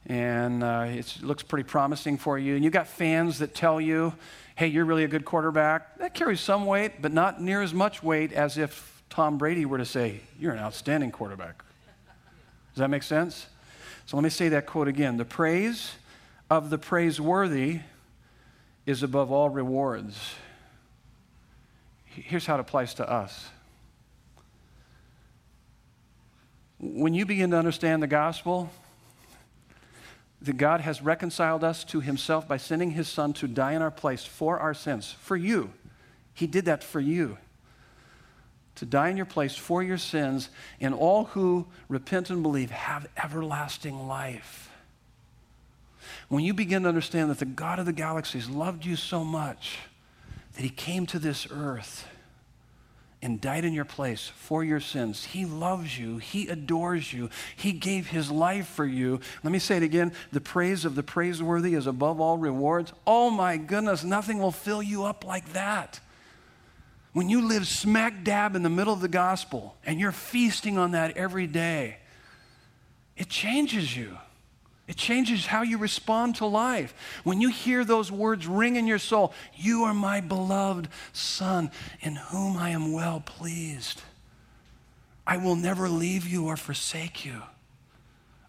and 0.04 0.62
uh, 0.62 0.84
it 0.86 1.16
looks 1.22 1.42
pretty 1.42 1.66
promising 1.66 2.18
for 2.18 2.38
you. 2.38 2.56
And 2.56 2.62
you've 2.62 2.74
got 2.74 2.86
fans 2.86 3.38
that 3.38 3.54
tell 3.54 3.80
you, 3.80 4.12
hey, 4.54 4.66
you're 4.66 4.84
really 4.84 5.04
a 5.04 5.08
good 5.08 5.24
quarterback. 5.24 5.96
That 5.98 6.12
carries 6.12 6.42
some 6.42 6.66
weight, 6.66 7.00
but 7.00 7.10
not 7.10 7.40
near 7.40 7.62
as 7.62 7.72
much 7.72 8.02
weight 8.02 8.34
as 8.34 8.58
if 8.58 9.02
Tom 9.08 9.38
Brady 9.38 9.64
were 9.64 9.78
to 9.78 9.86
say, 9.86 10.20
you're 10.38 10.52
an 10.52 10.58
outstanding 10.58 11.10
quarterback. 11.10 11.64
Does 12.74 12.80
that 12.80 12.90
make 12.90 13.02
sense? 13.02 13.46
So, 14.04 14.18
let 14.18 14.24
me 14.24 14.30
say 14.30 14.50
that 14.50 14.66
quote 14.66 14.88
again. 14.88 15.16
The 15.16 15.24
praise 15.24 15.94
of 16.50 16.68
the 16.68 16.76
praiseworthy 16.76 17.80
is 18.84 19.02
above 19.02 19.32
all 19.32 19.48
rewards. 19.48 20.34
Here's 22.14 22.46
how 22.46 22.56
it 22.56 22.60
applies 22.60 22.94
to 22.94 23.10
us. 23.10 23.48
When 26.78 27.14
you 27.14 27.24
begin 27.24 27.50
to 27.52 27.56
understand 27.56 28.02
the 28.02 28.08
gospel, 28.08 28.70
that 30.40 30.56
God 30.56 30.80
has 30.80 31.00
reconciled 31.00 31.62
us 31.62 31.84
to 31.84 32.00
himself 32.00 32.48
by 32.48 32.56
sending 32.56 32.90
his 32.90 33.08
son 33.08 33.32
to 33.34 33.46
die 33.46 33.72
in 33.72 33.82
our 33.82 33.90
place 33.90 34.24
for 34.24 34.58
our 34.58 34.74
sins, 34.74 35.12
for 35.20 35.36
you, 35.36 35.72
He 36.34 36.48
did 36.48 36.64
that 36.64 36.82
for 36.82 36.98
you 36.98 37.38
to 38.76 38.86
die 38.86 39.08
in 39.08 39.16
your 39.16 39.26
place 39.26 39.54
for 39.54 39.82
your 39.82 39.98
sins, 39.98 40.48
and 40.80 40.94
all 40.94 41.24
who 41.24 41.66
repent 41.88 42.30
and 42.30 42.42
believe 42.42 42.70
have 42.70 43.06
everlasting 43.22 44.06
life. 44.06 44.70
When 46.28 46.42
you 46.42 46.54
begin 46.54 46.82
to 46.82 46.88
understand 46.88 47.30
that 47.30 47.38
the 47.38 47.44
God 47.44 47.78
of 47.78 47.86
the 47.86 47.92
galaxies 47.92 48.48
loved 48.48 48.84
you 48.84 48.96
so 48.96 49.24
much 49.24 49.78
that 50.54 50.62
he 50.62 50.70
came 50.70 51.06
to 51.06 51.18
this 51.18 51.46
earth 51.50 52.06
and 53.22 53.40
died 53.40 53.64
in 53.64 53.72
your 53.72 53.84
place 53.84 54.32
for 54.34 54.64
your 54.64 54.80
sins. 54.80 55.24
He 55.24 55.46
loves 55.46 55.96
you. 55.96 56.18
He 56.18 56.48
adores 56.48 57.12
you. 57.12 57.30
He 57.54 57.72
gave 57.72 58.08
his 58.08 58.30
life 58.30 58.66
for 58.66 58.84
you. 58.84 59.20
Let 59.44 59.52
me 59.52 59.60
say 59.60 59.76
it 59.76 59.84
again 59.84 60.12
the 60.32 60.40
praise 60.40 60.84
of 60.84 60.96
the 60.96 61.04
praiseworthy 61.04 61.74
is 61.74 61.86
above 61.86 62.20
all 62.20 62.36
rewards. 62.36 62.92
Oh 63.06 63.30
my 63.30 63.56
goodness, 63.56 64.02
nothing 64.02 64.38
will 64.38 64.52
fill 64.52 64.82
you 64.82 65.04
up 65.04 65.24
like 65.24 65.52
that. 65.52 66.00
When 67.12 67.28
you 67.28 67.46
live 67.46 67.68
smack 67.68 68.24
dab 68.24 68.56
in 68.56 68.62
the 68.62 68.70
middle 68.70 68.92
of 68.92 69.00
the 69.00 69.08
gospel 69.08 69.76
and 69.86 70.00
you're 70.00 70.12
feasting 70.12 70.76
on 70.76 70.92
that 70.92 71.16
every 71.16 71.46
day, 71.46 71.98
it 73.16 73.28
changes 73.28 73.96
you. 73.96 74.16
It 74.88 74.96
changes 74.96 75.46
how 75.46 75.62
you 75.62 75.78
respond 75.78 76.36
to 76.36 76.46
life. 76.46 76.94
When 77.24 77.40
you 77.40 77.50
hear 77.50 77.84
those 77.84 78.10
words 78.10 78.46
ring 78.46 78.76
in 78.76 78.86
your 78.86 78.98
soul, 78.98 79.32
You 79.54 79.84
are 79.84 79.94
my 79.94 80.20
beloved 80.20 80.88
Son, 81.12 81.70
in 82.00 82.16
whom 82.16 82.56
I 82.56 82.70
am 82.70 82.92
well 82.92 83.20
pleased. 83.20 84.02
I 85.26 85.36
will 85.36 85.56
never 85.56 85.88
leave 85.88 86.26
you 86.26 86.46
or 86.46 86.56
forsake 86.56 87.24
you. 87.24 87.42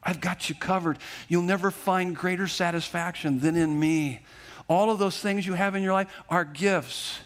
I've 0.01 0.19
got 0.19 0.49
you 0.49 0.55
covered. 0.55 0.97
You'll 1.27 1.43
never 1.43 1.71
find 1.71 2.15
greater 2.15 2.47
satisfaction 2.47 3.39
than 3.39 3.55
in 3.55 3.79
me. 3.79 4.21
All 4.67 4.89
of 4.89 4.99
those 4.99 5.19
things 5.19 5.45
you 5.45 5.53
have 5.53 5.75
in 5.75 5.83
your 5.83 5.93
life 5.93 6.11
are 6.29 6.43
gifts. 6.43 7.19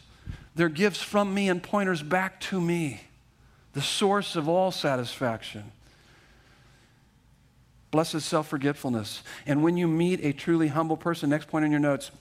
They're 0.55 0.69
gifts 0.69 1.01
from 1.01 1.33
me 1.33 1.49
and 1.49 1.61
pointers 1.61 2.03
back 2.03 2.39
to 2.41 2.59
me, 2.59 3.01
the 3.73 3.81
source 3.81 4.35
of 4.35 4.49
all 4.49 4.71
satisfaction. 4.71 5.71
Blessed 7.91 8.21
self 8.21 8.47
forgetfulness. 8.47 9.23
And 9.45 9.63
when 9.63 9.77
you 9.77 9.87
meet 9.87 10.23
a 10.23 10.33
truly 10.33 10.67
humble 10.67 10.97
person, 10.97 11.29
next 11.29 11.47
point 11.47 11.65
in 11.65 11.71
your 11.71 11.79
notes, 11.79 12.11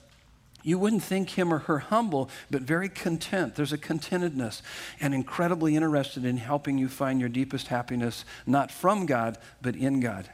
you 0.63 0.79
wouldn't 0.79 1.03
think 1.03 1.31
him 1.31 1.53
or 1.53 1.59
her 1.59 1.79
humble, 1.79 2.29
but 2.49 2.61
very 2.61 2.89
content. 2.89 3.55
There's 3.55 3.73
a 3.73 3.77
contentedness 3.77 4.61
and 4.99 5.13
incredibly 5.13 5.75
interested 5.75 6.25
in 6.25 6.37
helping 6.37 6.77
you 6.77 6.89
find 6.89 7.19
your 7.19 7.29
deepest 7.29 7.67
happiness, 7.67 8.25
not 8.45 8.71
from 8.71 9.05
God, 9.05 9.37
but 9.61 9.75
in 9.75 9.99
God. 9.99 10.29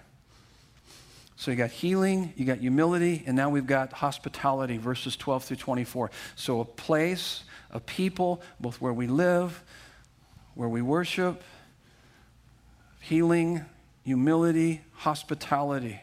So 1.35 1.51
you 1.51 1.57
got 1.57 1.71
healing, 1.71 2.33
you 2.37 2.45
got 2.45 2.59
humility, 2.59 3.23
and 3.25 3.35
now 3.35 3.49
we've 3.49 3.67
got 3.67 3.91
hospitality, 3.91 4.77
verses 4.77 5.15
12 5.15 5.43
through 5.43 5.57
24. 5.57 6.09
So 6.35 6.61
a 6.61 6.65
place 6.65 7.43
a 7.73 7.79
people, 7.79 8.41
both 8.59 8.79
where 8.79 8.93
we 8.93 9.07
live, 9.07 9.63
where 10.53 10.69
we 10.69 10.81
worship, 10.81 11.41
healing, 13.01 13.65
humility, 14.03 14.81
hospitality. 14.93 15.99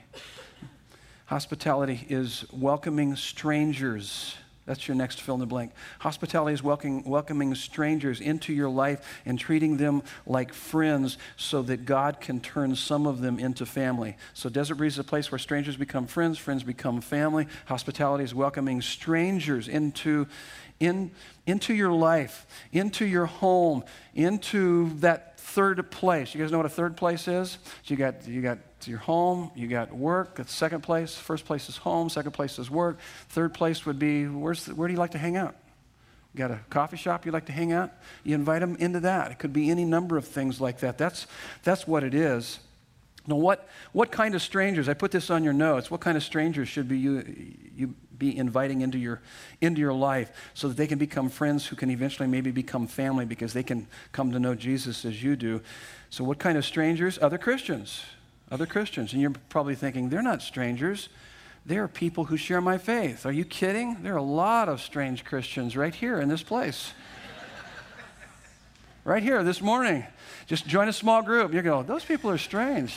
Hospitality 1.27 2.07
is 2.09 2.45
welcoming 2.53 3.15
strangers. 3.15 4.35
That's 4.67 4.87
your 4.87 4.97
next 4.97 5.21
fill 5.21 5.35
in 5.35 5.41
the 5.41 5.47
blank. 5.47 5.73
Hospitality 6.01 6.55
is 6.55 6.63
welcoming, 6.63 7.03
welcoming 7.05 7.55
strangers 7.55 8.21
into 8.21 8.53
your 8.53 8.69
life 8.69 9.21
and 9.25 9.39
treating 9.39 9.77
them 9.77 10.03
like 10.27 10.53
friends 10.53 11.19
so 11.37 11.63
that 11.63 11.85
God 11.85 12.21
can 12.21 12.41
turn 12.41 12.77
some 12.77 13.07
of 13.07 13.21
them 13.21 13.39
into 13.39 13.67
family. 13.67 14.17
So, 14.35 14.49
Desert 14.49 14.77
Breeze 14.77 14.95
is 14.95 14.99
a 15.01 15.05
place 15.05 15.31
where 15.31 15.39
strangers 15.39 15.77
become 15.77 16.07
friends, 16.07 16.39
friends 16.39 16.63
become 16.63 17.01
family. 17.01 17.49
Hospitality 17.67 18.25
is 18.25 18.35
welcoming 18.35 18.81
strangers 18.81 19.67
into, 19.67 20.27
in, 20.79 21.11
into 21.47 21.75
your 21.75 21.93
life, 21.93 22.47
into 22.73 23.05
your 23.05 23.27
home, 23.27 23.83
into 24.15 24.95
that 25.01 25.30
third 25.41 25.91
place. 25.91 26.35
You 26.35 26.41
guys 26.41 26.53
know 26.53 26.59
what 26.59 26.67
a 26.67 26.71
third 26.71 26.97
place 26.97 27.27
is? 27.27 27.59
So 27.83 27.95
you 27.95 27.97
got, 27.97 28.27
you 28.29 28.43
got 28.43 28.59
your 28.85 28.99
home, 28.99 29.51
you 29.55 29.67
got 29.67 29.93
work. 29.93 30.37
That's 30.37 30.53
second 30.53 30.83
place. 30.83 31.17
First 31.17 31.45
place 31.45 31.69
is 31.69 31.77
home, 31.77 32.09
second 32.09 32.33
place 32.33 32.59
is 32.59 32.71
work. 32.71 32.99
Third 33.31 33.55
place 33.55 33.85
would 33.87 33.99
be 33.99 34.27
where's 34.27 34.67
the, 34.67 34.75
where 34.75 34.87
do 34.87 34.95
you 34.95 34.99
like 34.99 35.13
to 35.13 35.19
hang 35.19 35.37
out? 35.37 35.57
You 36.33 36.39
got 36.39 36.51
a 36.53 36.61
coffee 36.71 36.97
shop 36.97 37.27
you 37.27 37.33
like 37.33 37.47
to 37.47 37.53
hang 37.53 37.73
out? 37.73 37.91
You 38.23 38.35
invite 38.37 38.61
them 38.61 38.77
into 38.77 39.01
that. 39.01 39.33
It 39.33 39.39
could 39.39 39.53
be 39.53 39.71
any 39.71 39.85
number 39.85 40.17
of 40.17 40.27
things 40.27 40.61
like 40.61 40.81
that. 40.81 40.97
That's, 40.97 41.27
that's 41.65 41.87
what 41.87 42.05
it 42.05 42.15
is. 42.15 42.61
Now, 43.27 43.37
what, 43.37 43.69
what 43.93 44.11
kind 44.13 44.35
of 44.35 44.43
strangers, 44.43 44.89
I 44.89 44.95
put 44.95 45.11
this 45.11 45.31
on 45.31 45.45
your 45.45 45.53
notes, 45.53 45.91
what 45.91 46.01
kind 46.01 46.17
of 46.17 46.23
strangers 46.23 46.69
should 46.69 46.89
be 46.89 46.99
you, 46.99 47.25
you 47.75 47.95
be 48.21 48.37
inviting 48.37 48.83
into 48.83 48.99
your, 48.99 49.21
into 49.61 49.81
your 49.81 49.93
life 49.93 50.31
so 50.55 50.69
that 50.69 50.77
they 50.77 50.87
can 50.87 50.99
become 50.99 51.29
friends 51.29 51.67
who 51.67 51.75
can 51.75 51.91
eventually 51.91 52.29
maybe 52.29 52.53
become 52.53 52.87
family 52.87 53.25
because 53.25 53.53
they 53.53 53.65
can 53.65 53.89
come 54.13 54.31
to 54.31 54.39
know 54.39 54.55
Jesus 54.55 55.05
as 55.05 55.21
you 55.21 55.35
do? 55.35 55.61
So, 56.11 56.23
what 56.23 56.39
kind 56.39 56.57
of 56.57 56.65
strangers? 56.65 57.19
Other 57.21 57.39
Christians. 57.39 58.05
Other 58.51 58.67
Christians. 58.67 59.13
And 59.13 59.21
you're 59.21 59.35
probably 59.49 59.75
thinking, 59.75 60.09
they're 60.09 60.23
not 60.23 60.43
strangers. 60.43 61.09
They 61.67 61.77
are 61.77 61.89
people 61.89 62.25
who 62.25 62.37
share 62.37 62.61
my 62.61 62.79
faith. 62.79 63.27
Are 63.27 63.33
you 63.33 63.45
kidding? 63.45 64.03
There 64.03 64.15
are 64.15 64.19
a 64.19 64.23
lot 64.23 64.69
of 64.69 64.81
strange 64.81 65.25
Christians 65.25 65.77
right 65.77 65.95
here 65.95 66.21
in 66.21 66.29
this 66.29 66.43
place. 66.43 66.93
right 69.05 69.23
here 69.23 69.43
this 69.43 69.61
morning. 69.61 70.05
Just 70.47 70.67
join 70.67 70.89
a 70.89 70.93
small 70.93 71.23
group. 71.23 71.53
You 71.53 71.63
go, 71.63 71.83
those 71.83 72.05
people 72.05 72.31
are 72.31 72.39
strange. 72.39 72.97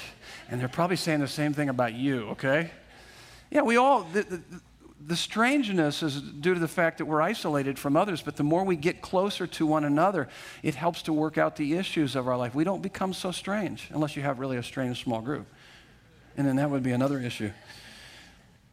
And 0.50 0.60
they're 0.60 0.68
probably 0.68 0.96
saying 0.96 1.20
the 1.20 1.28
same 1.28 1.54
thing 1.54 1.70
about 1.70 1.94
you, 1.94 2.30
okay? 2.30 2.72
Yeah, 3.52 3.62
we 3.62 3.78
all, 3.78 4.04
the, 4.04 4.24
the, 4.24 4.42
the, 5.08 5.16
strangeness 5.16 6.04
is 6.04 6.22
due 6.22 6.54
to 6.54 6.60
the 6.60 6.68
fact 6.68 6.97
that 6.97 7.06
we're 7.06 7.22
isolated 7.22 7.78
from 7.80 7.95
others, 7.95 8.22
but 8.22 8.36
the 8.36 8.43
more 8.43 8.64
we 8.64 8.76
get 8.76 9.01
closer 9.01 9.47
to 9.47 9.66
one 9.66 9.84
another, 9.84 10.28
it 10.62 10.76
helps 10.76 11.01
to 11.04 11.14
work 11.14 11.38
out 11.38 11.56
the 11.56 11.76
issues 11.76 12.16
of 12.16 12.28
our 12.28 12.38
life. 12.38 12.56
We 12.56 12.64
don't 12.64 12.82
become 12.82 13.14
so 13.14 13.32
strange 13.32 13.89
unless 13.91 14.16
you 14.16 14.22
have 14.22 14.39
really 14.39 14.58
a 14.58 14.64
strange 14.64 15.04
small 15.04 15.22
group. 15.22 15.47
And 16.38 16.47
then 16.47 16.56
that 16.58 16.70
would 16.70 16.84
be 16.84 16.91
another 16.91 17.20
issue. 17.20 17.51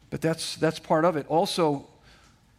But 0.09 0.21
that's, 0.21 0.55
that's 0.55 0.79
part 0.79 1.05
of 1.05 1.15
it. 1.15 1.25
Also, 1.27 1.87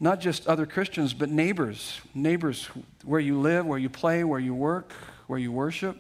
not 0.01 0.21
just 0.21 0.47
other 0.47 0.67
Christians, 0.67 1.15
but 1.15 1.29
neighbors. 1.29 2.01
Neighbors 2.15 2.69
where 3.05 3.21
you 3.21 3.41
live, 3.41 3.67
where 3.67 3.79
you 3.79 3.89
play, 3.89 4.25
where 4.25 4.41
you 4.41 4.55
work, 4.55 4.93
where 5.27 5.39
you 5.39 5.53
worship. 5.53 5.97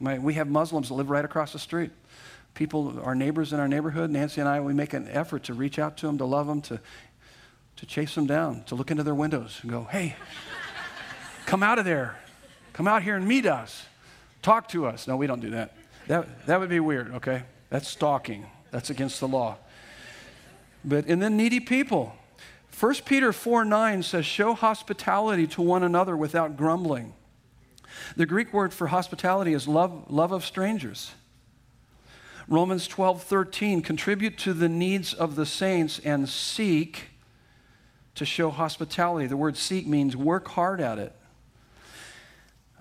We 0.00 0.34
have 0.34 0.48
Muslims 0.48 0.88
that 0.88 0.94
live 0.94 1.10
right 1.10 1.24
across 1.24 1.52
the 1.52 1.58
street. 1.58 1.90
People, 2.54 3.00
our 3.02 3.14
neighbors 3.14 3.52
in 3.52 3.58
our 3.58 3.68
neighborhood, 3.68 4.10
Nancy 4.10 4.40
and 4.40 4.48
I, 4.48 4.60
we 4.60 4.72
make 4.72 4.92
an 4.92 5.08
effort 5.10 5.44
to 5.44 5.54
reach 5.54 5.78
out 5.78 5.96
to 5.98 6.06
them, 6.06 6.18
to 6.18 6.24
love 6.24 6.46
them, 6.46 6.62
to, 6.62 6.80
to 7.76 7.86
chase 7.86 8.14
them 8.14 8.26
down, 8.26 8.62
to 8.64 8.74
look 8.74 8.90
into 8.90 9.02
their 9.02 9.14
windows 9.14 9.58
and 9.62 9.70
go, 9.70 9.84
hey, 9.90 10.14
come 11.46 11.62
out 11.62 11.78
of 11.78 11.84
there. 11.84 12.16
Come 12.72 12.88
out 12.88 13.02
here 13.02 13.16
and 13.16 13.26
meet 13.26 13.46
us. 13.46 13.86
Talk 14.42 14.68
to 14.68 14.86
us. 14.86 15.06
No, 15.06 15.16
we 15.16 15.26
don't 15.26 15.40
do 15.40 15.50
that. 15.50 15.76
That, 16.06 16.46
that 16.46 16.60
would 16.60 16.68
be 16.68 16.80
weird, 16.80 17.12
okay? 17.14 17.44
That's 17.70 17.88
stalking. 17.88 18.46
That's 18.70 18.90
against 18.90 19.20
the 19.20 19.28
law. 19.28 19.56
But, 20.84 21.06
and 21.06 21.22
then 21.22 21.36
needy 21.36 21.60
people. 21.60 22.14
1 22.78 22.94
Peter 23.06 23.32
4 23.32 23.64
9 23.64 24.02
says, 24.02 24.26
Show 24.26 24.54
hospitality 24.54 25.46
to 25.48 25.62
one 25.62 25.82
another 25.82 26.16
without 26.16 26.56
grumbling. 26.56 27.14
The 28.16 28.26
Greek 28.26 28.52
word 28.52 28.74
for 28.74 28.88
hospitality 28.88 29.54
is 29.54 29.68
love, 29.68 30.10
love 30.10 30.32
of 30.32 30.44
strangers. 30.44 31.12
Romans 32.46 32.86
12, 32.86 33.22
13, 33.22 33.80
contribute 33.80 34.36
to 34.38 34.52
the 34.52 34.68
needs 34.68 35.14
of 35.14 35.34
the 35.34 35.46
saints 35.46 35.98
and 36.00 36.28
seek 36.28 37.08
to 38.14 38.26
show 38.26 38.50
hospitality. 38.50 39.26
The 39.26 39.36
word 39.36 39.56
seek 39.56 39.86
means 39.86 40.14
work 40.16 40.48
hard 40.48 40.80
at 40.80 40.98
it. 40.98 41.14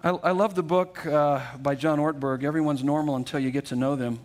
I, 0.04 0.10
I 0.10 0.32
love 0.32 0.56
the 0.56 0.64
book 0.64 1.06
uh, 1.06 1.42
by 1.58 1.76
John 1.76 2.00
Ortberg, 2.00 2.44
Everyone's 2.44 2.84
Normal 2.84 3.16
Until 3.16 3.40
You 3.40 3.52
Get 3.52 3.66
to 3.68 3.76
Know 3.76 3.96
Them. 3.96 4.20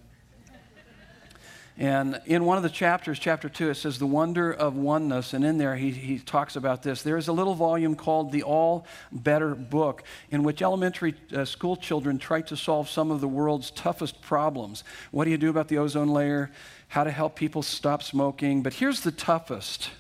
And 1.81 2.21
in 2.27 2.45
one 2.45 2.57
of 2.57 2.65
the 2.65 2.69
chapters, 2.69 3.21
chapter 3.21 3.49
two, 3.49 3.71
it 3.71 3.77
says 3.77 4.01
the 4.01 4.07
wonder 4.07 4.53
of 4.53 4.75
oneness. 4.75 5.33
And 5.33 5.45
in 5.45 5.59
there, 5.59 5.77
he, 5.77 5.93
he 5.93 6.19
talks 6.19 6.57
about 6.57 6.83
this. 6.83 7.03
There 7.03 7.17
is 7.17 7.29
a 7.29 7.33
little 7.33 7.55
volume 7.55 7.95
called 7.95 8.33
The 8.33 8.43
All 8.43 8.85
Better 9.13 9.55
Book, 9.55 10.03
in 10.31 10.43
which 10.43 10.61
elementary 10.61 11.15
uh, 11.33 11.45
school 11.45 11.77
children 11.77 12.19
try 12.19 12.41
to 12.43 12.57
solve 12.57 12.91
some 12.91 13.13
of 13.13 13.21
the 13.21 13.29
world's 13.29 13.71
toughest 13.71 14.21
problems. 14.23 14.83
What 15.13 15.27
do 15.27 15.31
you 15.31 15.39
do 15.39 15.51
about 15.51 15.69
the 15.69 15.79
ozone 15.79 16.09
layer? 16.09 16.51
How 16.89 17.05
to 17.05 17.13
help 17.13 17.37
people 17.37 17.63
stop 17.63 18.03
smoking. 18.03 18.65
But 18.65 18.75
here's 18.75 19.03
the 19.03 19.13
toughest. 19.13 19.91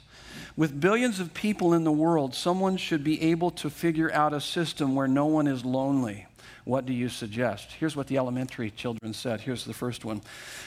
With 0.57 0.81
billions 0.81 1.20
of 1.20 1.33
people 1.33 1.74
in 1.74 1.85
the 1.85 1.93
world, 1.93 2.35
someone 2.35 2.76
should 2.76 3.05
be 3.05 3.22
able 3.22 3.53
to 3.53 3.70
figure 3.70 4.12
out 4.12 4.35
a 4.35 4.41
system 4.41 4.97
where 4.97 5.07
no 5.07 5.26
one 5.26 5.47
is 5.47 5.64
lonely. 5.64 6.26
What 6.69 6.85
do 6.85 6.93
you 6.93 7.09
suggest? 7.09 7.73
Here's 7.81 7.97
what 7.97 8.09
the 8.09 8.19
elementary 8.19 8.71
children 8.71 9.14
said. 9.14 9.41
Here's 9.41 9.64
the 9.64 9.73
first 9.73 10.05
one 10.05 10.21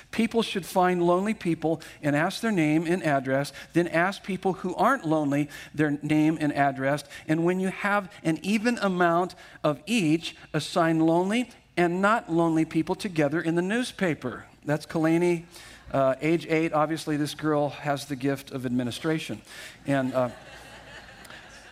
People 0.10 0.42
should 0.42 0.66
find 0.66 1.04
lonely 1.04 1.36
people 1.36 1.80
and 2.02 2.16
ask 2.16 2.42
their 2.42 2.52
name 2.52 2.88
and 2.88 3.04
address, 3.04 3.54
then 3.74 3.88
ask 3.88 4.24
people 4.24 4.54
who 4.54 4.74
aren't 4.74 5.06
lonely 5.06 5.48
their 5.76 6.00
name 6.02 6.40
and 6.42 6.52
address. 6.54 7.04
And 7.28 7.46
when 7.46 7.60
you 7.60 7.68
have 7.68 8.12
an 8.24 8.40
even 8.42 8.80
amount 8.80 9.36
of 9.64 9.80
each, 9.86 10.36
assign 10.54 11.02
lonely 11.02 11.52
and 11.78 12.02
not 12.02 12.32
lonely 12.32 12.66
people 12.66 12.96
together 12.96 13.40
in 13.40 13.54
the 13.54 13.62
newspaper. 13.62 14.46
That's 14.66 14.88
Kalani. 14.88 15.44
Uh, 15.92 16.16
age 16.20 16.48
eight, 16.50 16.74
obviously, 16.74 17.16
this 17.16 17.36
girl 17.36 17.70
has 17.70 18.06
the 18.06 18.16
gift 18.16 18.50
of 18.50 18.66
administration. 18.66 19.40
And. 19.86 20.16
Uh, 20.16 20.30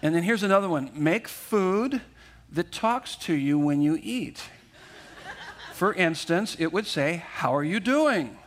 And 0.01 0.15
then 0.15 0.23
here's 0.23 0.43
another 0.43 0.69
one 0.69 0.91
make 0.93 1.27
food 1.27 2.01
that 2.51 2.71
talks 2.71 3.15
to 3.15 3.33
you 3.33 3.59
when 3.59 3.81
you 3.81 3.99
eat. 4.01 4.41
For 5.73 5.93
instance, 5.93 6.55
it 6.59 6.73
would 6.73 6.87
say, 6.87 7.23
How 7.33 7.55
are 7.55 7.63
you 7.63 7.79
doing? 7.79 8.37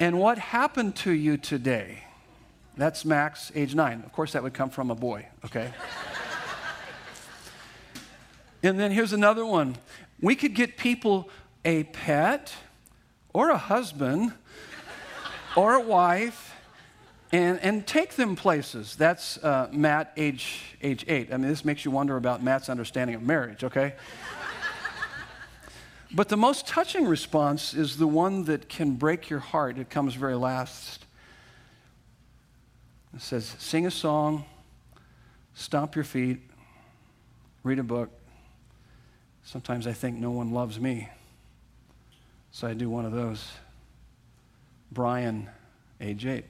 And 0.00 0.18
what 0.18 0.38
happened 0.38 0.96
to 0.96 1.12
you 1.12 1.36
today? 1.36 2.04
That's 2.76 3.04
Max, 3.04 3.52
age 3.54 3.74
nine. 3.74 4.02
Of 4.04 4.12
course, 4.12 4.32
that 4.32 4.42
would 4.42 4.54
come 4.54 4.70
from 4.70 4.90
a 4.90 4.94
boy, 4.94 5.28
okay? 5.44 5.72
and 8.62 8.78
then 8.78 8.90
here's 8.90 9.12
another 9.12 9.46
one. 9.46 9.76
We 10.20 10.34
could 10.34 10.54
get 10.54 10.76
people 10.76 11.28
a 11.64 11.84
pet 11.84 12.52
or 13.32 13.50
a 13.50 13.58
husband 13.58 14.32
or 15.56 15.74
a 15.74 15.80
wife 15.80 16.43
and, 17.34 17.60
and 17.62 17.84
take 17.84 18.14
them 18.14 18.36
places. 18.36 18.94
That's 18.94 19.42
uh, 19.42 19.68
Matt, 19.72 20.12
age, 20.16 20.76
age 20.80 21.04
eight. 21.08 21.32
I 21.32 21.36
mean, 21.36 21.48
this 21.48 21.64
makes 21.64 21.84
you 21.84 21.90
wonder 21.90 22.16
about 22.16 22.44
Matt's 22.44 22.68
understanding 22.68 23.16
of 23.16 23.22
marriage, 23.22 23.64
okay? 23.64 23.94
but 26.14 26.28
the 26.28 26.36
most 26.36 26.68
touching 26.68 27.06
response 27.06 27.74
is 27.74 27.96
the 27.96 28.06
one 28.06 28.44
that 28.44 28.68
can 28.68 28.94
break 28.94 29.28
your 29.28 29.40
heart. 29.40 29.78
It 29.78 29.90
comes 29.90 30.14
very 30.14 30.36
last. 30.36 31.06
It 33.12 33.20
says, 33.20 33.56
Sing 33.58 33.84
a 33.84 33.90
song, 33.90 34.44
stomp 35.54 35.96
your 35.96 36.04
feet, 36.04 36.40
read 37.64 37.80
a 37.80 37.84
book. 37.84 38.10
Sometimes 39.42 39.88
I 39.88 39.92
think 39.92 40.18
no 40.18 40.30
one 40.30 40.52
loves 40.52 40.78
me, 40.78 41.08
so 42.52 42.68
I 42.68 42.74
do 42.74 42.88
one 42.88 43.04
of 43.04 43.12
those. 43.12 43.44
Brian, 44.92 45.50
age 46.00 46.26
eight. 46.26 46.44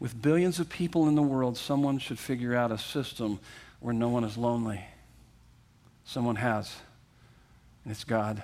With 0.00 0.20
billions 0.20 0.58
of 0.58 0.68
people 0.68 1.08
in 1.08 1.14
the 1.14 1.22
world, 1.22 1.56
someone 1.56 1.98
should 1.98 2.18
figure 2.18 2.54
out 2.54 2.70
a 2.70 2.78
system 2.78 3.40
where 3.80 3.94
no 3.94 4.08
one 4.08 4.24
is 4.24 4.36
lonely. 4.36 4.80
Someone 6.04 6.36
has, 6.36 6.74
and 7.84 7.92
it's 7.92 8.04
God. 8.04 8.42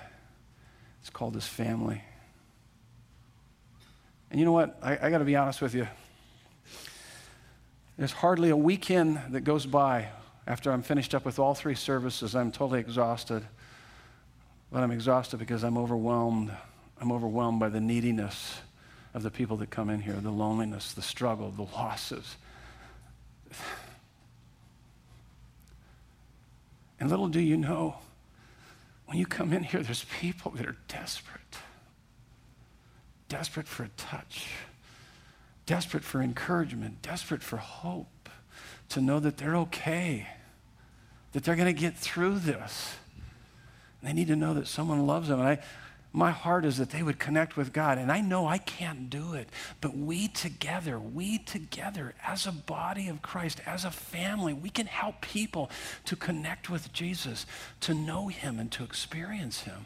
It's 1.01 1.09
called 1.09 1.35
His 1.35 1.47
family. 1.47 2.01
And 4.31 4.39
you 4.39 4.45
know 4.45 4.51
what? 4.51 4.77
I, 4.81 4.97
I 5.01 5.09
got 5.09 5.19
to 5.19 5.25
be 5.25 5.35
honest 5.35 5.61
with 5.61 5.73
you. 5.73 5.87
There's 7.97 8.11
hardly 8.11 8.49
a 8.49 8.57
weekend 8.57 9.19
that 9.29 9.41
goes 9.41 9.65
by 9.65 10.09
after 10.47 10.71
I'm 10.71 10.81
finished 10.81 11.13
up 11.13 11.25
with 11.25 11.39
all 11.39 11.53
three 11.53 11.75
services. 11.75 12.35
I'm 12.35 12.51
totally 12.51 12.79
exhausted. 12.79 13.43
But 14.71 14.83
I'm 14.83 14.91
exhausted 14.91 15.37
because 15.37 15.63
I'm 15.63 15.77
overwhelmed. 15.77 16.51
I'm 17.01 17.11
overwhelmed 17.11 17.59
by 17.59 17.69
the 17.69 17.81
neediness 17.81 18.59
of 19.19 19.23
the 19.23 19.31
people 19.31 19.57
that 19.57 19.69
come 19.69 19.89
in 19.89 20.01
here 20.01 20.15
the 20.15 20.31
loneliness, 20.31 20.93
the 20.93 21.01
struggle, 21.01 21.51
the 21.51 21.63
losses. 21.63 22.35
And 26.99 27.09
little 27.09 27.29
do 27.29 27.39
you 27.39 27.55
know, 27.55 27.95
when 29.05 29.17
you 29.17 29.25
come 29.25 29.53
in 29.53 29.63
here, 29.63 29.81
there's 29.81 30.05
people 30.19 30.51
that 30.51 30.65
are 30.65 30.75
desperate, 30.87 31.57
desperate 33.29 33.67
for 33.67 33.83
a 33.83 33.89
touch 33.89 34.47
desperate 35.69 36.03
for 36.03 36.19
encouragement, 36.19 36.99
desperate 37.03 37.43
for 37.43 37.57
hope, 37.57 38.27
to 38.89 38.99
know 38.99 39.19
that 39.19 39.37
they're 39.37 39.55
okay, 39.55 40.25
that 41.31 41.43
they're 41.43 41.55
going 41.55 41.71
to 41.73 41.79
get 41.79 41.95
through 41.95 42.39
this. 42.39 42.95
They 44.01 44.11
need 44.11 44.29
to 44.29 44.35
know 44.35 44.55
that 44.55 44.65
someone 44.65 45.05
loves 45.05 45.27
them. 45.27 45.39
And 45.39 45.47
I, 45.47 45.59
my 46.11 46.31
heart 46.31 46.65
is 46.65 46.77
that 46.77 46.89
they 46.89 47.03
would 47.03 47.19
connect 47.19 47.55
with 47.55 47.71
God. 47.71 47.97
And 47.97 48.11
I 48.11 48.19
know 48.19 48.47
I 48.47 48.57
can't 48.57 49.09
do 49.09 49.33
it, 49.33 49.49
but 49.79 49.95
we 49.95 50.27
together, 50.27 50.99
we 50.99 51.37
together, 51.37 52.15
as 52.25 52.47
a 52.47 52.51
body 52.51 53.07
of 53.09 53.21
Christ, 53.21 53.61
as 53.65 53.85
a 53.85 53.91
family, 53.91 54.53
we 54.53 54.69
can 54.69 54.87
help 54.87 55.21
people 55.21 55.69
to 56.05 56.15
connect 56.15 56.69
with 56.69 56.91
Jesus, 56.91 57.45
to 57.81 57.93
know 57.93 58.27
Him, 58.27 58.59
and 58.59 58.71
to 58.71 58.83
experience 58.83 59.61
Him. 59.61 59.85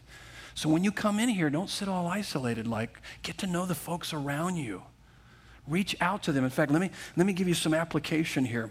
So 0.55 0.69
when 0.69 0.83
you 0.83 0.91
come 0.91 1.19
in 1.19 1.29
here, 1.29 1.49
don't 1.49 1.69
sit 1.69 1.89
all 1.89 2.07
isolated. 2.07 2.67
Like, 2.67 3.01
get 3.21 3.37
to 3.39 3.47
know 3.47 3.65
the 3.65 3.75
folks 3.75 4.13
around 4.13 4.55
you. 4.55 4.83
Reach 5.67 5.95
out 5.99 6.23
to 6.23 6.31
them. 6.31 6.43
In 6.43 6.49
fact, 6.49 6.71
let 6.71 6.81
me, 6.81 6.91
let 7.17 7.25
me 7.25 7.33
give 7.33 7.47
you 7.47 7.53
some 7.53 7.73
application 7.73 8.45
here 8.45 8.69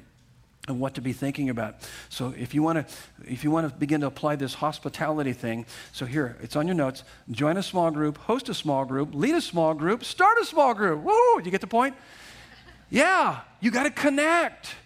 of 0.69 0.79
what 0.79 0.95
to 0.95 1.01
be 1.01 1.13
thinking 1.13 1.51
about. 1.51 1.77
So 2.09 2.33
if 2.39 2.55
you 2.55 2.63
want 2.63 2.87
to 2.87 2.95
if 3.27 3.43
you 3.43 3.51
want 3.51 3.69
to 3.69 3.77
begin 3.77 4.01
to 4.03 4.07
apply 4.07 4.37
this 4.37 4.55
hospitality 4.55 5.33
thing, 5.33 5.67
so 5.93 6.07
here, 6.07 6.37
it's 6.41 6.55
on 6.55 6.67
your 6.67 6.77
notes. 6.77 7.03
Join 7.31 7.57
a 7.57 7.63
small 7.63 7.91
group, 7.91 8.17
host 8.19 8.49
a 8.49 8.55
small 8.55 8.85
group, 8.85 9.11
lead 9.13 9.35
a 9.35 9.41
small 9.41 9.75
group, 9.75 10.05
start 10.05 10.39
a 10.41 10.45
small 10.45 10.73
group. 10.73 11.03
Woo! 11.03 11.43
You 11.43 11.51
get 11.51 11.61
the 11.61 11.67
point? 11.67 11.97
Yeah, 12.91 13.41
you 13.61 13.71
got 13.71 13.85
to 13.85 13.91
connect. 13.91 14.77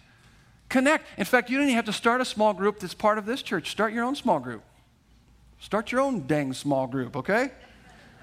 Connect. 0.69 1.05
In 1.17 1.25
fact, 1.25 1.49
you 1.49 1.57
don't 1.57 1.67
even 1.67 1.75
have 1.75 1.85
to 1.85 1.93
start 1.93 2.21
a 2.21 2.25
small 2.25 2.53
group 2.53 2.79
that's 2.79 2.93
part 2.93 3.17
of 3.17 3.25
this 3.25 3.41
church. 3.41 3.69
Start 3.69 3.93
your 3.93 4.03
own 4.03 4.15
small 4.15 4.39
group. 4.39 4.63
Start 5.59 5.91
your 5.91 6.01
own 6.01 6.25
dang 6.25 6.53
small 6.53 6.87
group, 6.87 7.15
okay? 7.15 7.51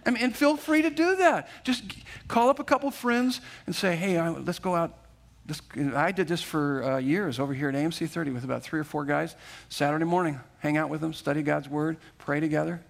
I 0.07 0.11
mean, 0.11 0.22
and 0.22 0.36
feel 0.36 0.57
free 0.57 0.82
to 0.82 0.90
do 0.90 1.16
that. 1.16 1.48
Just 1.64 1.84
call 2.28 2.48
up 2.48 2.59
a 2.59 2.64
couple 2.64 2.90
friends 2.90 3.40
and 3.66 3.74
say, 3.74 3.96
hey, 3.96 4.20
let's 4.30 4.59
go 4.59 4.74
out. 4.74 5.03
This, 5.47 5.61
I 5.95 6.12
did 6.12 6.28
this 6.28 6.42
for 6.42 6.82
uh, 6.84 6.99
years 6.99 7.38
over 7.38 7.53
here 7.53 7.68
at 7.68 7.74
AMC 7.74 8.09
30 8.09 8.30
with 8.30 8.45
about 8.45 8.62
three 8.62 8.80
or 8.80 8.84
four 8.84 9.05
guys. 9.05 9.36
Saturday 9.68 10.07
morning, 10.07 10.40
hang 10.61 10.76
out 10.76 10.88
with 10.88 11.01
them, 11.01 11.12
study 11.12 11.42
God's 11.42 11.68
Word, 11.68 11.99
pray 12.16 12.40
together. 12.40 12.82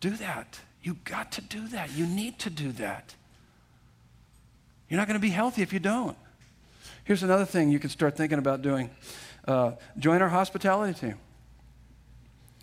Do 0.00 0.10
that. 0.10 0.58
You 0.82 0.98
got 1.04 1.32
to 1.32 1.40
do 1.40 1.68
that. 1.68 1.92
You 1.92 2.06
need 2.06 2.38
to 2.40 2.50
do 2.50 2.72
that. 2.72 3.14
You're 4.88 4.98
not 4.98 5.06
going 5.06 5.18
to 5.18 5.22
be 5.22 5.30
healthy 5.30 5.62
if 5.62 5.72
you 5.72 5.78
don't. 5.78 6.16
Here's 7.04 7.22
another 7.22 7.44
thing 7.44 7.70
you 7.70 7.78
can 7.78 7.90
start 7.90 8.16
thinking 8.16 8.38
about 8.38 8.62
doing 8.62 8.90
uh, 9.46 9.72
join 9.98 10.22
our 10.22 10.28
hospitality 10.28 10.98
team. 10.98 11.18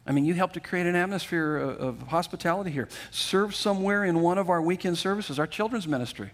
I 0.06 0.12
mean, 0.12 0.26
you 0.26 0.34
help 0.34 0.54
to 0.54 0.60
create 0.60 0.88
an 0.88 0.96
atmosphere 0.96 1.58
of, 1.58 1.78
of, 1.78 2.08
hospitality 2.08 2.72
here. 2.72 2.90
Serve 3.12 3.54
somewhere 3.54 4.04
in 4.04 4.22
one 4.22 4.40
of 4.40 4.50
our 4.50 4.62
weekend 4.62 4.98
services, 4.98 5.38
our 5.38 5.46
children's 5.46 5.88
ministry, 5.88 6.32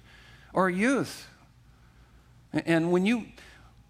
or 0.58 0.64
our 0.64 0.70
youth. 0.72 1.28
And 2.52 2.92
when 2.92 3.06
you 3.06 3.26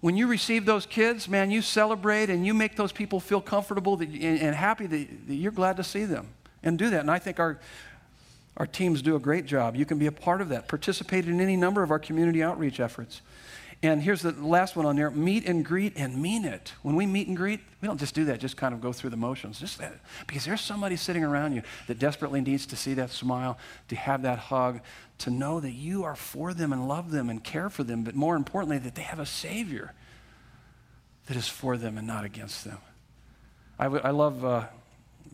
when 0.01 0.17
you 0.17 0.27
receive 0.27 0.65
those 0.65 0.85
kids, 0.85 1.29
man, 1.29 1.49
you 1.49 1.61
celebrate 1.61 2.29
and 2.29 2.45
you 2.45 2.53
make 2.53 2.75
those 2.75 2.91
people 2.91 3.19
feel 3.19 3.41
comfortable 3.41 3.95
that, 3.95 4.09
and, 4.09 4.39
and 4.39 4.55
happy 4.55 4.85
that, 4.85 5.27
that 5.27 5.35
you're 5.35 5.51
glad 5.51 5.77
to 5.77 5.83
see 5.83 6.03
them 6.03 6.27
and 6.61 6.77
do 6.77 6.89
that. 6.89 6.99
And 6.99 7.09
I 7.09 7.19
think 7.19 7.39
our 7.39 7.57
our 8.57 8.67
teams 8.67 9.01
do 9.01 9.15
a 9.15 9.19
great 9.19 9.45
job. 9.45 9.77
You 9.77 9.85
can 9.85 9.97
be 9.97 10.07
a 10.07 10.11
part 10.11 10.41
of 10.41 10.49
that. 10.49 10.67
Participate 10.67 11.25
in 11.25 11.39
any 11.39 11.55
number 11.55 11.83
of 11.83 11.91
our 11.91 11.99
community 11.99 12.43
outreach 12.43 12.81
efforts. 12.81 13.21
And 13.83 14.01
here's 14.01 14.23
the 14.23 14.31
last 14.31 14.75
one 14.75 14.87
on 14.87 14.95
there 14.95 15.11
meet 15.11 15.45
and 15.45 15.63
greet 15.63 15.93
and 15.95 16.19
mean 16.19 16.45
it. 16.45 16.73
When 16.81 16.95
we 16.95 17.05
meet 17.05 17.27
and 17.27 17.37
greet, 17.37 17.59
we 17.79 17.87
don't 17.87 17.99
just 17.99 18.15
do 18.15 18.25
that, 18.25 18.39
just 18.39 18.57
kind 18.57 18.73
of 18.73 18.81
go 18.81 18.91
through 18.91 19.11
the 19.11 19.17
motions. 19.17 19.59
Just 19.59 19.77
that, 19.77 19.99
because 20.25 20.45
there's 20.45 20.61
somebody 20.61 20.95
sitting 20.95 21.23
around 21.23 21.53
you 21.53 21.61
that 21.85 21.99
desperately 21.99 22.41
needs 22.41 22.65
to 22.67 22.75
see 22.75 22.95
that 22.95 23.11
smile, 23.11 23.59
to 23.89 23.95
have 23.95 24.23
that 24.23 24.39
hug, 24.39 24.81
to 25.19 25.29
know 25.29 25.59
that 25.59 25.71
you 25.71 26.03
are 26.03 26.15
for 26.15 26.53
them 26.53 26.73
and 26.73 26.87
love 26.87 27.11
them 27.11 27.29
and 27.29 27.43
care 27.43 27.69
for 27.69 27.83
them, 27.83 28.03
but 28.03 28.15
more 28.15 28.35
importantly, 28.35 28.79
that 28.79 28.95
they 28.95 29.03
have 29.03 29.19
a 29.19 29.25
Savior 29.25 29.93
that 31.27 31.37
is 31.37 31.47
for 31.47 31.77
them 31.77 31.97
and 31.97 32.07
not 32.07 32.25
against 32.25 32.65
them. 32.65 32.79
I, 33.77 33.83
w- 33.83 34.01
I 34.03 34.09
love 34.09 34.43
uh, 34.43 34.65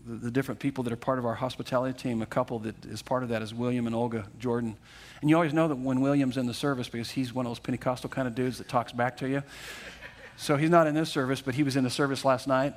the, 0.06 0.16
the 0.16 0.32
different 0.32 0.60
people 0.60 0.84
that 0.84 0.94
are 0.94 0.98
part 0.98 1.20
of 1.20 1.26
our 1.26 1.36
hospitality 1.36 1.98
team. 1.98 2.22
A 2.22 2.26
couple 2.26 2.60
that 2.60 2.86
is 2.86 3.02
part 3.02 3.24
of 3.24 3.30
that 3.30 3.42
is 3.42 3.54
William 3.54 3.88
and 3.88 3.96
Olga 3.96 4.26
Jordan. 4.40 4.76
And 5.22 5.30
you 5.30 5.36
always 5.36 5.54
know 5.54 5.68
that 5.68 5.76
when 5.76 6.02
William's 6.02 6.38
in 6.38 6.46
the 6.46 6.54
service 6.54 6.90
because 6.90 7.12
he's 7.12 7.34
one 7.34 7.46
of 7.46 7.50
those 7.50 7.60
Pentecostal 7.60 8.10
kind 8.10 8.28
of 8.28 8.36
dudes 8.36 8.58
that 8.58 8.68
talks 8.68 8.92
back 8.92 9.18
to 9.18 9.30
you. 9.30 9.44
So 10.36 10.58
he's 10.58 10.70
not 10.70 10.88
in 10.88 10.96
this 10.96 11.10
service, 11.10 11.42
but 11.42 11.56
he 11.56 11.64
was 11.64 11.76
in 11.76 11.84
the 11.84 11.90
service 11.90 12.26
last 12.26 12.48
night. 12.48 12.74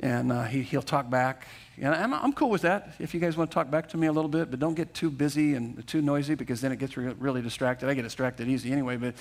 And 0.00 0.30
uh, 0.30 0.44
he, 0.44 0.62
he'll 0.62 0.82
talk 0.82 1.10
back. 1.10 1.46
And 1.80 1.94
I'm, 1.94 2.12
I'm 2.14 2.32
cool 2.32 2.50
with 2.50 2.62
that 2.62 2.94
if 2.98 3.14
you 3.14 3.20
guys 3.20 3.36
want 3.36 3.50
to 3.50 3.54
talk 3.54 3.70
back 3.70 3.88
to 3.90 3.96
me 3.96 4.06
a 4.06 4.12
little 4.12 4.28
bit, 4.28 4.50
but 4.50 4.58
don't 4.58 4.74
get 4.74 4.94
too 4.94 5.10
busy 5.10 5.54
and 5.54 5.86
too 5.86 6.02
noisy 6.02 6.34
because 6.34 6.60
then 6.60 6.72
it 6.72 6.78
gets 6.78 6.96
re- 6.96 7.14
really 7.18 7.42
distracted. 7.42 7.88
I 7.88 7.94
get 7.94 8.02
distracted 8.02 8.48
easy 8.48 8.72
anyway. 8.72 8.96
But, 8.96 9.14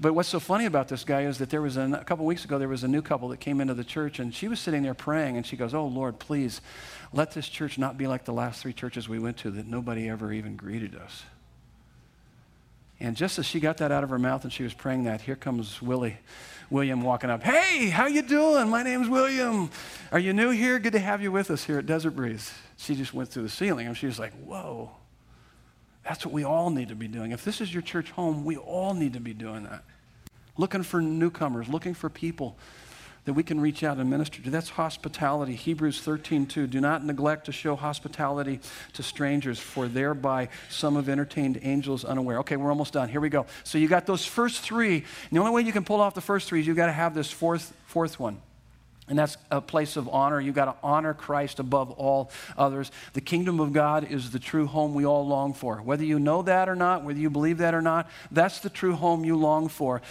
but 0.00 0.14
what's 0.14 0.28
so 0.28 0.40
funny 0.40 0.66
about 0.66 0.88
this 0.88 1.04
guy 1.04 1.22
is 1.22 1.38
that 1.38 1.50
there 1.50 1.62
was 1.62 1.76
a, 1.76 1.82
a 2.00 2.04
couple 2.04 2.24
weeks 2.26 2.44
ago, 2.44 2.58
there 2.58 2.68
was 2.68 2.84
a 2.84 2.88
new 2.88 3.02
couple 3.02 3.28
that 3.28 3.40
came 3.40 3.60
into 3.60 3.74
the 3.74 3.84
church 3.84 4.18
and 4.18 4.34
she 4.34 4.48
was 4.48 4.60
sitting 4.60 4.82
there 4.82 4.94
praying 4.94 5.36
and 5.36 5.46
she 5.46 5.56
goes, 5.56 5.74
Oh, 5.74 5.86
Lord, 5.86 6.18
please 6.18 6.60
let 7.12 7.32
this 7.32 7.48
church 7.48 7.78
not 7.78 7.96
be 7.96 8.06
like 8.06 8.24
the 8.24 8.32
last 8.32 8.62
three 8.62 8.72
churches 8.72 9.08
we 9.08 9.18
went 9.18 9.38
to 9.38 9.50
that 9.50 9.66
nobody 9.66 10.08
ever 10.08 10.32
even 10.32 10.56
greeted 10.56 10.94
us. 10.94 11.24
And 13.02 13.16
just 13.16 13.36
as 13.40 13.46
she 13.46 13.58
got 13.58 13.78
that 13.78 13.90
out 13.90 14.04
of 14.04 14.10
her 14.10 14.18
mouth 14.18 14.44
and 14.44 14.52
she 14.52 14.62
was 14.62 14.74
praying 14.74 15.04
that, 15.04 15.22
here 15.22 15.34
comes 15.34 15.82
Willie, 15.82 16.18
William 16.70 17.02
walking 17.02 17.30
up. 17.30 17.42
Hey, 17.42 17.88
how 17.88 18.06
you 18.06 18.22
doing? 18.22 18.68
My 18.68 18.84
name's 18.84 19.08
William. 19.08 19.70
Are 20.12 20.20
you 20.20 20.32
new 20.32 20.50
here? 20.50 20.78
Good 20.78 20.92
to 20.92 21.00
have 21.00 21.20
you 21.20 21.32
with 21.32 21.50
us 21.50 21.64
here 21.64 21.80
at 21.80 21.86
Desert 21.86 22.12
Breeze. 22.12 22.52
She 22.76 22.94
just 22.94 23.12
went 23.12 23.28
through 23.28 23.42
the 23.42 23.48
ceiling 23.48 23.88
and 23.88 23.96
she 23.96 24.06
was 24.06 24.20
like, 24.20 24.32
whoa. 24.44 24.92
That's 26.04 26.24
what 26.24 26.32
we 26.32 26.44
all 26.44 26.70
need 26.70 26.90
to 26.90 26.94
be 26.94 27.08
doing. 27.08 27.32
If 27.32 27.44
this 27.44 27.60
is 27.60 27.74
your 27.74 27.82
church 27.82 28.12
home, 28.12 28.44
we 28.44 28.56
all 28.56 28.94
need 28.94 29.14
to 29.14 29.20
be 29.20 29.34
doing 29.34 29.64
that. 29.64 29.82
Looking 30.56 30.84
for 30.84 31.00
newcomers, 31.00 31.68
looking 31.68 31.94
for 31.94 32.08
people 32.08 32.56
that 33.24 33.34
we 33.34 33.42
can 33.42 33.60
reach 33.60 33.84
out 33.84 33.98
and 33.98 34.10
minister 34.10 34.42
to. 34.42 34.50
That's 34.50 34.70
hospitality. 34.70 35.54
Hebrews 35.54 36.00
13, 36.00 36.46
2. 36.46 36.66
Do 36.66 36.80
not 36.80 37.04
neglect 37.04 37.46
to 37.46 37.52
show 37.52 37.76
hospitality 37.76 38.60
to 38.94 39.02
strangers, 39.02 39.60
for 39.60 39.86
thereby 39.86 40.48
some 40.68 40.96
have 40.96 41.08
entertained 41.08 41.60
angels 41.62 42.04
unaware. 42.04 42.38
Okay, 42.40 42.56
we're 42.56 42.70
almost 42.70 42.94
done. 42.94 43.08
Here 43.08 43.20
we 43.20 43.28
go. 43.28 43.46
So 43.62 43.78
you 43.78 43.86
got 43.86 44.06
those 44.06 44.26
first 44.26 44.62
three. 44.62 44.96
And 44.96 45.04
the 45.30 45.38
only 45.38 45.52
way 45.52 45.62
you 45.62 45.72
can 45.72 45.84
pull 45.84 46.00
off 46.00 46.14
the 46.14 46.20
first 46.20 46.48
three 46.48 46.60
is 46.60 46.66
you've 46.66 46.76
got 46.76 46.86
to 46.86 46.92
have 46.92 47.14
this 47.14 47.30
fourth, 47.30 47.72
fourth 47.86 48.18
one. 48.18 48.40
And 49.08 49.18
that's 49.18 49.36
a 49.50 49.60
place 49.60 49.96
of 49.96 50.08
honor. 50.08 50.40
You've 50.40 50.54
got 50.54 50.64
to 50.66 50.74
honor 50.82 51.12
Christ 51.12 51.58
above 51.58 51.90
all 51.90 52.30
others. 52.56 52.90
The 53.12 53.20
kingdom 53.20 53.60
of 53.60 53.72
God 53.72 54.10
is 54.10 54.30
the 54.30 54.38
true 54.38 54.66
home 54.66 54.94
we 54.94 55.04
all 55.04 55.26
long 55.26 55.54
for. 55.54 55.82
Whether 55.82 56.04
you 56.04 56.18
know 56.18 56.42
that 56.42 56.68
or 56.68 56.76
not, 56.76 57.04
whether 57.04 57.18
you 57.18 57.28
believe 57.28 57.58
that 57.58 57.74
or 57.74 57.82
not, 57.82 58.08
that's 58.30 58.60
the 58.60 58.70
true 58.70 58.94
home 58.94 59.24
you 59.24 59.36
long 59.36 59.68
for. 59.68 60.02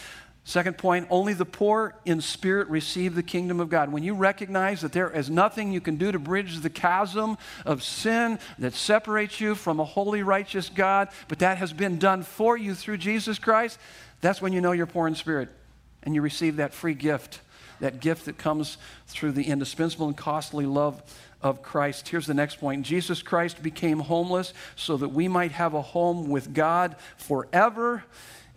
Second 0.44 0.78
point, 0.80 1.06
only 1.12 1.34
the 1.34 1.46
poor 1.46 1.94
in 2.04 2.20
spirit 2.20 2.68
receive 2.68 3.14
the 3.14 3.22
kingdom 3.22 3.60
of 3.60 3.70
God. 3.70 3.92
When 3.92 4.02
you 4.02 4.16
recognize 4.16 4.82
that 4.82 4.92
there 4.92 5.10
is 5.10 5.30
nothing 5.30 5.72
you 5.72 5.82
can 5.82 5.98
do 5.98 6.12
to 6.12 6.18
bridge 6.18 6.60
the 6.60 6.70
chasm 6.70 7.38
of 7.64 7.84
sin 7.84 8.40
that 8.58 8.74
separates 8.74 9.40
you 9.40 9.54
from 9.54 9.80
a 9.80 9.86
holy, 9.86 10.24
righteous 10.24 10.68
God, 10.70 11.10
but 11.28 11.40
that 11.40 11.60
has 11.60 11.74
been 11.74 12.00
done 12.00 12.24
for 12.24 12.58
you 12.58 12.74
through 12.74 12.98
Jesus 12.98 13.38
Christ, 13.38 13.78
that's 14.20 14.42
when 14.42 14.52
you 14.52 14.62
know 14.62 14.72
you're 14.72 14.88
poor 14.88 15.08
in 15.08 15.14
spirit 15.14 15.50
and 16.02 16.16
you 16.16 16.24
receive 16.24 16.56
that 16.56 16.74
free 16.74 16.96
gift, 16.96 17.42
that 17.80 18.00
gift 18.00 18.26
that 18.26 18.40
comes 18.40 18.80
through 19.08 19.34
the 19.34 19.44
indispensable 19.44 20.08
and 20.08 20.18
costly 20.18 20.66
love 20.66 21.04
of 21.44 21.62
Christ. 21.62 22.10
Here's 22.10 22.28
the 22.28 22.34
next 22.34 22.60
point 22.60 22.84
Jesus 22.84 23.22
Christ 23.22 23.62
became 23.62 24.00
homeless 24.00 24.54
so 24.76 24.98
that 24.98 25.10
we 25.10 25.28
might 25.28 25.52
have 25.52 25.76
a 25.76 25.82
home 25.82 26.30
with 26.30 26.54
God 26.54 26.96
forever 27.18 28.04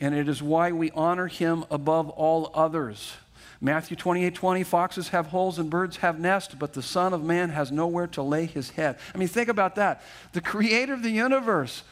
and 0.04 0.14
it 0.14 0.28
is 0.28 0.42
why 0.42 0.70
we 0.70 0.90
honor 0.90 1.28
him 1.28 1.64
above 1.70 2.10
all 2.10 2.50
others. 2.52 3.14
Matthew 3.58 3.96
28 3.96 4.34
20, 4.34 4.62
foxes 4.62 5.08
have 5.08 5.28
holes 5.28 5.58
and 5.58 5.70
birds 5.70 5.96
have 5.98 6.20
nests, 6.20 6.54
but 6.54 6.74
the 6.74 6.82
Son 6.82 7.14
of 7.14 7.24
Man 7.24 7.48
has 7.48 7.72
nowhere 7.72 8.06
to 8.08 8.22
lay 8.22 8.44
his 8.44 8.70
head. 8.70 8.98
I 9.14 9.18
mean, 9.18 9.28
think 9.28 9.48
about 9.48 9.76
that. 9.76 10.02
The 10.32 10.42
creator 10.42 10.92
of 10.92 11.02
the 11.02 11.10
universe 11.10 11.84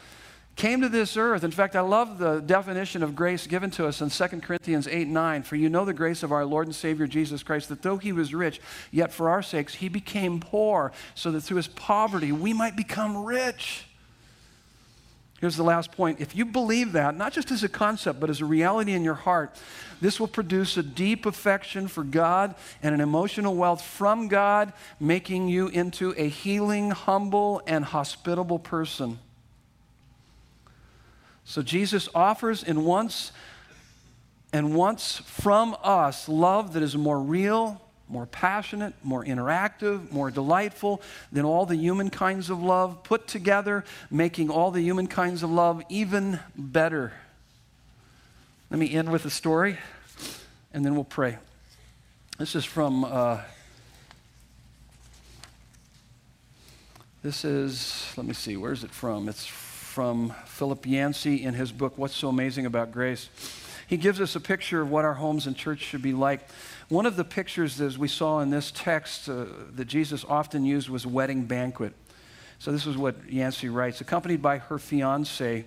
came 0.57 0.83
to 0.83 0.91
this 0.91 1.17
earth. 1.17 1.43
In 1.43 1.53
fact, 1.53 1.75
I 1.75 1.81
love 1.81 2.19
the 2.19 2.41
definition 2.41 3.03
of 3.03 3.17
grace 3.17 3.47
given 3.47 3.71
to 3.71 3.87
us 3.87 4.03
in 4.03 4.11
2 4.11 4.41
Corinthians 4.41 4.87
8 4.87 5.09
9. 5.09 5.43
For 5.43 5.57
you 5.57 5.71
know 5.71 5.87
the 5.87 5.95
grace 5.95 6.23
of 6.23 6.33
our 6.33 6.45
Lord 6.45 6.67
and 6.67 6.77
Savior 6.77 7.07
Jesus 7.07 7.43
Christ, 7.43 7.71
that 7.71 7.81
though 7.81 7.97
he 7.97 8.13
was 8.13 8.35
rich, 8.35 8.61
yet 8.91 9.11
for 9.11 9.31
our 9.31 9.41
sakes 9.41 9.77
he 9.77 9.89
became 9.89 10.39
poor, 10.39 10.93
so 11.15 11.31
that 11.31 11.41
through 11.41 11.57
his 11.57 11.69
poverty 11.69 12.31
we 12.31 12.53
might 12.53 12.77
become 12.77 13.25
rich. 13.25 13.87
Here's 15.43 15.57
the 15.57 15.65
last 15.65 15.91
point. 15.91 16.21
If 16.21 16.37
you 16.37 16.45
believe 16.45 16.93
that, 16.93 17.17
not 17.17 17.33
just 17.33 17.51
as 17.51 17.65
a 17.65 17.69
concept, 17.69 18.21
but 18.21 18.31
as 18.31 18.41
a 18.41 18.45
reality 18.45 18.93
in 18.93 19.03
your 19.03 19.15
heart, 19.15 19.61
this 20.01 20.21
will 20.21 20.29
produce 20.29 20.77
a 20.77 20.85
deep 20.85 21.27
affection 21.27 21.89
for 21.89 22.05
God 22.05 22.55
and 22.81 22.95
an 22.95 23.01
emotional 23.01 23.57
wealth 23.57 23.83
from 23.83 24.29
God, 24.29 24.73
making 25.01 25.49
you 25.49 25.67
into 25.67 26.15
a 26.17 26.29
healing, 26.29 26.93
humble, 26.93 27.61
and 27.67 27.85
hospitable 27.85 28.61
person. 28.61 29.19
So 31.45 31.61
Jesus 31.61 32.09
offers 32.15 32.63
and 32.63 32.87
wants 32.87 33.33
and 34.53 34.77
wants 34.77 35.19
from 35.19 35.77
us 35.83 36.29
love 36.29 36.75
that 36.75 36.85
is 36.85 36.97
more 36.97 37.21
real, 37.21 37.83
more 38.13 38.27
passionate, 38.27 38.93
more 39.03 39.25
interactive, 39.25 40.13
more 40.13 40.31
delightful 40.31 41.01
than 41.33 41.47
all 41.47 41.65
the 41.65 41.77
human 41.77 42.11
kinds 42.11 42.51
of 42.51 42.63
love 42.63 43.03
put 43.03 43.27
together, 43.27 43.85
making 44.11 44.51
all 44.51 44.71
the 44.71 44.83
human 44.83 45.07
kinds 45.07 45.43
of 45.43 45.51
love 45.51 45.83
even 45.89 46.39
better. 46.55 47.15
Let 48.71 48.79
me 48.79 48.93
end 48.93 49.11
with 49.11 49.25
a 49.25 49.31
story, 49.31 49.79
and 50.75 50.85
then 50.85 50.95
we'll 50.95 51.05
pray. 51.05 51.39
This 52.39 52.55
is 52.55 52.67
from. 52.67 53.05
Uh, 53.05 53.41
this 57.23 57.45
is, 57.45 58.13
let 58.17 58.27
me 58.27 58.35
see, 58.35 58.57
where's 58.57 58.85
it 58.85 58.91
from? 58.91 59.29
It's 59.29 59.47
from 59.47 60.35
Philip 60.47 60.87
Yancey 60.87 61.45
in 61.45 61.55
his 61.55 61.71
book, 61.71 61.97
What's 61.97 62.15
So 62.15 62.29
Amazing 62.29 62.67
About 62.67 62.93
Grace. 62.93 63.29
He 63.87 63.97
gives 63.97 64.21
us 64.21 64.35
a 64.35 64.41
picture 64.41 64.81
of 64.81 64.91
what 64.91 65.05
our 65.05 65.15
homes 65.15 65.47
and 65.47 65.55
church 65.55 65.81
should 65.81 66.01
be 66.03 66.15
like. 66.15 66.41
One 66.93 67.07
of 67.07 67.17
the 67.17 67.25
pictures, 67.25 67.81
as 67.81 67.97
we 67.97 68.07
saw 68.07 68.41
in 68.41 68.51
this 68.51 68.71
text, 68.71 69.27
uh, 69.27 69.47
that 69.77 69.87
Jesus 69.87 70.27
often 70.29 70.67
used 70.67 70.91
was 70.91 71.07
wedding 71.07 71.47
banquet. 71.47 71.95
So 72.59 72.71
this 72.71 72.85
is 72.85 72.99
what 72.99 73.33
Yancey 73.33 73.71
writes. 73.71 74.03
Accompanied 74.03 74.43
by 74.43 74.59
her 74.59 74.79
fiance, 74.79 75.65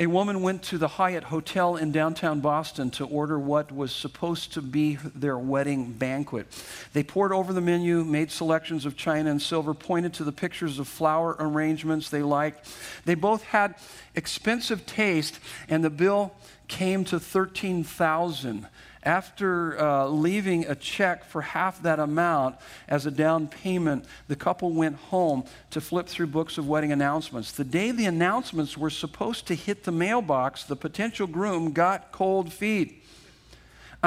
a 0.00 0.06
woman 0.08 0.42
went 0.42 0.64
to 0.64 0.78
the 0.78 0.88
Hyatt 0.88 1.22
Hotel 1.22 1.76
in 1.76 1.92
downtown 1.92 2.40
Boston 2.40 2.90
to 2.90 3.04
order 3.04 3.38
what 3.38 3.70
was 3.70 3.92
supposed 3.94 4.54
to 4.54 4.60
be 4.60 4.96
their 5.14 5.38
wedding 5.38 5.92
banquet. 5.92 6.48
They 6.92 7.04
poured 7.04 7.30
over 7.30 7.52
the 7.52 7.60
menu, 7.60 8.02
made 8.02 8.32
selections 8.32 8.86
of 8.86 8.96
china 8.96 9.30
and 9.30 9.40
silver, 9.40 9.72
pointed 9.72 10.14
to 10.14 10.24
the 10.24 10.32
pictures 10.32 10.80
of 10.80 10.88
flower 10.88 11.36
arrangements 11.38 12.10
they 12.10 12.22
liked. 12.24 12.68
They 13.04 13.14
both 13.14 13.44
had 13.44 13.76
expensive 14.16 14.84
taste, 14.84 15.38
and 15.68 15.84
the 15.84 15.90
bill 15.90 16.34
came 16.66 17.04
to 17.04 17.20
13,000 17.20 18.66
after 19.06 19.80
uh, 19.80 20.06
leaving 20.08 20.66
a 20.66 20.74
check 20.74 21.24
for 21.24 21.40
half 21.40 21.80
that 21.82 22.00
amount 22.00 22.56
as 22.88 23.06
a 23.06 23.10
down 23.10 23.46
payment, 23.46 24.04
the 24.26 24.36
couple 24.36 24.72
went 24.72 24.96
home 24.96 25.44
to 25.70 25.80
flip 25.80 26.08
through 26.08 26.26
books 26.26 26.58
of 26.58 26.68
wedding 26.68 26.90
announcements. 26.90 27.52
The 27.52 27.64
day 27.64 27.92
the 27.92 28.06
announcements 28.06 28.76
were 28.76 28.90
supposed 28.90 29.46
to 29.46 29.54
hit 29.54 29.84
the 29.84 29.92
mailbox, 29.92 30.64
the 30.64 30.76
potential 30.76 31.26
groom 31.26 31.72
got 31.72 32.10
cold 32.10 32.52
feet. 32.52 33.04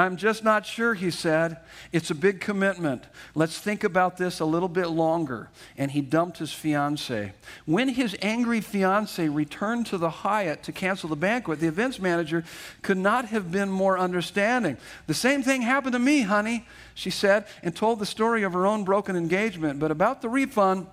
I'm 0.00 0.16
just 0.16 0.42
not 0.42 0.66
sure, 0.66 0.94
he 0.94 1.10
said. 1.10 1.58
It's 1.92 2.10
a 2.10 2.14
big 2.14 2.40
commitment. 2.40 3.04
Let's 3.34 3.58
think 3.58 3.84
about 3.84 4.16
this 4.16 4.40
a 4.40 4.44
little 4.44 4.68
bit 4.68 4.88
longer. 4.88 5.50
And 5.76 5.90
he 5.90 6.00
dumped 6.00 6.38
his 6.38 6.52
fiance. 6.52 7.32
When 7.66 7.88
his 7.88 8.16
angry 8.22 8.60
fiance 8.60 9.28
returned 9.28 9.86
to 9.86 9.98
the 9.98 10.10
Hyatt 10.10 10.62
to 10.64 10.72
cancel 10.72 11.08
the 11.08 11.16
banquet, 11.16 11.60
the 11.60 11.68
events 11.68 11.98
manager 11.98 12.44
could 12.82 12.98
not 12.98 13.26
have 13.26 13.52
been 13.52 13.70
more 13.70 13.98
understanding. 13.98 14.76
The 15.06 15.14
same 15.14 15.42
thing 15.42 15.62
happened 15.62 15.92
to 15.92 15.98
me, 15.98 16.22
honey, 16.22 16.66
she 16.94 17.10
said, 17.10 17.46
and 17.62 17.76
told 17.76 17.98
the 17.98 18.06
story 18.06 18.42
of 18.42 18.52
her 18.52 18.66
own 18.66 18.84
broken 18.84 19.16
engagement. 19.16 19.78
But 19.78 19.90
about 19.90 20.22
the 20.22 20.28
refund, 20.28 20.86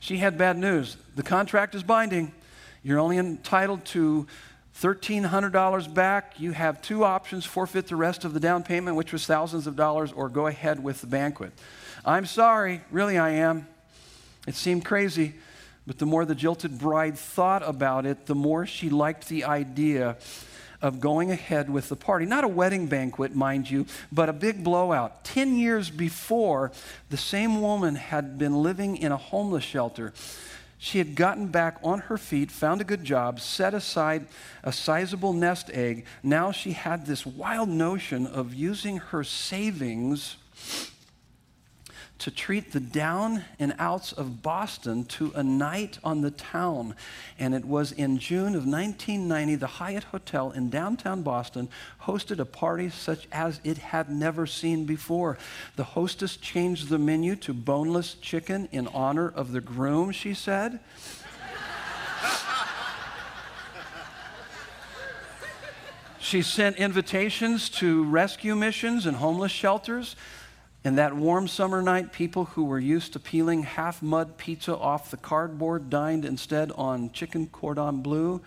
she 0.00 0.18
had 0.18 0.38
bad 0.38 0.56
news. 0.56 0.96
The 1.16 1.22
contract 1.22 1.74
is 1.74 1.82
binding. 1.82 2.32
You're 2.82 3.00
only 3.00 3.18
entitled 3.18 3.84
to 3.86 4.26
$1,300 4.80 5.92
back, 5.92 6.38
you 6.38 6.52
have 6.52 6.80
two 6.80 7.02
options 7.02 7.44
forfeit 7.44 7.88
the 7.88 7.96
rest 7.96 8.24
of 8.24 8.32
the 8.32 8.38
down 8.38 8.62
payment, 8.62 8.96
which 8.96 9.12
was 9.12 9.26
thousands 9.26 9.66
of 9.66 9.74
dollars, 9.74 10.12
or 10.12 10.28
go 10.28 10.46
ahead 10.46 10.82
with 10.82 11.00
the 11.00 11.06
banquet. 11.08 11.52
I'm 12.04 12.26
sorry, 12.26 12.82
really, 12.92 13.18
I 13.18 13.30
am. 13.30 13.66
It 14.46 14.54
seemed 14.54 14.84
crazy, 14.84 15.34
but 15.84 15.98
the 15.98 16.06
more 16.06 16.24
the 16.24 16.36
jilted 16.36 16.78
bride 16.78 17.18
thought 17.18 17.66
about 17.66 18.06
it, 18.06 18.26
the 18.26 18.36
more 18.36 18.66
she 18.66 18.88
liked 18.88 19.28
the 19.28 19.44
idea 19.44 20.16
of 20.80 21.00
going 21.00 21.32
ahead 21.32 21.68
with 21.68 21.88
the 21.88 21.96
party. 21.96 22.24
Not 22.24 22.44
a 22.44 22.48
wedding 22.48 22.86
banquet, 22.86 23.34
mind 23.34 23.68
you, 23.68 23.84
but 24.12 24.28
a 24.28 24.32
big 24.32 24.62
blowout. 24.62 25.24
Ten 25.24 25.56
years 25.56 25.90
before, 25.90 26.70
the 27.10 27.16
same 27.16 27.60
woman 27.60 27.96
had 27.96 28.38
been 28.38 28.62
living 28.62 28.96
in 28.96 29.10
a 29.10 29.16
homeless 29.16 29.64
shelter. 29.64 30.12
She 30.78 30.98
had 30.98 31.16
gotten 31.16 31.48
back 31.48 31.78
on 31.82 31.98
her 32.00 32.16
feet, 32.16 32.52
found 32.52 32.80
a 32.80 32.84
good 32.84 33.02
job, 33.02 33.40
set 33.40 33.74
aside 33.74 34.26
a 34.62 34.72
sizable 34.72 35.32
nest 35.32 35.70
egg. 35.74 36.06
Now 36.22 36.52
she 36.52 36.72
had 36.72 37.04
this 37.04 37.26
wild 37.26 37.68
notion 37.68 38.26
of 38.26 38.54
using 38.54 38.98
her 38.98 39.24
savings 39.24 40.36
to 42.18 42.30
treat 42.32 42.72
the 42.72 42.80
down 42.80 43.44
and 43.58 43.74
outs 43.78 44.12
of 44.12 44.42
Boston 44.42 45.04
to 45.04 45.32
a 45.36 45.42
night 45.42 45.98
on 46.02 46.20
the 46.20 46.32
town. 46.32 46.94
And 47.38 47.54
it 47.54 47.64
was 47.64 47.92
in 47.92 48.18
June 48.18 48.56
of 48.56 48.66
1990, 48.66 49.54
the 49.54 49.66
Hyatt 49.66 50.04
Hotel 50.04 50.50
in 50.50 50.68
downtown 50.68 51.22
Boston 51.22 51.68
hosted 52.02 52.40
a 52.40 52.44
party 52.44 52.90
such 52.90 53.28
as 53.30 53.60
it 53.62 53.78
had 53.78 54.10
never 54.10 54.46
seen 54.46 54.84
before. 54.84 55.38
The 55.76 55.84
hostess 55.84 56.36
changed 56.36 56.88
the 56.88 56.98
menu 56.98 57.36
to 57.36 57.54
boneless 57.54 58.14
chicken 58.14 58.68
in 58.72 58.88
honor 58.88 59.28
of 59.28 59.52
the 59.52 59.60
groom, 59.60 60.10
she 60.10 60.34
said. 60.34 60.80
She 66.18 66.42
sent 66.42 66.76
invitations 66.76 67.70
to 67.70 68.04
rescue 68.04 68.54
missions 68.54 69.06
and 69.06 69.16
homeless 69.16 69.50
shelters. 69.50 70.14
And 70.88 70.96
that 70.96 71.14
warm 71.14 71.48
summer 71.48 71.82
night, 71.82 72.14
people 72.14 72.46
who 72.46 72.64
were 72.64 72.78
used 72.78 73.12
to 73.12 73.20
peeling 73.20 73.62
half 73.62 74.00
mud 74.00 74.38
pizza 74.38 74.74
off 74.74 75.10
the 75.10 75.18
cardboard 75.18 75.90
dined 75.90 76.24
instead 76.24 76.72
on 76.72 77.12
chicken 77.12 77.46
cordon 77.48 78.00
bleu. 78.00 78.40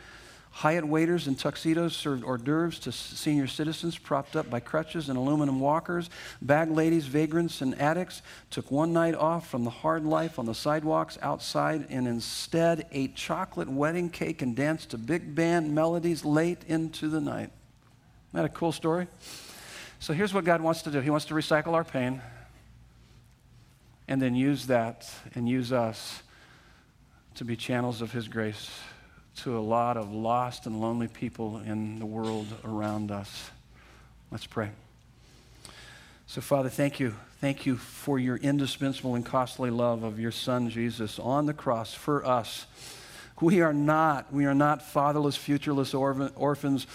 Hyatt 0.50 0.88
waiters 0.88 1.28
in 1.28 1.36
tuxedos 1.36 1.96
served 1.96 2.24
hors 2.24 2.40
d'oeuvres 2.40 2.80
to 2.80 2.92
senior 2.92 3.46
citizens 3.46 3.96
propped 3.96 4.36
up 4.36 4.50
by 4.50 4.60
crutches 4.60 5.08
and 5.08 5.20
aluminum 5.20 5.60
walkers. 5.60 6.10
Bag 6.42 6.72
ladies, 6.72 7.06
vagrants, 7.06 7.62
and 7.62 7.80
addicts 7.80 8.24
took 8.50 8.72
one 8.72 8.92
night 8.92 9.14
off 9.14 9.48
from 9.48 9.64
the 9.64 9.70
hard 9.70 10.04
life 10.04 10.40
on 10.40 10.48
the 10.48 10.56
sidewalks 10.56 11.20
outside 11.22 11.86
and 11.92 12.08
instead 12.08 12.88
ate 12.92 13.16
chocolate 13.16 13.70
wedding 13.70 14.10
cake 14.10 14.42
and 14.42 14.56
danced 14.56 14.90
to 14.90 14.98
big 14.98 15.36
band 15.36 15.76
melodies 15.76 16.26
late 16.26 16.64
into 16.68 17.08
the 17.08 17.22
night. 17.22 17.52
Isn't 18.32 18.34
that 18.34 18.46
a 18.46 18.50
cool 18.50 18.72
story? 18.72 19.08
So 20.02 20.14
here's 20.14 20.34
what 20.34 20.46
God 20.46 20.62
wants 20.62 20.82
to 20.82 20.90
do 20.90 21.00
He 21.00 21.12
wants 21.12 21.28
to 21.28 21.36
recycle 21.36 21.74
our 21.74 21.84
pain 21.84 22.24
and 24.08 24.20
then 24.20 24.34
use 24.34 24.66
that 24.66 25.08
and 25.36 25.48
use 25.48 25.72
us 25.72 26.24
to 27.36 27.46
be 27.46 27.56
channels 27.56 28.02
of 28.02 28.12
His 28.12 28.28
grace 28.28 28.72
to 29.44 29.56
a 29.56 29.62
lot 29.62 29.98
of 29.98 30.12
lost 30.12 30.66
and 30.66 30.82
lonely 30.82 31.08
people 31.08 31.60
in 31.60 32.00
the 32.00 32.08
world 32.08 32.48
around 32.66 33.12
us. 33.12 33.52
Let's 34.32 34.48
pray. 34.48 34.72
So, 36.26 36.42
Father, 36.42 36.70
thank 36.70 37.00
you. 37.00 37.14
Thank 37.40 37.68
you 37.68 37.78
for 37.78 38.18
your 38.18 38.38
indispensable 38.38 39.14
and 39.14 39.24
costly 39.24 39.70
love 39.70 40.02
of 40.02 40.20
your 40.20 40.32
Son, 40.32 40.72
Jesus, 40.72 41.20
on 41.20 41.46
the 41.46 41.54
cross 41.54 41.94
for 41.94 42.26
us. 42.26 42.66
We 43.40 43.62
are 43.62 43.74
not, 43.74 44.34
we 44.34 44.46
are 44.46 44.56
not 44.56 44.82
fatherless, 44.82 45.36
futureless 45.36 45.94
orphans, 45.94 46.88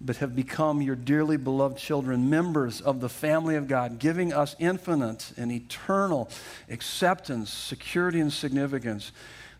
but 0.00 0.16
have 0.16 0.34
become 0.34 0.80
your 0.80 0.96
dearly 0.96 1.36
beloved 1.36 1.76
children, 1.76 2.30
members 2.30 2.80
of 2.80 3.00
the 3.00 3.08
family 3.08 3.56
of 3.56 3.68
God, 3.68 3.98
giving 3.98 4.32
us 4.32 4.56
infinite 4.58 5.32
and 5.36 5.52
eternal 5.52 6.30
acceptance, 6.70 7.50
security, 7.52 8.20
and 8.20 8.32
significance. 8.32 9.12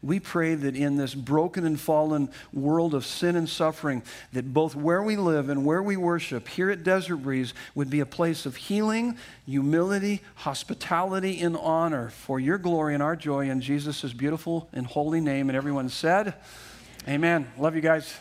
We 0.03 0.18
pray 0.18 0.55
that 0.55 0.76
in 0.76 0.97
this 0.97 1.14
broken 1.14 1.66
and 1.66 1.78
fallen 1.78 2.30
world 2.55 2.95
of 2.95 3.05
sin 3.05 3.36
and 3.36 3.47
suffering, 3.47 4.03
that 4.32 4.55
both 4.55 4.74
where 4.74 5.03
we 5.03 5.16
live 5.16 5.51
and 5.51 5.66
where 5.66 5.82
we 5.82 5.99
worship 5.99 6.49
here 6.49 6.70
at 6.70 6.82
Desert 6.82 7.18
Breeze 7.18 7.53
would 7.74 7.91
be 7.91 8.01
a 8.01 8.07
place 8.07 8.47
of 8.47 8.57
healing, 8.57 9.18
humility, 9.45 10.22
hospitality, 10.36 11.41
and 11.43 11.55
honor 11.55 12.09
for 12.09 12.41
your 12.41 12.57
glory 12.57 12.95
and 12.95 13.03
our 13.03 13.16
joy 13.16 13.51
in 13.51 13.61
Jesus' 13.61 14.14
beautiful 14.14 14.70
and 14.72 14.86
holy 14.86 15.20
name. 15.20 15.51
And 15.51 15.57
everyone 15.57 15.91
said, 15.91 16.32
Amen. 17.07 17.51
Love 17.59 17.74
you 17.74 17.82
guys. 17.82 18.14